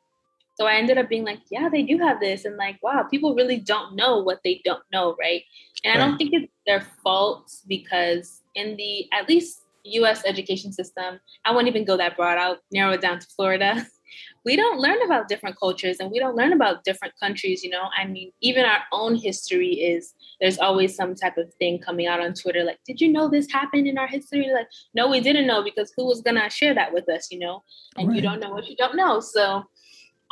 So 0.54 0.66
I 0.66 0.74
ended 0.74 0.98
up 0.98 1.08
being 1.08 1.24
like, 1.24 1.40
yeah, 1.50 1.68
they 1.68 1.82
do 1.82 1.98
have 1.98 2.20
this. 2.20 2.44
And 2.44 2.56
like, 2.56 2.78
wow, 2.82 3.04
people 3.10 3.34
really 3.34 3.58
don't 3.58 3.96
know 3.96 4.18
what 4.22 4.40
they 4.44 4.60
don't 4.64 4.82
know, 4.92 5.16
right? 5.18 5.42
And 5.84 5.98
right. 5.98 6.02
I 6.02 6.06
don't 6.06 6.18
think 6.18 6.32
it's 6.32 6.52
their 6.66 6.86
fault 7.02 7.50
because 7.66 8.42
in 8.54 8.76
the 8.76 9.06
at 9.12 9.28
least 9.28 9.62
US 9.84 10.22
education 10.26 10.72
system, 10.72 11.18
I 11.44 11.52
won't 11.52 11.68
even 11.68 11.84
go 11.84 11.96
that 11.96 12.16
broad. 12.16 12.38
I'll 12.38 12.58
narrow 12.70 12.92
it 12.92 13.00
down 13.00 13.18
to 13.18 13.26
Florida. 13.36 13.86
We 14.44 14.56
don't 14.56 14.80
learn 14.80 15.00
about 15.02 15.28
different 15.28 15.58
cultures 15.58 15.98
and 16.00 16.10
we 16.10 16.18
don't 16.18 16.36
learn 16.36 16.52
about 16.52 16.84
different 16.84 17.14
countries, 17.18 17.62
you 17.62 17.70
know. 17.70 17.84
I 17.96 18.06
mean, 18.06 18.32
even 18.40 18.64
our 18.64 18.80
own 18.92 19.14
history 19.14 19.70
is 19.74 20.14
there's 20.40 20.58
always 20.58 20.96
some 20.96 21.14
type 21.14 21.38
of 21.38 21.52
thing 21.54 21.78
coming 21.78 22.08
out 22.08 22.20
on 22.20 22.34
Twitter 22.34 22.64
like, 22.64 22.78
did 22.84 23.00
you 23.00 23.10
know 23.10 23.28
this 23.28 23.50
happened 23.50 23.86
in 23.86 23.98
our 23.98 24.08
history? 24.08 24.50
Like, 24.52 24.66
no, 24.94 25.08
we 25.08 25.20
didn't 25.20 25.46
know 25.46 25.62
because 25.62 25.92
who 25.96 26.06
was 26.06 26.20
gonna 26.20 26.50
share 26.50 26.74
that 26.74 26.92
with 26.92 27.08
us, 27.08 27.28
you 27.30 27.38
know? 27.38 27.62
And 27.96 28.08
right. 28.08 28.16
you 28.16 28.22
don't 28.22 28.40
know 28.40 28.50
what 28.50 28.68
you 28.68 28.76
don't 28.76 28.96
know. 28.96 29.20
So 29.20 29.64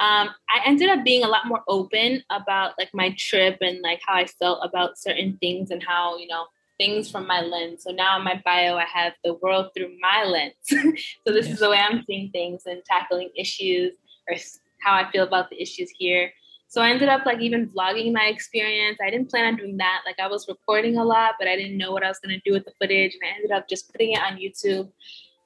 um, 0.00 0.30
I 0.48 0.62
ended 0.64 0.88
up 0.88 1.04
being 1.04 1.24
a 1.24 1.28
lot 1.28 1.46
more 1.46 1.62
open 1.68 2.22
about 2.30 2.72
like 2.78 2.88
my 2.94 3.14
trip 3.18 3.58
and 3.60 3.82
like 3.82 4.00
how 4.06 4.14
I 4.14 4.24
felt 4.24 4.60
about 4.62 4.98
certain 4.98 5.36
things 5.42 5.70
and 5.70 5.82
how, 5.82 6.16
you 6.16 6.26
know, 6.26 6.46
things 6.78 7.10
from 7.10 7.26
my 7.26 7.42
lens. 7.42 7.82
So 7.84 7.90
now 7.90 8.16
in 8.16 8.24
my 8.24 8.40
bio, 8.42 8.76
I 8.76 8.86
have 8.86 9.12
the 9.22 9.34
world 9.34 9.72
through 9.76 9.94
my 10.00 10.24
lens. 10.24 10.54
so 10.64 11.34
this 11.34 11.44
yes. 11.46 11.54
is 11.54 11.58
the 11.58 11.68
way 11.68 11.76
I'm 11.76 12.02
seeing 12.06 12.30
things 12.30 12.62
and 12.64 12.82
tackling 12.86 13.28
issues 13.36 13.92
or 14.26 14.36
how 14.82 14.94
I 14.94 15.10
feel 15.10 15.24
about 15.24 15.50
the 15.50 15.60
issues 15.60 15.90
here. 15.90 16.32
So 16.68 16.80
I 16.80 16.88
ended 16.88 17.10
up 17.10 17.26
like 17.26 17.40
even 17.40 17.68
vlogging 17.68 18.14
my 18.14 18.26
experience. 18.26 18.98
I 19.04 19.10
didn't 19.10 19.28
plan 19.28 19.44
on 19.44 19.56
doing 19.56 19.76
that. 19.76 20.00
Like 20.06 20.18
I 20.18 20.28
was 20.28 20.48
recording 20.48 20.96
a 20.96 21.04
lot, 21.04 21.34
but 21.38 21.46
I 21.46 21.56
didn't 21.56 21.76
know 21.76 21.92
what 21.92 22.04
I 22.04 22.08
was 22.08 22.20
going 22.20 22.34
to 22.34 22.40
do 22.48 22.54
with 22.54 22.64
the 22.64 22.72
footage. 22.80 23.12
And 23.12 23.22
I 23.30 23.36
ended 23.36 23.50
up 23.50 23.68
just 23.68 23.92
putting 23.92 24.12
it 24.12 24.20
on 24.20 24.38
YouTube 24.38 24.90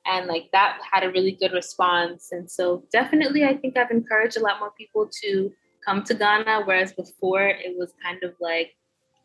and 0.07 0.27
like 0.27 0.49
that 0.53 0.79
had 0.91 1.05
a 1.05 1.11
really 1.11 1.33
good 1.33 1.53
response 1.53 2.29
and 2.33 2.51
so 2.51 2.85
definitely 2.93 3.45
i 3.45 3.57
think 3.57 3.77
i've 3.77 3.91
encouraged 3.91 4.37
a 4.37 4.41
lot 4.41 4.61
more 4.61 4.73
people 4.79 5.09
to 5.23 5.51
come 5.85 6.03
to 6.03 6.15
ghana 6.15 6.63
whereas 6.65 6.93
before 6.93 7.47
it 7.47 7.77
was 7.77 7.93
kind 8.03 8.23
of 8.23 8.35
like 8.41 8.73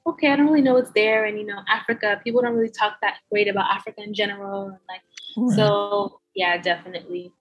okay, 0.10 0.32
I 0.32 0.36
don't 0.36 0.48
really 0.48 0.62
know 0.62 0.74
what's 0.74 0.92
there. 0.92 1.26
And 1.26 1.38
you 1.38 1.46
know, 1.46 1.60
Africa, 1.68 2.20
people 2.24 2.42
don't 2.42 2.56
really 2.56 2.72
talk 2.72 2.98
that 3.02 3.18
great 3.32 3.48
about 3.48 3.70
Africa 3.70 4.02
in 4.02 4.14
general. 4.14 4.68
And 4.68 4.78
like, 4.88 5.02
right. 5.38 5.56
so 5.56 6.20
yeah, 6.36 6.58
definitely. 6.58 7.32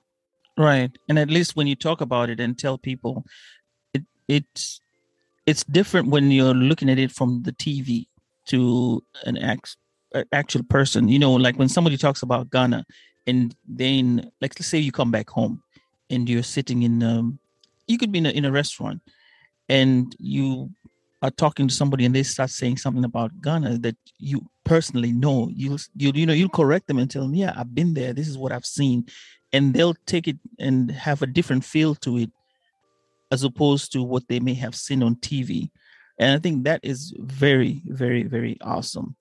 Right, 0.56 0.90
and 1.08 1.18
at 1.18 1.30
least 1.30 1.56
when 1.56 1.66
you 1.66 1.76
talk 1.76 2.00
about 2.00 2.30
it 2.30 2.40
and 2.40 2.58
tell 2.58 2.78
people, 2.78 3.24
it 3.94 4.02
it's 4.26 4.80
it's 5.46 5.64
different 5.64 6.08
when 6.08 6.30
you're 6.30 6.54
looking 6.54 6.90
at 6.90 6.98
it 6.98 7.12
from 7.12 7.42
the 7.42 7.52
TV 7.52 8.06
to 8.46 9.02
an 9.24 9.38
act, 9.38 9.76
actual 10.32 10.64
person. 10.64 11.08
You 11.08 11.18
know, 11.18 11.32
like 11.32 11.58
when 11.58 11.68
somebody 11.68 11.96
talks 11.96 12.22
about 12.22 12.50
Ghana, 12.50 12.84
and 13.28 13.54
then 13.68 14.30
like 14.40 14.58
let's 14.58 14.66
say 14.66 14.78
you 14.78 14.90
come 14.90 15.12
back 15.12 15.28
home, 15.30 15.62
and 16.10 16.28
you're 16.28 16.42
sitting 16.42 16.82
in 16.82 17.02
um, 17.02 17.38
you 17.86 17.98
could 17.98 18.10
be 18.10 18.18
in 18.18 18.26
a, 18.26 18.30
in 18.30 18.44
a 18.46 18.50
restaurant, 18.50 19.00
and 19.68 20.16
you 20.18 20.70
are 21.20 21.30
talking 21.30 21.68
to 21.68 21.74
somebody 21.74 22.04
and 22.04 22.14
they 22.14 22.22
start 22.22 22.48
saying 22.50 22.76
something 22.76 23.04
about 23.04 23.42
Ghana 23.42 23.78
that 23.78 23.96
you 24.18 24.48
personally 24.64 25.12
know, 25.12 25.50
you'll 25.54 25.78
you 25.94 26.10
you 26.14 26.26
know 26.26 26.32
you'll 26.32 26.48
correct 26.48 26.86
them 26.86 26.98
and 26.98 27.10
tell 27.10 27.22
them, 27.22 27.34
yeah, 27.34 27.52
I've 27.56 27.74
been 27.74 27.94
there. 27.94 28.12
This 28.12 28.28
is 28.28 28.38
what 28.38 28.52
I've 28.52 28.66
seen, 28.66 29.06
and 29.52 29.74
they'll 29.74 29.96
take 30.06 30.26
it 30.26 30.38
and 30.58 30.90
have 30.90 31.22
a 31.22 31.26
different 31.26 31.64
feel 31.64 31.94
to 31.96 32.16
it, 32.18 32.30
as 33.30 33.44
opposed 33.44 33.92
to 33.92 34.02
what 34.02 34.26
they 34.28 34.40
may 34.40 34.54
have 34.54 34.74
seen 34.74 35.02
on 35.02 35.16
TV. 35.16 35.70
And 36.18 36.32
I 36.32 36.38
think 36.38 36.64
that 36.64 36.80
is 36.82 37.14
very, 37.18 37.82
very, 37.86 38.24
very 38.24 38.56
awesome. 38.62 39.16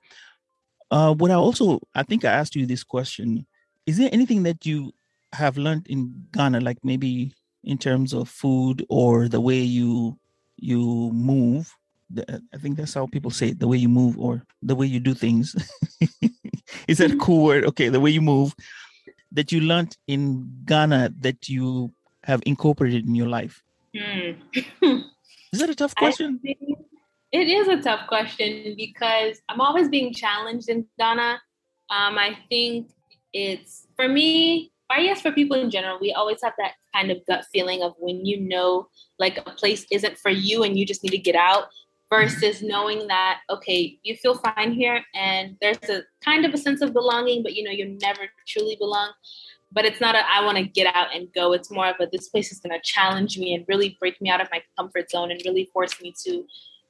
Uh, 0.89 1.13
what 1.13 1.31
I 1.31 1.35
also 1.35 1.81
I 1.93 2.03
think 2.03 2.23
I 2.23 2.31
asked 2.31 2.55
you 2.55 2.65
this 2.65 2.83
question: 2.83 3.45
Is 3.87 3.97
there 3.97 4.09
anything 4.11 4.43
that 4.43 4.65
you 4.65 4.93
have 5.33 5.57
learned 5.57 5.87
in 5.87 6.27
Ghana, 6.31 6.59
like 6.59 6.77
maybe 6.83 7.33
in 7.63 7.79
terms 7.79 8.13
of 8.13 8.29
food 8.29 8.85
or 8.89 9.27
the 9.27 9.41
way 9.41 9.59
you 9.59 10.19
you 10.57 11.11
move 11.13 11.73
I 12.17 12.57
think 12.57 12.77
that's 12.77 12.93
how 12.93 13.07
people 13.07 13.31
say 13.31 13.49
it, 13.49 13.59
the 13.59 13.67
way 13.67 13.77
you 13.77 13.89
move 13.89 14.17
or 14.17 14.43
the 14.61 14.75
way 14.75 14.85
you 14.85 14.99
do 14.99 15.13
things. 15.13 15.55
Is 16.87 16.99
that 16.99 17.11
a 17.11 17.17
cool 17.17 17.43
word? 17.43 17.65
Okay, 17.65 17.89
the 17.89 17.99
way 17.99 18.11
you 18.11 18.21
move 18.21 18.55
that 19.31 19.51
you 19.51 19.59
learned 19.59 19.97
in 20.07 20.49
Ghana 20.65 21.13
that 21.19 21.49
you 21.49 21.93
have 22.23 22.41
incorporated 22.45 23.05
in 23.05 23.15
your 23.15 23.27
life. 23.27 23.61
Hmm. 23.95 24.31
is 25.51 25.59
that 25.59 25.69
a 25.69 25.75
tough 25.75 25.95
question? 25.95 26.39
It 26.43 27.49
is 27.49 27.67
a 27.67 27.81
tough 27.81 28.07
question 28.07 28.75
because 28.77 29.41
I'm 29.49 29.59
always 29.59 29.89
being 29.89 30.13
challenged 30.13 30.69
in 30.69 30.85
Ghana. 30.97 31.41
Um, 31.89 32.17
I 32.17 32.37
think 32.49 32.89
it's 33.33 33.87
for 33.95 34.07
me, 34.07 34.71
I 34.89 35.03
guess 35.03 35.21
for 35.21 35.31
people 35.31 35.57
in 35.57 35.69
general, 35.69 35.97
we 35.99 36.13
always 36.13 36.41
have 36.43 36.53
that 36.57 36.73
kind 36.93 37.11
of 37.11 37.25
gut 37.27 37.45
feeling 37.51 37.83
of 37.83 37.93
when 37.99 38.25
you 38.25 38.39
know 38.39 38.87
like 39.19 39.37
a 39.37 39.51
place 39.51 39.85
isn't 39.91 40.17
for 40.17 40.31
you 40.31 40.63
and 40.63 40.77
you 40.77 40.85
just 40.85 41.03
need 41.03 41.09
to 41.09 41.17
get 41.17 41.35
out 41.35 41.65
versus 42.09 42.61
knowing 42.61 43.05
that 43.07 43.41
okay 43.49 43.99
you 44.03 44.15
feel 44.15 44.35
fine 44.35 44.71
here 44.71 45.03
and 45.13 45.57
there's 45.59 45.77
a 45.89 46.03
kind 46.23 46.45
of 46.45 46.53
a 46.53 46.57
sense 46.57 46.81
of 46.81 46.93
belonging 46.93 47.43
but 47.43 47.53
you 47.53 47.63
know 47.63 47.71
you 47.71 47.97
never 48.01 48.21
truly 48.47 48.75
belong. 48.77 49.11
But 49.69 49.83
it's 49.83 49.99
not 49.99 50.15
a 50.15 50.19
i 50.29 50.43
want 50.45 50.57
to 50.57 50.63
get 50.63 50.87
out 50.95 51.13
and 51.13 51.27
go. 51.33 51.51
It's 51.51 51.69
more 51.69 51.87
of 51.87 51.97
a 51.99 52.07
this 52.09 52.29
place 52.29 52.53
is 52.53 52.61
going 52.61 52.73
to 52.73 52.81
challenge 52.81 53.37
me 53.37 53.53
and 53.53 53.65
really 53.67 53.97
break 53.99 54.21
me 54.21 54.29
out 54.29 54.39
of 54.39 54.47
my 54.49 54.61
comfort 54.77 55.11
zone 55.11 55.29
and 55.29 55.41
really 55.43 55.69
force 55.73 56.01
me 56.01 56.13
to 56.23 56.45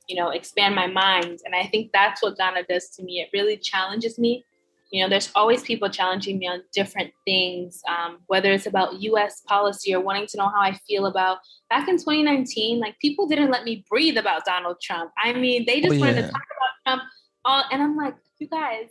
you 0.07 0.15
know 0.15 0.29
expand 0.29 0.75
my 0.75 0.85
mind. 0.85 1.39
And 1.43 1.55
i 1.55 1.65
think 1.65 1.91
that's 1.91 2.21
what 2.21 2.37
ghana 2.37 2.63
does 2.69 2.89
to 2.91 3.03
me. 3.03 3.21
It 3.21 3.29
really 3.33 3.57
challenges 3.57 4.19
me 4.19 4.45
you 4.91 5.03
know 5.03 5.09
there's 5.09 5.31
always 5.35 5.63
people 5.63 5.89
challenging 5.89 6.37
me 6.37 6.47
on 6.47 6.61
different 6.73 7.11
things 7.25 7.81
um, 7.87 8.19
whether 8.27 8.51
it's 8.51 8.65
about 8.65 8.93
us 8.93 9.41
policy 9.47 9.93
or 9.93 9.99
wanting 9.99 10.25
to 10.27 10.37
know 10.37 10.47
how 10.49 10.61
i 10.61 10.73
feel 10.87 11.05
about 11.05 11.39
back 11.69 11.87
in 11.87 11.97
2019 11.97 12.79
like 12.79 12.97
people 12.99 13.27
didn't 13.27 13.51
let 13.51 13.63
me 13.63 13.83
breathe 13.89 14.17
about 14.17 14.45
donald 14.45 14.77
trump 14.81 15.11
i 15.17 15.33
mean 15.33 15.65
they 15.65 15.81
just 15.81 15.91
oh, 15.91 15.95
yeah. 15.95 15.99
wanted 15.99 16.15
to 16.15 16.21
talk 16.21 16.31
about 16.33 16.97
trump 16.97 17.01
all 17.45 17.63
and 17.71 17.81
i'm 17.81 17.95
like 17.95 18.15
you 18.39 18.47
guys 18.47 18.87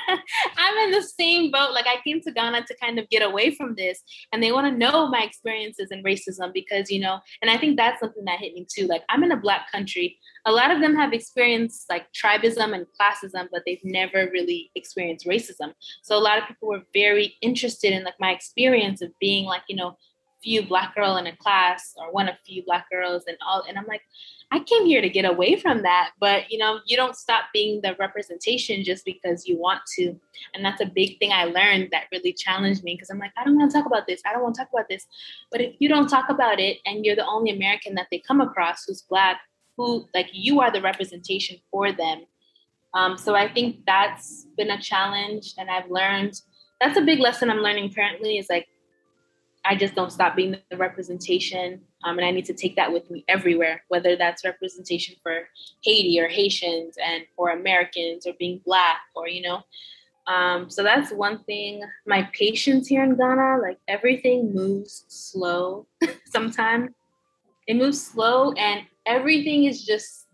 I'm 0.56 0.76
in 0.84 0.90
the 0.92 1.02
same 1.02 1.50
boat. 1.50 1.72
Like 1.72 1.86
I 1.86 1.96
came 2.04 2.20
to 2.22 2.32
Ghana 2.32 2.64
to 2.66 2.76
kind 2.80 2.98
of 2.98 3.08
get 3.08 3.22
away 3.22 3.54
from 3.54 3.74
this, 3.74 4.02
and 4.32 4.42
they 4.42 4.52
want 4.52 4.66
to 4.66 4.76
know 4.76 5.08
my 5.08 5.22
experiences 5.22 5.88
in 5.90 6.02
racism 6.02 6.52
because 6.52 6.90
you 6.90 7.00
know, 7.00 7.20
and 7.40 7.50
I 7.50 7.58
think 7.58 7.76
that's 7.76 8.00
something 8.00 8.24
that 8.24 8.40
hit 8.40 8.54
me 8.54 8.66
too. 8.72 8.86
Like 8.86 9.02
I'm 9.08 9.24
in 9.24 9.32
a 9.32 9.36
black 9.36 9.70
country. 9.70 10.18
A 10.44 10.52
lot 10.52 10.70
of 10.70 10.80
them 10.80 10.96
have 10.96 11.12
experienced 11.12 11.86
like 11.88 12.12
tribism 12.12 12.74
and 12.74 12.86
classism, 13.00 13.48
but 13.52 13.62
they've 13.64 13.84
never 13.84 14.28
really 14.32 14.70
experienced 14.74 15.26
racism. 15.26 15.72
So 16.02 16.16
a 16.16 16.20
lot 16.20 16.38
of 16.38 16.48
people 16.48 16.68
were 16.68 16.82
very 16.92 17.34
interested 17.42 17.92
in 17.92 18.04
like 18.04 18.18
my 18.18 18.32
experience 18.32 19.02
of 19.02 19.10
being 19.20 19.44
like 19.44 19.62
you 19.68 19.76
know 19.76 19.96
few 20.42 20.66
black 20.66 20.94
girl 20.94 21.16
in 21.16 21.26
a 21.26 21.36
class 21.36 21.94
or 21.96 22.12
one 22.12 22.28
of 22.28 22.34
few 22.44 22.64
black 22.64 22.90
girls 22.90 23.24
and 23.26 23.36
all 23.46 23.64
and 23.68 23.78
i'm 23.78 23.86
like 23.86 24.02
i 24.50 24.58
came 24.60 24.84
here 24.84 25.00
to 25.00 25.08
get 25.08 25.24
away 25.24 25.56
from 25.56 25.82
that 25.82 26.10
but 26.20 26.50
you 26.50 26.58
know 26.58 26.80
you 26.86 26.96
don't 26.96 27.16
stop 27.16 27.44
being 27.52 27.80
the 27.82 27.94
representation 27.98 28.82
just 28.82 29.04
because 29.04 29.46
you 29.46 29.58
want 29.58 29.80
to. 29.96 30.18
And 30.54 30.64
that's 30.64 30.80
a 30.80 30.86
big 30.86 31.18
thing 31.18 31.32
i 31.32 31.44
learned 31.44 31.88
that 31.92 32.04
really 32.12 32.32
challenged 32.32 32.82
me 32.84 32.94
because 32.94 33.10
i'm 33.10 33.18
like 33.18 33.32
i 33.36 33.44
don't 33.44 33.56
want 33.56 33.70
to 33.70 33.76
talk 33.76 33.86
about 33.86 34.06
this. 34.06 34.20
I 34.26 34.32
don't 34.32 34.42
want 34.42 34.54
to 34.56 34.62
talk 34.62 34.70
about 34.72 34.88
this. 34.88 35.06
But 35.50 35.60
if 35.60 35.74
you 35.78 35.88
don't 35.88 36.08
talk 36.08 36.28
about 36.28 36.60
it 36.60 36.78
and 36.86 37.04
you're 37.04 37.16
the 37.16 37.26
only 37.26 37.50
american 37.50 37.94
that 37.94 38.08
they 38.10 38.18
come 38.18 38.40
across 38.40 38.84
who's 38.86 39.02
black 39.02 39.40
who 39.76 40.08
like 40.14 40.28
you 40.32 40.60
are 40.60 40.70
the 40.70 40.82
representation 40.82 41.58
for 41.70 41.92
them. 41.92 42.24
Um, 42.94 43.16
so 43.16 43.34
i 43.34 43.52
think 43.52 43.84
that's 43.86 44.46
been 44.56 44.70
a 44.70 44.80
challenge 44.80 45.54
and 45.58 45.70
i've 45.70 45.90
learned. 45.90 46.40
That's 46.80 46.98
a 46.98 47.02
big 47.02 47.20
lesson 47.20 47.48
i'm 47.48 47.58
learning 47.58 47.92
currently 47.94 48.38
is 48.38 48.48
like 48.50 48.66
I 49.64 49.76
just 49.76 49.94
don't 49.94 50.10
stop 50.10 50.34
being 50.34 50.56
the 50.70 50.76
representation. 50.76 51.80
Um, 52.04 52.18
and 52.18 52.26
I 52.26 52.30
need 52.32 52.46
to 52.46 52.54
take 52.54 52.76
that 52.76 52.92
with 52.92 53.10
me 53.10 53.24
everywhere, 53.28 53.84
whether 53.88 54.16
that's 54.16 54.44
representation 54.44 55.14
for 55.22 55.48
Haiti 55.82 56.20
or 56.20 56.28
Haitians 56.28 56.96
and 57.02 57.24
for 57.36 57.50
Americans 57.50 58.26
or 58.26 58.32
being 58.38 58.60
Black 58.64 59.00
or, 59.14 59.28
you 59.28 59.42
know. 59.42 59.62
Um, 60.26 60.68
so 60.70 60.82
that's 60.82 61.12
one 61.12 61.44
thing. 61.44 61.82
My 62.06 62.28
patience 62.32 62.88
here 62.88 63.04
in 63.04 63.16
Ghana, 63.16 63.58
like 63.62 63.78
everything 63.86 64.52
moves 64.52 65.04
slow 65.08 65.86
sometimes. 66.26 66.90
It 67.68 67.76
moves 67.76 68.04
slow 68.04 68.52
and 68.52 68.82
everything 69.06 69.64
is 69.64 69.84
just, 69.84 70.26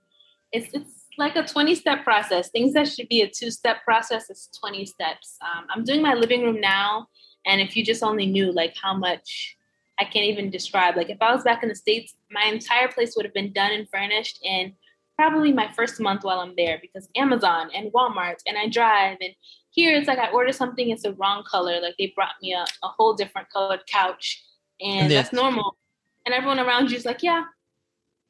it's, 0.53 0.73
it's 0.73 1.05
like 1.19 1.37
a 1.37 1.43
20 1.43 1.75
step 1.75 2.03
process. 2.03 2.49
Things 2.49 2.73
that 2.73 2.89
should 2.89 3.09
be 3.09 3.21
a 3.21 3.29
two 3.29 3.51
step 3.51 3.85
process 3.85 4.31
is 4.31 4.49
20 4.59 4.87
steps. 4.87 5.37
Um, 5.43 5.67
I'm 5.69 5.85
doing 5.85 6.01
my 6.01 6.15
living 6.15 6.43
room 6.43 6.61
now 6.61 7.09
and 7.47 7.61
if 7.61 7.77
you 7.77 7.85
just 7.85 8.03
only 8.03 8.27
knew 8.27 8.53
like 8.53 8.75
how 8.81 8.95
much 8.95 9.57
I 9.99 10.05
can't 10.05 10.27
even 10.27 10.51
describe. 10.51 10.97
Like 10.97 11.11
if 11.11 11.19
I 11.21 11.35
was 11.35 11.43
back 11.43 11.63
in 11.63 11.69
the 11.69 11.75
States, 11.75 12.15
my 12.31 12.45
entire 12.45 12.89
place 12.89 13.15
would 13.17 13.25
have 13.25 13.35
been 13.35 13.53
done 13.53 13.73
and 13.73 13.89
furnished 13.91 14.39
in 14.45 14.75
probably 15.17 15.53
my 15.53 15.71
first 15.73 15.99
month 15.99 16.23
while 16.23 16.39
I'm 16.39 16.55
there 16.57 16.79
because 16.81 17.09
Amazon 17.17 17.71
and 17.75 17.93
Walmart 17.93 18.37
and 18.47 18.57
I 18.57 18.69
drive 18.69 19.17
and 19.21 19.35
here 19.71 19.97
it's 19.97 20.07
like 20.07 20.19
I 20.19 20.31
order 20.31 20.53
something, 20.53 20.91
it's 20.91 21.03
the 21.03 21.15
wrong 21.15 21.43
color. 21.51 21.81
Like 21.81 21.97
they 21.99 22.13
brought 22.15 22.35
me 22.41 22.53
a, 22.53 22.65
a 22.85 22.89
whole 22.89 23.15
different 23.15 23.51
colored 23.51 23.85
couch 23.89 24.45
and 24.81 25.11
that's 25.11 25.33
normal. 25.33 25.77
And 26.25 26.35
everyone 26.35 26.61
around 26.61 26.91
you 26.91 26.97
is 26.97 27.05
like, 27.05 27.23
yeah. 27.23 27.45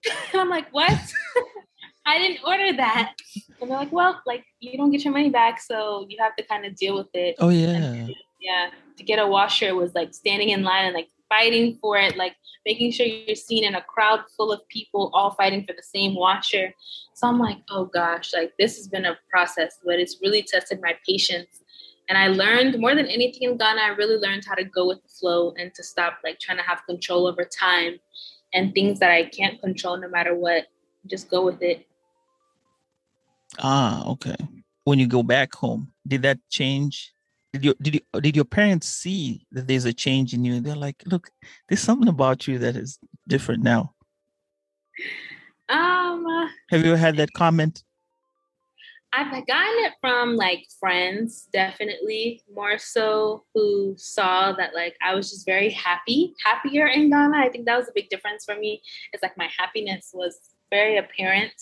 and 0.32 0.40
I'm 0.40 0.48
like, 0.48 0.72
what? 0.72 0.92
I 2.06 2.18
didn't 2.18 2.40
order 2.46 2.74
that. 2.78 3.14
And 3.60 3.70
they're 3.70 3.76
like, 3.76 3.92
well, 3.92 4.22
like 4.24 4.44
you 4.60 4.78
don't 4.78 4.90
get 4.90 5.04
your 5.04 5.12
money 5.12 5.28
back, 5.28 5.60
so 5.60 6.06
you 6.08 6.16
have 6.20 6.34
to 6.36 6.42
kind 6.44 6.64
of 6.64 6.74
deal 6.74 6.96
with 6.96 7.08
it. 7.12 7.36
Oh 7.38 7.50
yeah. 7.50 8.06
Yeah 8.40 8.70
to 8.98 9.04
get 9.04 9.18
a 9.18 9.26
washer 9.26 9.74
was 9.74 9.94
like 9.94 10.12
standing 10.12 10.50
in 10.50 10.62
line 10.62 10.84
and 10.84 10.94
like 10.94 11.08
fighting 11.28 11.78
for 11.80 11.96
it 11.96 12.16
like 12.16 12.34
making 12.66 12.90
sure 12.90 13.06
you're 13.06 13.36
seen 13.36 13.64
in 13.64 13.74
a 13.74 13.82
crowd 13.82 14.20
full 14.36 14.52
of 14.52 14.66
people 14.68 15.10
all 15.14 15.30
fighting 15.30 15.64
for 15.64 15.72
the 15.72 15.82
same 15.82 16.14
washer. 16.14 16.74
So 17.14 17.26
i'm 17.28 17.38
like 17.38 17.58
oh 17.70 17.86
gosh 17.86 18.32
like 18.34 18.52
this 18.58 18.76
has 18.76 18.88
been 18.88 19.06
a 19.06 19.18
process 19.30 19.78
but 19.84 19.98
it's 19.98 20.18
really 20.20 20.42
tested 20.42 20.80
my 20.82 20.94
patience. 21.06 21.62
And 22.08 22.18
i 22.18 22.28
learned 22.28 22.78
more 22.78 22.94
than 22.94 23.06
anything 23.06 23.48
in 23.48 23.56
ghana 23.56 23.80
i 23.82 23.88
really 23.88 24.16
learned 24.16 24.44
how 24.46 24.54
to 24.54 24.64
go 24.64 24.86
with 24.86 25.02
the 25.02 25.08
flow 25.08 25.52
and 25.58 25.72
to 25.74 25.82
stop 25.82 26.18
like 26.24 26.38
trying 26.40 26.58
to 26.58 26.64
have 26.64 26.84
control 26.86 27.26
over 27.26 27.44
time 27.44 27.98
and 28.54 28.72
things 28.72 28.98
that 29.00 29.10
i 29.10 29.24
can't 29.24 29.60
control 29.60 29.96
no 29.98 30.08
matter 30.08 30.34
what 30.34 30.64
just 31.06 31.30
go 31.30 31.44
with 31.44 31.62
it. 31.62 31.86
Ah 33.58 34.06
okay. 34.08 34.36
When 34.84 34.98
you 34.98 35.06
go 35.06 35.22
back 35.22 35.54
home 35.54 35.92
did 36.06 36.22
that 36.22 36.38
change 36.48 37.12
did 37.52 37.64
your 37.64 37.74
did 37.80 37.94
you 37.94 38.20
did 38.20 38.36
your 38.36 38.44
parents 38.44 38.86
see 38.86 39.46
that 39.52 39.66
there's 39.66 39.84
a 39.84 39.92
change 39.92 40.34
in 40.34 40.44
you? 40.44 40.54
And 40.54 40.66
they're 40.66 40.76
like 40.76 41.02
look 41.06 41.30
there's 41.68 41.80
something 41.80 42.08
about 42.08 42.46
you 42.46 42.58
that 42.58 42.76
is 42.76 42.98
different 43.26 43.62
now. 43.62 43.94
Um 45.68 46.26
uh, 46.26 46.48
have 46.70 46.84
you 46.84 46.92
ever 46.92 46.96
had 46.96 47.16
that 47.16 47.32
comment? 47.32 47.82
I've 49.10 49.30
gotten 49.30 49.84
it 49.86 49.94
from 50.02 50.36
like 50.36 50.66
friends 50.78 51.48
definitely 51.50 52.42
more 52.54 52.76
so 52.76 53.44
who 53.54 53.94
saw 53.96 54.52
that 54.52 54.74
like 54.74 54.96
i 55.02 55.14
was 55.14 55.30
just 55.30 55.46
very 55.46 55.70
happy 55.70 56.34
happier 56.44 56.86
in 56.86 57.08
ghana. 57.08 57.38
I 57.38 57.48
think 57.48 57.64
that 57.64 57.78
was 57.78 57.88
a 57.88 57.92
big 57.94 58.10
difference 58.10 58.44
for 58.44 58.54
me. 58.54 58.82
It's 59.12 59.22
like 59.22 59.36
my 59.38 59.48
happiness 59.58 60.10
was 60.12 60.38
very 60.70 60.98
apparent 60.98 61.54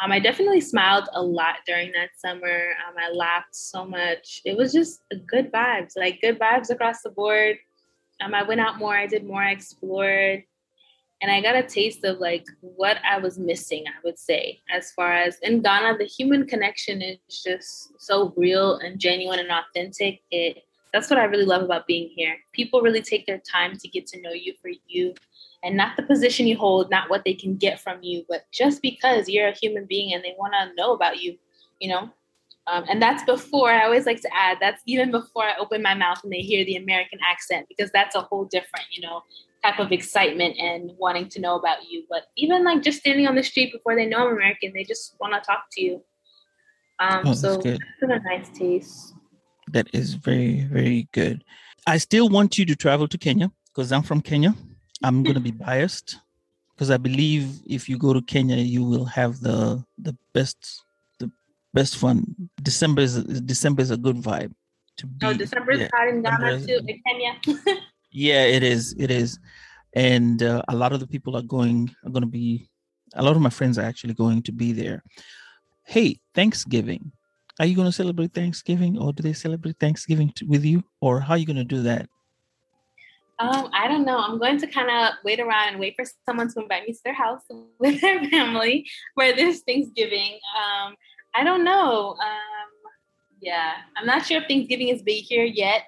um, 0.00 0.12
I 0.12 0.18
definitely 0.18 0.60
smiled 0.60 1.08
a 1.14 1.22
lot 1.22 1.56
during 1.66 1.92
that 1.92 2.10
summer. 2.16 2.74
Um, 2.86 2.94
I 2.98 3.10
laughed 3.12 3.54
so 3.54 3.84
much. 3.84 4.42
It 4.44 4.56
was 4.56 4.72
just 4.72 5.02
good 5.26 5.50
vibes, 5.50 5.96
like 5.96 6.20
good 6.20 6.38
vibes 6.38 6.70
across 6.70 7.02
the 7.02 7.10
board. 7.10 7.56
Um, 8.20 8.34
I 8.34 8.42
went 8.42 8.60
out 8.60 8.78
more, 8.78 8.96
I 8.96 9.06
did 9.06 9.24
more, 9.24 9.42
I 9.42 9.52
explored. 9.52 10.42
and 11.22 11.30
I 11.30 11.40
got 11.40 11.56
a 11.56 11.62
taste 11.62 12.04
of 12.04 12.18
like 12.18 12.44
what 12.60 12.98
I 13.10 13.18
was 13.18 13.38
missing, 13.38 13.84
I 13.86 13.98
would 14.04 14.18
say, 14.18 14.60
as 14.70 14.92
far 14.92 15.12
as 15.12 15.38
in 15.40 15.62
Ghana, 15.62 15.96
the 15.98 16.04
human 16.04 16.46
connection 16.46 17.00
is 17.00 17.18
just 17.28 17.98
so 17.98 18.34
real 18.36 18.76
and 18.76 18.98
genuine 18.98 19.38
and 19.38 19.50
authentic. 19.50 20.20
It 20.30 20.62
that's 20.92 21.10
what 21.10 21.18
I 21.18 21.24
really 21.24 21.44
love 21.44 21.62
about 21.62 21.86
being 21.86 22.08
here. 22.14 22.36
People 22.52 22.80
really 22.80 23.02
take 23.02 23.26
their 23.26 23.38
time 23.38 23.76
to 23.76 23.88
get 23.88 24.06
to 24.08 24.20
know 24.20 24.32
you 24.32 24.54
for 24.62 24.70
you 24.86 25.14
and 25.62 25.76
not 25.76 25.96
the 25.96 26.02
position 26.02 26.46
you 26.46 26.56
hold, 26.56 26.90
not 26.90 27.10
what 27.10 27.24
they 27.24 27.34
can 27.34 27.56
get 27.56 27.80
from 27.80 28.02
you, 28.02 28.24
but 28.28 28.42
just 28.52 28.82
because 28.82 29.28
you're 29.28 29.48
a 29.48 29.56
human 29.56 29.86
being 29.86 30.12
and 30.12 30.22
they 30.22 30.34
want 30.38 30.52
to 30.52 30.74
know 30.74 30.92
about 30.92 31.20
you, 31.20 31.36
you 31.80 31.88
know? 31.88 32.10
Um, 32.68 32.84
and 32.88 33.00
that's 33.00 33.22
before, 33.24 33.70
I 33.70 33.84
always 33.84 34.06
like 34.06 34.20
to 34.22 34.30
add, 34.34 34.58
that's 34.60 34.82
even 34.86 35.12
before 35.12 35.44
I 35.44 35.54
open 35.58 35.82
my 35.82 35.94
mouth 35.94 36.18
and 36.24 36.32
they 36.32 36.40
hear 36.40 36.64
the 36.64 36.76
American 36.76 37.20
accent, 37.28 37.66
because 37.68 37.90
that's 37.92 38.16
a 38.16 38.22
whole 38.22 38.44
different, 38.44 38.86
you 38.90 39.02
know, 39.02 39.22
type 39.62 39.78
of 39.78 39.92
excitement 39.92 40.56
and 40.58 40.90
wanting 40.98 41.28
to 41.28 41.40
know 41.40 41.56
about 41.56 41.88
you. 41.88 42.04
But 42.10 42.24
even 42.36 42.64
like 42.64 42.82
just 42.82 42.98
standing 42.98 43.28
on 43.28 43.36
the 43.36 43.42
street 43.44 43.72
before 43.72 43.94
they 43.94 44.06
know 44.06 44.26
I'm 44.26 44.34
American, 44.34 44.72
they 44.74 44.82
just 44.82 45.14
want 45.20 45.34
to 45.34 45.40
talk 45.40 45.66
to 45.72 45.82
you. 45.82 46.02
Um, 46.98 47.22
oh, 47.26 47.34
so 47.34 47.56
that's 47.56 47.80
a 48.02 48.06
nice 48.06 48.48
taste. 48.48 49.14
That 49.70 49.88
is 49.92 50.14
very, 50.14 50.62
very 50.64 51.08
good. 51.12 51.44
I 51.86 51.98
still 51.98 52.28
want 52.28 52.58
you 52.58 52.64
to 52.66 52.74
travel 52.74 53.06
to 53.06 53.18
Kenya 53.18 53.52
because 53.66 53.92
I'm 53.92 54.02
from 54.02 54.22
Kenya. 54.22 54.54
I'm 55.02 55.22
going 55.22 55.34
to 55.34 55.40
be 55.40 55.50
biased 55.50 56.18
because 56.74 56.90
I 56.90 56.96
believe 56.96 57.60
if 57.66 57.88
you 57.88 57.98
go 57.98 58.12
to 58.12 58.22
Kenya, 58.22 58.56
you 58.56 58.84
will 58.84 59.04
have 59.06 59.40
the 59.40 59.84
the 59.98 60.16
best 60.32 60.82
the 61.18 61.30
best 61.72 61.96
fun. 61.96 62.34
December 62.62 63.02
is 63.02 63.22
December 63.24 63.82
is 63.82 63.90
a 63.90 63.96
good 63.96 64.16
vibe 64.16 64.52
to 64.98 65.06
be. 65.06 65.26
Oh, 65.26 65.32
December 65.32 65.72
is 65.72 65.80
yeah. 65.80 65.88
hot 65.94 66.08
in 66.08 66.22
Ghana 66.22 66.66
too, 66.66 66.80
in 66.86 67.00
Kenya. 67.06 67.80
yeah, 68.10 68.44
it 68.44 68.62
is. 68.62 68.94
It 68.98 69.10
is, 69.10 69.38
and 69.94 70.42
uh, 70.42 70.62
a 70.68 70.76
lot 70.76 70.92
of 70.92 71.00
the 71.00 71.06
people 71.06 71.36
are 71.36 71.42
going 71.42 71.94
are 72.04 72.10
going 72.10 72.24
to 72.24 72.28
be. 72.28 72.68
A 73.14 73.22
lot 73.22 73.36
of 73.36 73.42
my 73.42 73.50
friends 73.50 73.78
are 73.78 73.84
actually 73.84 74.14
going 74.14 74.42
to 74.42 74.52
be 74.52 74.72
there. 74.72 75.02
Hey, 75.84 76.20
Thanksgiving. 76.34 77.12
Are 77.58 77.64
you 77.64 77.74
going 77.74 77.88
to 77.88 77.92
celebrate 77.92 78.34
Thanksgiving, 78.34 78.98
or 78.98 79.14
do 79.14 79.22
they 79.22 79.32
celebrate 79.32 79.78
Thanksgiving 79.78 80.30
t- 80.36 80.44
with 80.44 80.62
you, 80.62 80.84
or 81.00 81.20
how 81.20 81.34
are 81.34 81.38
you 81.38 81.46
going 81.46 81.56
to 81.56 81.64
do 81.64 81.82
that? 81.84 82.06
Um, 83.38 83.68
I 83.72 83.86
don't 83.86 84.06
know. 84.06 84.18
I'm 84.18 84.38
going 84.38 84.58
to 84.60 84.66
kind 84.66 84.90
of 84.90 85.14
wait 85.22 85.40
around 85.40 85.68
and 85.68 85.78
wait 85.78 85.94
for 85.94 86.06
someone 86.24 86.48
to 86.52 86.60
invite 86.60 86.86
me 86.86 86.92
to 86.94 87.00
their 87.04 87.14
house 87.14 87.42
with 87.78 88.00
their 88.00 88.24
family 88.30 88.88
where 89.14 89.36
there's 89.36 89.60
Thanksgiving. 89.60 90.38
Um, 90.56 90.94
I 91.34 91.44
don't 91.44 91.64
know. 91.64 92.12
Um, 92.12 92.92
yeah, 93.40 93.72
I'm 93.96 94.06
not 94.06 94.24
sure 94.24 94.40
if 94.40 94.48
Thanksgiving 94.48 94.88
is 94.88 95.02
big 95.02 95.24
here 95.24 95.44
yet. 95.44 95.82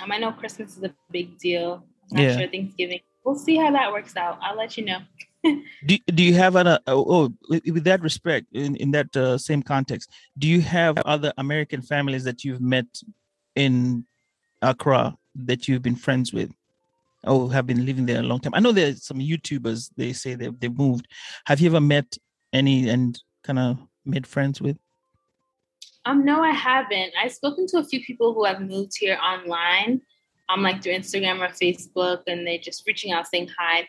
Um, 0.00 0.12
I 0.12 0.18
know 0.18 0.32
Christmas 0.32 0.76
is 0.76 0.84
a 0.84 0.94
big 1.10 1.38
deal. 1.38 1.84
I'm 2.10 2.16
not 2.16 2.22
yeah. 2.22 2.38
sure 2.38 2.48
Thanksgiving. 2.48 3.00
We'll 3.24 3.34
see 3.34 3.56
how 3.56 3.72
that 3.72 3.90
works 3.90 4.16
out. 4.16 4.38
I'll 4.40 4.56
let 4.56 4.76
you 4.76 4.84
know. 4.84 4.98
do, 5.86 5.98
do 6.06 6.22
you 6.22 6.34
have 6.34 6.56
an 6.56 6.66
uh, 6.66 6.78
oh 6.86 7.32
with 7.48 7.84
that 7.84 8.02
respect 8.02 8.46
in, 8.52 8.74
in 8.76 8.90
that 8.90 9.16
uh, 9.16 9.38
same 9.38 9.62
context 9.62 10.10
do 10.36 10.48
you 10.48 10.60
have 10.60 10.98
other 10.98 11.32
american 11.38 11.80
families 11.80 12.24
that 12.24 12.42
you've 12.42 12.60
met 12.60 12.86
in 13.54 14.04
accra 14.62 15.16
that 15.36 15.68
you've 15.68 15.80
been 15.80 15.94
friends 15.94 16.32
with 16.32 16.50
or 17.24 17.52
have 17.52 17.66
been 17.66 17.84
living 17.84 18.06
there 18.06 18.20
a 18.20 18.22
long 18.22 18.40
time 18.40 18.54
i 18.54 18.60
know 18.60 18.72
there's 18.72 19.04
some 19.04 19.18
youtubers 19.18 19.90
they 19.96 20.12
say 20.12 20.34
they, 20.34 20.48
they 20.48 20.68
moved 20.68 21.06
have 21.46 21.60
you 21.60 21.68
ever 21.68 21.80
met 21.80 22.16
any 22.52 22.88
and 22.88 23.20
kind 23.42 23.58
of 23.58 23.78
made 24.04 24.26
friends 24.26 24.60
with 24.60 24.76
um 26.04 26.24
no 26.24 26.42
i 26.42 26.50
haven't 26.50 27.12
i've 27.20 27.32
spoken 27.32 27.66
to 27.66 27.78
a 27.78 27.84
few 27.84 28.02
people 28.02 28.32
who 28.34 28.44
have 28.44 28.60
moved 28.60 28.92
here 28.98 29.18
online 29.22 30.00
um 30.48 30.62
like 30.62 30.82
through 30.82 30.94
instagram 30.94 31.40
or 31.40 31.52
facebook 31.52 32.22
and 32.26 32.46
they're 32.46 32.58
just 32.58 32.86
reaching 32.86 33.12
out 33.12 33.26
saying 33.26 33.48
hi 33.58 33.86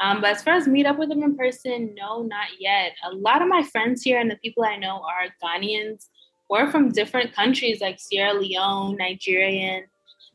um, 0.00 0.20
but 0.20 0.30
as 0.30 0.42
far 0.42 0.54
as 0.54 0.68
meet 0.68 0.86
up 0.86 0.98
with 0.98 1.08
them 1.08 1.22
in 1.22 1.36
person, 1.36 1.94
no, 1.96 2.22
not 2.22 2.46
yet. 2.58 2.92
A 3.04 3.12
lot 3.12 3.42
of 3.42 3.48
my 3.48 3.62
friends 3.62 4.02
here 4.02 4.20
and 4.20 4.30
the 4.30 4.36
people 4.36 4.64
I 4.64 4.76
know 4.76 5.02
are 5.02 5.34
Ghanaians 5.42 6.06
or 6.48 6.70
from 6.70 6.92
different 6.92 7.34
countries 7.34 7.80
like 7.80 7.98
Sierra 7.98 8.34
Leone, 8.34 8.96
Nigerian. 8.96 9.84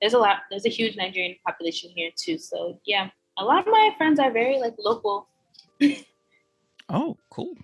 There's 0.03 0.13
a 0.13 0.19
lot, 0.19 0.39
there's 0.49 0.65
a 0.65 0.69
huge 0.69 0.97
Nigerian 0.97 1.37
population 1.47 1.89
here 1.95 2.09
too. 2.13 2.37
So 2.37 2.77
yeah, 2.85 3.09
a 3.37 3.45
lot 3.45 3.65
of 3.65 3.67
my 3.71 3.91
friends 3.97 4.19
are 4.19 4.31
very 4.31 4.59
like 4.59 4.73
local. 4.77 5.29
oh, 6.89 7.15
cool. 7.29 7.55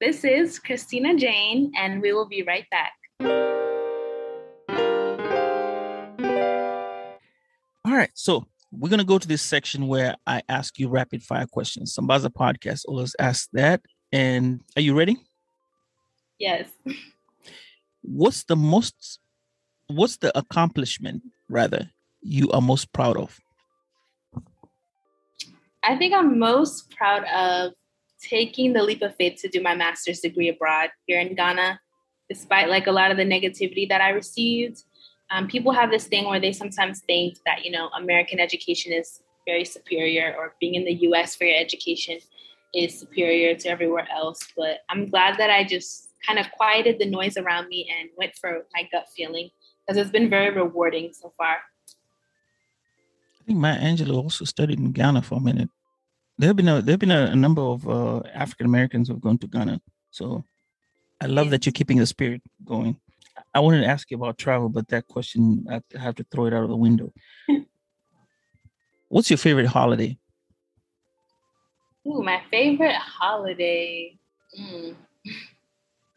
This 0.00 0.22
is 0.22 0.60
Christina 0.60 1.16
Jane, 1.16 1.72
and 1.76 2.00
we 2.00 2.12
will 2.12 2.28
be 2.28 2.44
right 2.44 2.66
back. 2.70 2.92
All 7.84 7.96
right. 7.96 8.10
So 8.14 8.46
we're 8.70 8.90
going 8.90 9.00
to 9.00 9.04
go 9.04 9.18
to 9.18 9.26
this 9.26 9.42
section 9.42 9.88
where 9.88 10.14
I 10.24 10.42
ask 10.48 10.78
you 10.78 10.88
rapid 10.88 11.24
fire 11.24 11.46
questions. 11.46 11.96
Sambaza 11.96 12.28
podcast 12.28 12.82
always 12.86 13.16
asks 13.18 13.48
that. 13.54 13.80
And 14.12 14.60
are 14.76 14.82
you 14.82 14.96
ready? 14.96 15.16
Yes. 16.38 16.68
What's 18.02 18.44
the 18.44 18.56
most, 18.56 19.20
what's 19.86 20.16
the 20.16 20.36
accomplishment 20.36 21.22
rather 21.48 21.90
you 22.22 22.50
are 22.50 22.60
most 22.60 22.92
proud 22.92 23.16
of? 23.16 23.38
I 25.82 25.96
think 25.96 26.14
I'm 26.14 26.38
most 26.38 26.90
proud 26.90 27.24
of 27.24 27.72
taking 28.22 28.74
the 28.74 28.82
leap 28.82 29.02
of 29.02 29.16
faith 29.16 29.40
to 29.40 29.48
do 29.48 29.62
my 29.62 29.74
master's 29.74 30.20
degree 30.20 30.48
abroad 30.48 30.90
here 31.06 31.20
in 31.20 31.34
Ghana, 31.34 31.80
despite 32.28 32.68
like 32.68 32.86
a 32.86 32.92
lot 32.92 33.10
of 33.10 33.16
the 33.16 33.24
negativity 33.24 33.88
that 33.88 34.00
I 34.00 34.10
received 34.10 34.82
um, 35.30 35.46
people 35.46 35.72
have 35.72 35.90
this 35.90 36.06
thing 36.06 36.26
where 36.26 36.40
they 36.40 36.52
sometimes 36.52 37.00
think 37.00 37.38
that 37.46 37.64
you 37.64 37.70
know 37.70 37.88
American 37.96 38.40
education 38.40 38.92
is 38.92 39.22
very 39.46 39.64
superior, 39.64 40.34
or 40.36 40.54
being 40.60 40.74
in 40.74 40.84
the 40.84 40.94
U.S. 41.08 41.34
for 41.34 41.44
your 41.44 41.58
education 41.58 42.18
is 42.74 42.98
superior 42.98 43.54
to 43.56 43.68
everywhere 43.68 44.06
else. 44.12 44.40
But 44.56 44.80
I'm 44.88 45.08
glad 45.08 45.38
that 45.38 45.50
I 45.50 45.64
just 45.64 46.09
kind 46.26 46.38
of 46.38 46.50
quieted 46.52 46.98
the 46.98 47.06
noise 47.06 47.36
around 47.36 47.68
me 47.68 47.90
and 47.98 48.10
went 48.16 48.36
for 48.36 48.66
my 48.74 48.88
gut 48.92 49.06
feeling 49.16 49.50
because 49.86 50.00
it's 50.00 50.10
been 50.10 50.30
very 50.30 50.50
rewarding 50.50 51.12
so 51.12 51.32
far. 51.36 51.56
I 53.40 53.44
think 53.46 53.58
Maya 53.58 53.78
Angelou 53.78 54.16
also 54.16 54.44
studied 54.44 54.78
in 54.78 54.92
Ghana 54.92 55.22
for 55.22 55.36
a 55.36 55.40
minute. 55.40 55.68
There 56.38 56.48
have 56.48 56.56
been 56.56 56.68
a 56.68 56.80
there 56.80 56.92
have 56.92 57.00
been 57.00 57.10
a, 57.10 57.26
a 57.26 57.36
number 57.36 57.62
of 57.62 57.88
uh, 57.88 58.22
African 58.34 58.66
Americans 58.66 59.08
who 59.08 59.14
have 59.14 59.22
gone 59.22 59.38
to 59.38 59.46
Ghana. 59.46 59.80
So 60.10 60.44
I 61.20 61.26
love 61.26 61.46
yeah. 61.46 61.50
that 61.52 61.66
you're 61.66 61.72
keeping 61.72 61.98
the 61.98 62.06
spirit 62.06 62.42
going. 62.64 62.98
I 63.54 63.60
wanted 63.60 63.80
to 63.80 63.86
ask 63.86 64.10
you 64.10 64.16
about 64.16 64.38
travel, 64.38 64.68
but 64.68 64.88
that 64.88 65.06
question 65.08 65.66
I 65.68 65.80
have 65.98 66.14
to 66.16 66.26
throw 66.30 66.46
it 66.46 66.54
out 66.54 66.62
of 66.62 66.68
the 66.68 66.76
window. 66.76 67.12
What's 69.08 69.28
your 69.28 69.38
favorite 69.38 69.66
holiday? 69.66 70.16
Ooh, 72.06 72.22
my 72.22 72.40
favorite 72.50 72.94
holiday. 72.94 74.16
Mm. 74.58 74.94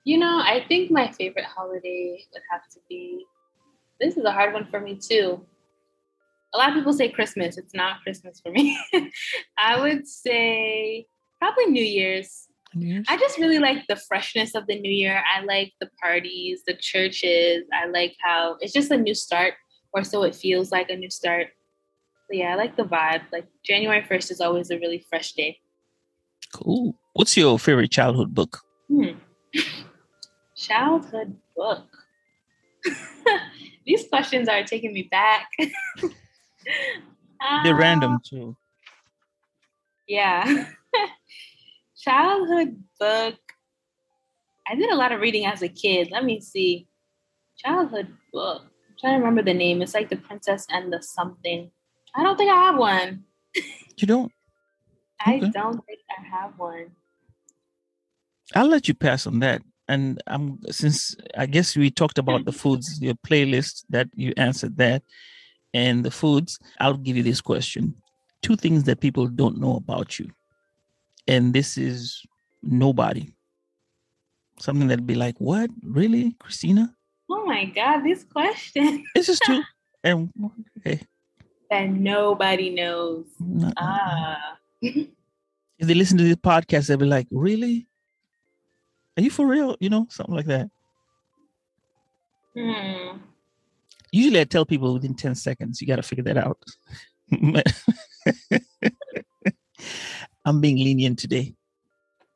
You 0.06 0.18
know, 0.18 0.40
I 0.40 0.66
think 0.68 0.92
my 0.92 1.12
favorite 1.12 1.46
holiday 1.46 2.26
would 2.34 2.42
have 2.52 2.68
to 2.74 2.80
be. 2.90 3.26
This 4.00 4.18
is 4.18 4.26
a 4.26 4.32
hard 4.32 4.54
one 4.54 4.68
for 4.70 4.82
me 4.82 4.98
too. 4.98 5.46
A 6.54 6.58
lot 6.58 6.70
of 6.70 6.76
people 6.76 6.94
say 6.94 7.10
Christmas. 7.10 7.58
It's 7.58 7.74
not 7.74 8.02
Christmas 8.04 8.42
for 8.42 8.52
me. 8.52 8.78
I 9.58 9.80
would 9.80 10.08
say 10.08 11.08
probably 11.40 11.68
New 11.68 11.84
Year's. 11.84 12.48
I 13.08 13.18
just 13.18 13.38
really 13.38 13.60
like 13.60 13.86
the 13.88 13.96
freshness 13.96 14.56
of 14.56 14.66
the 14.66 14.80
new 14.80 14.92
year. 14.92 15.24
I 15.32 15.44
like 15.44 15.74
the 15.80 15.90
parties, 16.02 16.64
the 16.66 16.74
churches. 16.74 17.64
I 17.72 17.86
like 17.86 18.16
how 18.20 18.58
it's 18.60 18.74
just 18.74 18.92
a 18.92 18.98
new 18.98 19.14
start, 19.14 19.54
or 19.94 20.04
so 20.04 20.24
it 20.24 20.36
feels 20.36 20.72
like 20.72 20.90
a 20.90 20.96
new 20.96 21.10
start. 21.10 21.48
But 22.28 22.38
yeah, 22.38 22.54
I 22.54 22.56
like 22.56 22.76
the 22.76 22.84
vibe. 22.84 23.22
Like 23.32 23.48
January 23.64 24.04
1st 24.04 24.32
is 24.32 24.42
always 24.42 24.72
a 24.72 24.80
really 24.80 25.06
fresh 25.08 25.34
day. 25.34 25.60
Cool. 26.52 26.96
What's 27.14 27.38
your 27.38 27.60
favorite 27.60 27.92
childhood 27.92 28.34
book? 28.34 28.62
Hmm. 28.90 29.20
childhood 30.64 31.36
book. 31.56 31.88
These 33.86 34.08
questions 34.08 34.48
are 34.48 34.64
taking 34.64 34.94
me 34.94 35.04
back. 35.04 35.50
They're 37.64 37.76
uh, 37.76 37.78
random 37.78 38.20
too. 38.24 38.56
Yeah 40.08 40.66
childhood 42.04 42.84
book. 43.00 43.36
I 44.68 44.76
did 44.76 44.90
a 44.90 44.96
lot 44.96 45.12
of 45.12 45.20
reading 45.20 45.46
as 45.46 45.62
a 45.62 45.68
kid. 45.68 46.10
Let 46.12 46.24
me 46.24 46.40
see. 46.40 46.88
Childhood 47.58 48.08
book. 48.32 48.62
I'm 48.64 48.96
trying 49.00 49.14
to 49.14 49.20
remember 49.20 49.44
the 49.44 49.54
name. 49.54 49.82
It's 49.82 49.94
like 49.94 50.10
The 50.10 50.18
Princess 50.18 50.66
and 50.70 50.92
the 50.92 51.02
Something. 51.02 51.72
I 52.16 52.24
don't 52.24 52.38
think 52.38 52.52
I 52.52 52.56
have 52.56 52.78
one. 52.78 53.24
You 53.98 54.08
don't? 54.08 54.32
I 55.26 55.38
okay. 55.38 55.50
don't 55.52 55.86
think 55.86 56.00
I 56.18 56.22
have 56.24 56.58
one. 56.58 56.92
I'll 58.56 58.68
let 58.68 58.88
you 58.88 58.94
pass 58.94 59.26
on 59.28 59.40
that. 59.40 59.62
And 59.88 60.22
I'm 60.28 60.60
since 60.72 61.16
I 61.38 61.46
guess 61.46 61.76
we 61.76 61.92
talked 61.92 62.18
about 62.18 62.46
the 62.46 62.52
foods, 62.54 63.00
your 63.02 63.16
playlist 63.16 63.84
that 63.90 64.08
you 64.16 64.34
answered 64.38 64.78
that, 64.78 65.04
and 65.74 66.04
the 66.06 66.12
foods. 66.12 66.58
I'll 66.80 66.98
give 66.98 67.18
you 67.18 67.24
this 67.24 67.42
question: 67.42 67.96
two 68.42 68.56
things 68.56 68.84
that 68.86 69.02
people 69.02 69.28
don't 69.28 69.58
know 69.60 69.76
about 69.76 70.20
you 70.20 70.30
and 71.28 71.54
this 71.54 71.78
is 71.78 72.22
nobody. 72.62 73.34
Something 74.60 74.88
that'd 74.88 75.08
be 75.08 75.16
like, 75.16 75.36
what? 75.40 75.70
Really, 75.84 76.36
Christina? 76.40 76.96
Oh 77.30 77.46
my 77.46 77.66
God, 77.66 78.02
this 78.04 78.24
question. 78.24 79.04
this 79.16 79.30
is 79.30 79.40
true. 79.40 79.62
And 80.06 80.30
hey, 80.84 81.00
that 81.70 81.90
nobody 81.90 82.70
knows. 82.72 83.24
no- 83.40 83.72
Ah. 83.78 84.58
if 84.82 85.08
they 85.80 85.94
listen 85.94 86.18
to 86.18 86.26
this 86.26 86.36
podcast, 86.36 86.88
they'll 86.88 86.98
be 86.98 87.06
like, 87.06 87.28
"Really? 87.32 87.88
Are 89.18 89.24
you 89.24 89.30
for 89.30 89.46
real?" 89.46 89.76
You 89.80 89.90
know, 89.90 90.08
something 90.10 90.36
like 90.36 90.48
that. 90.48 90.70
Hmm. 92.58 93.18
Usually, 94.12 94.40
I 94.40 94.44
tell 94.44 94.66
people 94.66 94.94
within 94.94 95.16
ten 95.16 95.36
seconds. 95.36 95.82
You 95.82 95.88
got 95.88 95.98
to 95.98 96.04
figure 96.04 96.24
that 96.26 96.38
out. 96.38 96.60
I'm 100.46 100.62
being 100.62 100.78
lenient 100.78 101.20
today. 101.20 101.56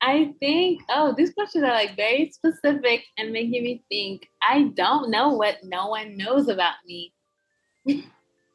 I 0.00 0.32
think, 0.38 0.82
oh, 0.88 1.14
these 1.16 1.32
questions 1.32 1.64
are 1.64 1.72
like 1.72 1.96
very 1.96 2.30
specific 2.30 3.04
and 3.16 3.32
making 3.32 3.64
me 3.64 3.82
think. 3.88 4.28
I 4.42 4.70
don't 4.74 5.10
know 5.10 5.30
what 5.30 5.58
no 5.64 5.88
one 5.88 6.16
knows 6.16 6.48
about 6.48 6.74
me 6.86 7.12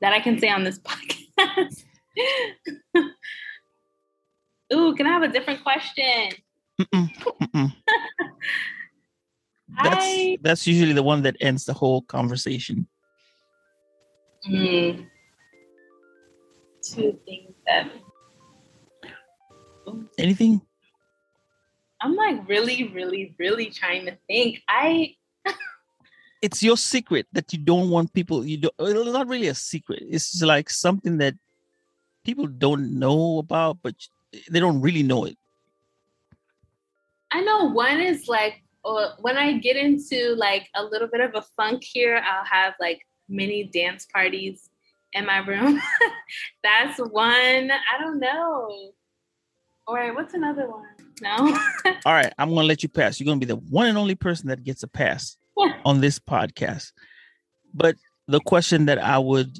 that 0.01 0.13
I 0.13 0.21
can 0.21 0.39
say 0.39 0.49
on 0.49 0.63
this 0.63 0.79
podcast. 0.79 1.84
Ooh, 4.74 4.95
can 4.95 5.05
I 5.05 5.09
have 5.11 5.24
a 5.24 5.28
different 5.28 5.63
question? 5.63 6.32
Mm-mm, 6.82 7.09
mm-mm. 7.41 7.76
That's 9.84 10.05
I- 10.05 10.38
that's 10.41 10.67
usually 10.67 10.93
the 10.93 11.03
one 11.03 11.24
that 11.24 11.36
ends 11.39 11.65
the 11.65 11.74
whole 11.74 12.01
conversation. 12.03 12.88
Hmm. 14.45 15.07
Two 16.84 17.17
things 17.26 17.53
that 17.65 17.89
Anything? 20.17 20.61
I'm 22.01 22.15
like 22.15 22.47
really, 22.47 22.89
really, 22.89 23.34
really 23.39 23.69
trying 23.69 24.05
to 24.05 24.17
think. 24.28 24.61
I 24.67 25.15
It's 26.41 26.61
your 26.61 26.76
secret 26.78 27.28
that 27.32 27.53
you 27.53 27.59
don't 27.59 27.89
want 27.89 28.13
people. 28.13 28.45
You 28.45 28.57
don't. 28.57 28.74
It's 28.80 29.13
not 29.13 29.28
really 29.28 29.47
a 29.47 29.55
secret. 29.55 30.03
It's 30.05 30.32
just 30.32 30.43
like 30.43 30.69
something 30.69 31.17
that 31.19 31.36
people 32.26 32.47
don't 32.47 32.99
know 32.99 33.39
about, 33.39 33.78
but 33.82 33.95
they 34.49 34.59
don't 34.59 34.81
really 34.81 35.03
know 35.03 35.25
it. 35.25 35.38
I 37.31 37.41
know 37.41 37.65
one 37.71 37.99
is 37.99 38.27
like 38.27 38.61
uh, 38.86 39.09
when 39.19 39.38
I 39.38 39.57
get 39.57 39.75
into 39.75 40.36
like 40.36 40.69
a 40.75 40.84
little 40.84 41.07
bit 41.07 41.21
of 41.21 41.31
a 41.36 41.43
funk 41.57 41.84
here, 41.84 42.21
I'll 42.23 42.45
have 42.45 42.73
like 42.79 43.01
mini 43.29 43.63
dance 43.63 44.05
parties 44.05 44.69
in 45.13 45.25
my 45.25 45.39
room. 45.39 45.81
That's 46.63 46.99
one. 46.99 47.71
I 47.71 47.99
don't 47.99 48.19
know. 48.19 48.91
All 49.86 49.95
right, 49.95 50.13
what's 50.13 50.34
another 50.34 50.69
one? 50.69 50.86
No. 51.21 51.36
All 52.05 52.13
right, 52.13 52.34
I'm 52.38 52.49
gonna 52.49 52.67
let 52.67 52.84
you 52.84 52.89
pass. 52.89 53.19
You're 53.19 53.25
gonna 53.25 53.39
be 53.39 53.45
the 53.45 53.55
one 53.55 53.88
and 53.88 53.97
only 53.97 54.15
person 54.15 54.49
that 54.49 54.63
gets 54.63 54.84
a 54.84 54.88
pass 54.88 55.38
on 55.86 56.01
this 56.01 56.19
podcast. 56.19 56.91
But 57.73 57.95
the 58.27 58.39
question 58.41 58.86
that 58.86 58.99
I 58.99 59.17
would 59.19 59.57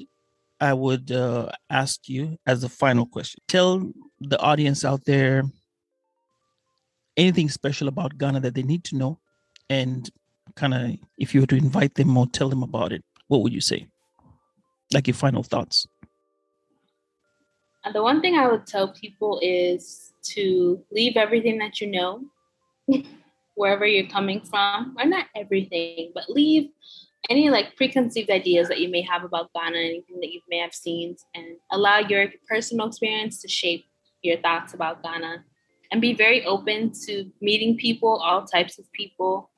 I 0.60 0.72
would 0.72 1.10
uh, 1.10 1.50
ask 1.68 2.08
you 2.08 2.38
as 2.46 2.64
a 2.64 2.68
final 2.68 3.06
question: 3.06 3.42
Tell 3.48 3.90
the 4.20 4.40
audience 4.40 4.84
out 4.84 5.04
there 5.04 5.44
anything 7.16 7.48
special 7.48 7.88
about 7.88 8.18
Ghana 8.18 8.40
that 8.40 8.54
they 8.54 8.62
need 8.62 8.84
to 8.84 8.96
know, 8.96 9.18
and 9.68 10.08
kind 10.56 10.74
of 10.74 10.96
if 11.18 11.34
you 11.34 11.40
were 11.40 11.46
to 11.46 11.56
invite 11.56 11.94
them 11.94 12.16
or 12.16 12.26
tell 12.26 12.48
them 12.48 12.62
about 12.62 12.92
it, 12.92 13.04
what 13.28 13.42
would 13.42 13.52
you 13.52 13.60
say? 13.60 13.86
Like 14.92 15.06
your 15.06 15.14
final 15.14 15.42
thoughts. 15.42 15.86
And 17.84 17.94
the 17.94 18.02
one 18.02 18.20
thing 18.20 18.38
I 18.38 18.48
would 18.48 18.66
tell 18.66 18.88
people 18.88 19.40
is 19.42 20.12
to 20.34 20.82
leave 20.90 21.16
everything 21.16 21.58
that 21.58 21.80
you 21.80 21.88
know, 21.88 22.22
wherever 23.54 23.86
you're 23.86 24.08
coming 24.08 24.40
from, 24.40 24.96
or 24.98 25.04
not 25.04 25.26
everything, 25.34 26.12
but 26.14 26.30
leave 26.30 26.70
any 27.30 27.50
like 27.50 27.76
preconceived 27.76 28.30
ideas 28.30 28.68
that 28.68 28.80
you 28.80 28.88
may 28.88 29.02
have 29.02 29.24
about 29.24 29.50
Ghana, 29.54 29.78
anything 29.78 30.20
that 30.20 30.32
you 30.32 30.40
may 30.48 30.58
have 30.58 30.74
seen, 30.74 31.16
and 31.34 31.56
allow 31.72 31.98
your 31.98 32.28
personal 32.48 32.88
experience 32.88 33.40
to 33.42 33.48
shape 33.48 33.86
your 34.22 34.38
thoughts 34.38 34.74
about 34.74 35.02
Ghana. 35.02 35.44
And 35.92 36.00
be 36.00 36.14
very 36.14 36.44
open 36.44 36.92
to 37.06 37.30
meeting 37.40 37.76
people, 37.76 38.20
all 38.24 38.44
types 38.44 38.78
of 38.78 38.90
people, 38.92 39.50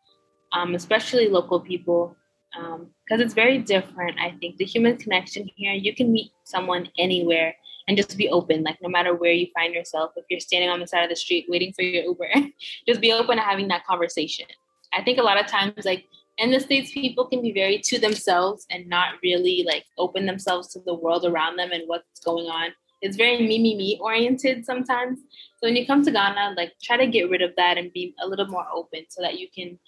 um, 0.53 0.75
especially 0.75 1.29
local 1.29 1.61
people, 1.61 2.15
because 2.53 3.21
it's 3.21 3.35
very 3.35 3.59
different. 3.59 4.19
I 4.21 4.33
think 4.41 4.57
the 4.57 4.65
human 4.65 4.97
connection 4.97 5.49
here, 5.57 5.73
you 5.73 5.95
can 5.95 6.13
meet 6.13 6.33
someone 6.45 6.89
anywhere 6.99 7.55
and 7.89 7.97
just 7.97 8.17
be 8.17 8.29
open 8.29 8.63
like 8.63 8.81
no 8.83 8.89
matter 8.89 9.15
where 9.15 9.33
you 9.33 9.47
find 9.55 9.75
yourself 9.75 10.13
if 10.17 10.25
you're 10.29 10.41
standing 10.41 10.71
on 10.71 10.81
the 10.81 10.87
side 10.87 11.05
of 11.05 11.11
the 11.11 11.17
street 11.17 11.47
waiting 11.49 11.73
for 11.73 11.83
your 11.83 12.05
uber 12.05 12.29
just 12.89 13.01
be 13.01 13.13
open 13.13 13.37
to 13.37 13.43
having 13.43 13.69
that 13.69 13.85
conversation 13.87 14.47
i 14.93 15.03
think 15.03 15.19
a 15.19 15.23
lot 15.23 15.39
of 15.39 15.47
times 15.47 15.85
like 15.85 16.05
in 16.39 16.51
the 16.51 16.61
states 16.61 16.93
people 16.93 17.27
can 17.27 17.43
be 17.43 17.53
very 17.53 17.79
to 17.79 17.99
themselves 17.99 18.67
and 18.71 18.87
not 18.89 19.15
really 19.23 19.65
like 19.67 19.85
open 19.99 20.27
themselves 20.27 20.69
to 20.69 20.81
the 20.87 20.95
world 20.95 21.25
around 21.25 21.57
them 21.57 21.73
and 21.73 21.85
what's 21.87 22.21
going 22.21 22.47
on 22.47 22.71
it's 23.03 23.17
very 23.17 23.39
me 23.39 23.59
me 23.59 23.77
me 23.77 23.99
oriented 24.01 24.65
sometimes 24.65 25.19
so 25.19 25.67
when 25.67 25.77
you 25.77 25.87
come 25.87 26.05
to 26.05 26.11
ghana 26.11 26.55
like 26.57 26.73
try 26.83 26.97
to 26.97 27.07
get 27.07 27.31
rid 27.31 27.43
of 27.43 27.51
that 27.57 27.79
and 27.79 27.93
be 27.93 28.15
a 28.23 28.27
little 28.27 28.47
more 28.47 28.67
open 28.75 29.05
so 29.09 29.23
that 29.23 29.39
you 29.39 29.49
can 29.55 29.79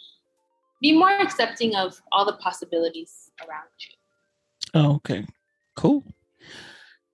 be 0.80 0.92
more 0.92 1.10
accepting 1.10 1.74
of 1.74 2.00
all 2.12 2.24
the 2.24 2.34
possibilities 2.34 3.30
around 3.40 3.68
you 3.80 3.94
Oh, 4.74 4.96
okay, 4.96 5.26
cool. 5.76 6.04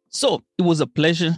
So 0.09 0.43
it 0.59 0.63
was 0.63 0.81
a 0.81 0.87
pleasure 0.87 1.35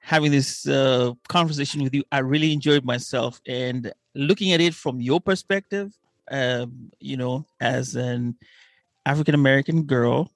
having 0.00 0.30
this 0.30 0.66
uh, 0.66 1.12
conversation 1.28 1.82
with 1.82 1.94
you. 1.94 2.02
I 2.10 2.18
really 2.20 2.52
enjoyed 2.52 2.84
myself 2.84 3.40
and 3.46 3.92
looking 4.14 4.52
at 4.52 4.60
it 4.60 4.74
from 4.74 5.00
your 5.00 5.20
perspective. 5.20 5.92
Um, 6.30 6.90
you 7.00 7.16
know, 7.16 7.46
as 7.60 7.94
an 7.94 8.36
African 9.06 9.34
American 9.34 9.84
girl, 9.84 10.30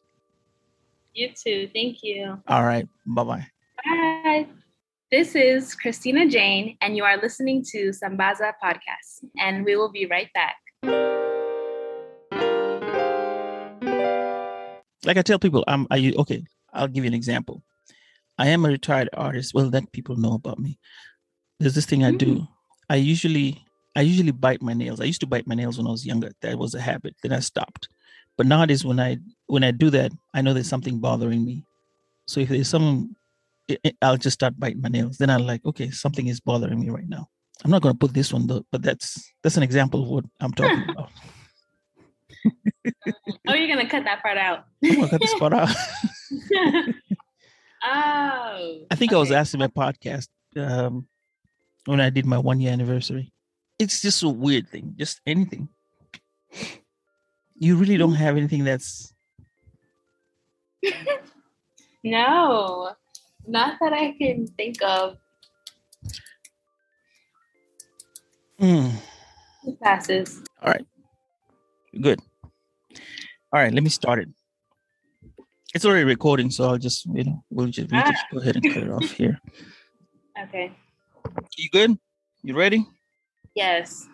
You 1.13 1.31
too. 1.33 1.69
Thank 1.73 2.03
you. 2.03 2.41
All 2.47 2.63
right, 2.63 2.87
Bye 3.05 3.23
bye 3.23 3.47
bye. 3.83 4.47
This 5.09 5.35
is 5.35 5.73
Christina 5.73 6.27
Jane, 6.27 6.75
and 6.81 6.97
you 6.97 7.05
are 7.05 7.15
listening 7.15 7.63
to 7.71 7.91
Sambaza 7.91 8.51
Podcast. 8.61 9.23
And 9.39 9.63
we 9.63 9.77
will 9.77 9.89
be 9.89 10.05
right 10.05 10.27
back. 10.33 10.57
like 15.05 15.15
I 15.15 15.21
tell 15.21 15.39
people, 15.39 15.63
I'm 15.65 15.87
I 15.89 16.13
okay. 16.17 16.43
I'll 16.73 16.89
give 16.89 17.05
you 17.05 17.07
an 17.07 17.13
example. 17.13 17.63
I 18.37 18.47
am 18.47 18.65
a 18.65 18.67
retired 18.67 19.07
artist. 19.13 19.53
Well, 19.53 19.69
that 19.69 19.89
people 19.93 20.17
know 20.17 20.33
about 20.33 20.59
me. 20.59 20.77
There's 21.57 21.75
this 21.75 21.85
thing 21.85 22.03
I 22.03 22.11
do. 22.11 22.33
Mm-hmm. 22.35 22.89
I 22.89 22.95
usually 22.97 23.63
I 23.95 24.01
usually 24.01 24.31
bite 24.31 24.61
my 24.61 24.73
nails. 24.73 24.99
I 24.99 25.05
used 25.05 25.21
to 25.21 25.27
bite 25.27 25.47
my 25.47 25.55
nails 25.55 25.77
when 25.77 25.87
I 25.87 25.91
was 25.91 26.05
younger. 26.05 26.33
That 26.41 26.59
was 26.59 26.75
a 26.75 26.81
habit. 26.81 27.15
Then 27.23 27.31
I 27.31 27.39
stopped. 27.39 27.87
But 28.35 28.45
nowadays, 28.45 28.83
when 28.83 28.99
I 28.99 29.19
when 29.45 29.63
I 29.63 29.71
do 29.71 29.89
that, 29.91 30.11
I 30.33 30.41
know 30.41 30.53
there's 30.53 30.67
something 30.67 30.99
bothering 30.99 31.45
me. 31.45 31.63
So 32.25 32.41
if 32.41 32.49
there's 32.49 32.67
some, 32.67 33.15
I'll 34.01 34.17
just 34.17 34.35
start 34.35 34.59
biting 34.59 34.81
my 34.81 34.89
nails. 34.89 35.17
Then 35.17 35.29
I'm 35.29 35.45
like, 35.45 35.65
okay, 35.65 35.89
something 35.89 36.27
is 36.27 36.39
bothering 36.39 36.79
me 36.79 36.89
right 36.89 37.07
now. 37.07 37.27
I'm 37.63 37.71
not 37.71 37.81
going 37.81 37.93
to 37.93 37.99
put 37.99 38.13
this 38.13 38.31
one 38.31 38.47
though, 38.47 38.65
but 38.71 38.81
that's 38.81 39.31
that's 39.43 39.57
an 39.57 39.63
example 39.63 40.03
of 40.03 40.09
what 40.09 40.25
I'm 40.39 40.53
talking 40.53 40.85
about. 40.89 41.09
oh, 43.47 43.53
you're 43.53 43.67
gonna 43.67 43.89
cut 43.89 44.03
that 44.03 44.21
part 44.21 44.37
out. 44.37 44.65
I'm 44.83 44.95
gonna 44.95 45.09
cut 45.09 45.21
this 45.21 45.33
part 45.35 45.53
out. 45.53 45.69
oh. 47.83 48.85
I 48.91 48.95
think 48.95 49.11
okay. 49.11 49.17
I 49.17 49.19
was 49.19 49.31
asked 49.31 49.53
in 49.53 49.59
my 49.59 49.67
podcast 49.67 50.27
um, 50.55 51.07
when 51.85 51.99
I 51.99 52.09
did 52.09 52.25
my 52.25 52.37
one 52.37 52.59
year 52.59 52.71
anniversary. 52.71 53.31
It's 53.79 54.01
just 54.01 54.23
a 54.23 54.29
weird 54.29 54.69
thing, 54.69 54.95
just 54.97 55.21
anything. 55.25 55.69
You 57.55 57.75
really 57.75 57.97
don't 57.97 58.13
have 58.13 58.37
anything 58.37 58.63
that's. 58.63 59.13
no, 62.03 62.91
not 63.47 63.77
that 63.79 63.93
I 63.93 64.13
can 64.17 64.45
think 64.45 64.77
of. 64.83 65.17
Mm. 68.59 68.93
It 69.65 69.79
passes. 69.81 70.43
All 70.61 70.71
right. 70.71 70.85
Good. 71.99 72.19
All 73.53 73.61
right, 73.61 73.73
let 73.73 73.83
me 73.83 73.89
start 73.89 74.19
it. 74.19 74.29
It's 75.73 75.85
already 75.85 76.03
recording, 76.03 76.49
so 76.49 76.65
I'll 76.65 76.77
just, 76.77 77.05
you 77.05 77.23
know, 77.23 77.43
we'll 77.49 77.67
just, 77.67 77.91
we'll 77.91 78.03
just 78.03 78.25
go 78.31 78.39
ahead 78.39 78.55
and 78.55 78.73
cut 78.73 78.83
it 78.83 78.91
off 78.91 79.11
here. 79.11 79.39
Okay. 80.39 80.71
You 81.57 81.69
good? 81.71 81.97
You 82.43 82.55
ready? 82.55 82.85
Yes. 83.55 84.07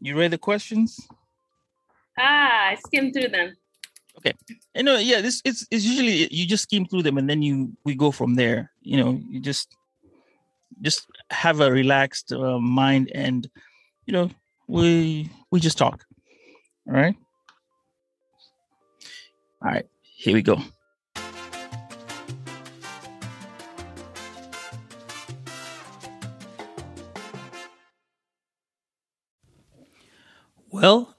You 0.00 0.16
read 0.16 0.30
the 0.30 0.38
questions? 0.38 0.98
Ah, 2.18 2.68
I 2.70 2.76
skimmed 2.86 3.12
through 3.12 3.28
them. 3.28 3.54
Okay. 4.18 4.34
You 4.74 4.82
know, 4.82 4.96
yeah, 4.96 5.20
this 5.20 5.42
it's 5.44 5.66
it's 5.70 5.84
usually 5.84 6.32
you 6.32 6.46
just 6.46 6.64
skim 6.64 6.86
through 6.86 7.02
them 7.02 7.18
and 7.18 7.28
then 7.28 7.42
you 7.42 7.72
we 7.84 7.94
go 7.94 8.10
from 8.10 8.34
there. 8.34 8.72
You 8.80 8.96
know, 8.96 9.20
you 9.28 9.40
just 9.40 9.76
just 10.82 11.06
have 11.30 11.60
a 11.60 11.70
relaxed 11.70 12.32
uh, 12.32 12.58
mind 12.58 13.10
and 13.14 13.48
you 14.06 14.12
know, 14.12 14.30
we 14.68 15.30
we 15.50 15.60
just 15.60 15.78
talk. 15.78 16.04
All 16.88 16.94
right? 16.94 17.16
All 19.62 19.70
right. 19.70 19.86
Here 20.00 20.34
we 20.34 20.42
go. 20.42 20.60
Well, 30.70 31.15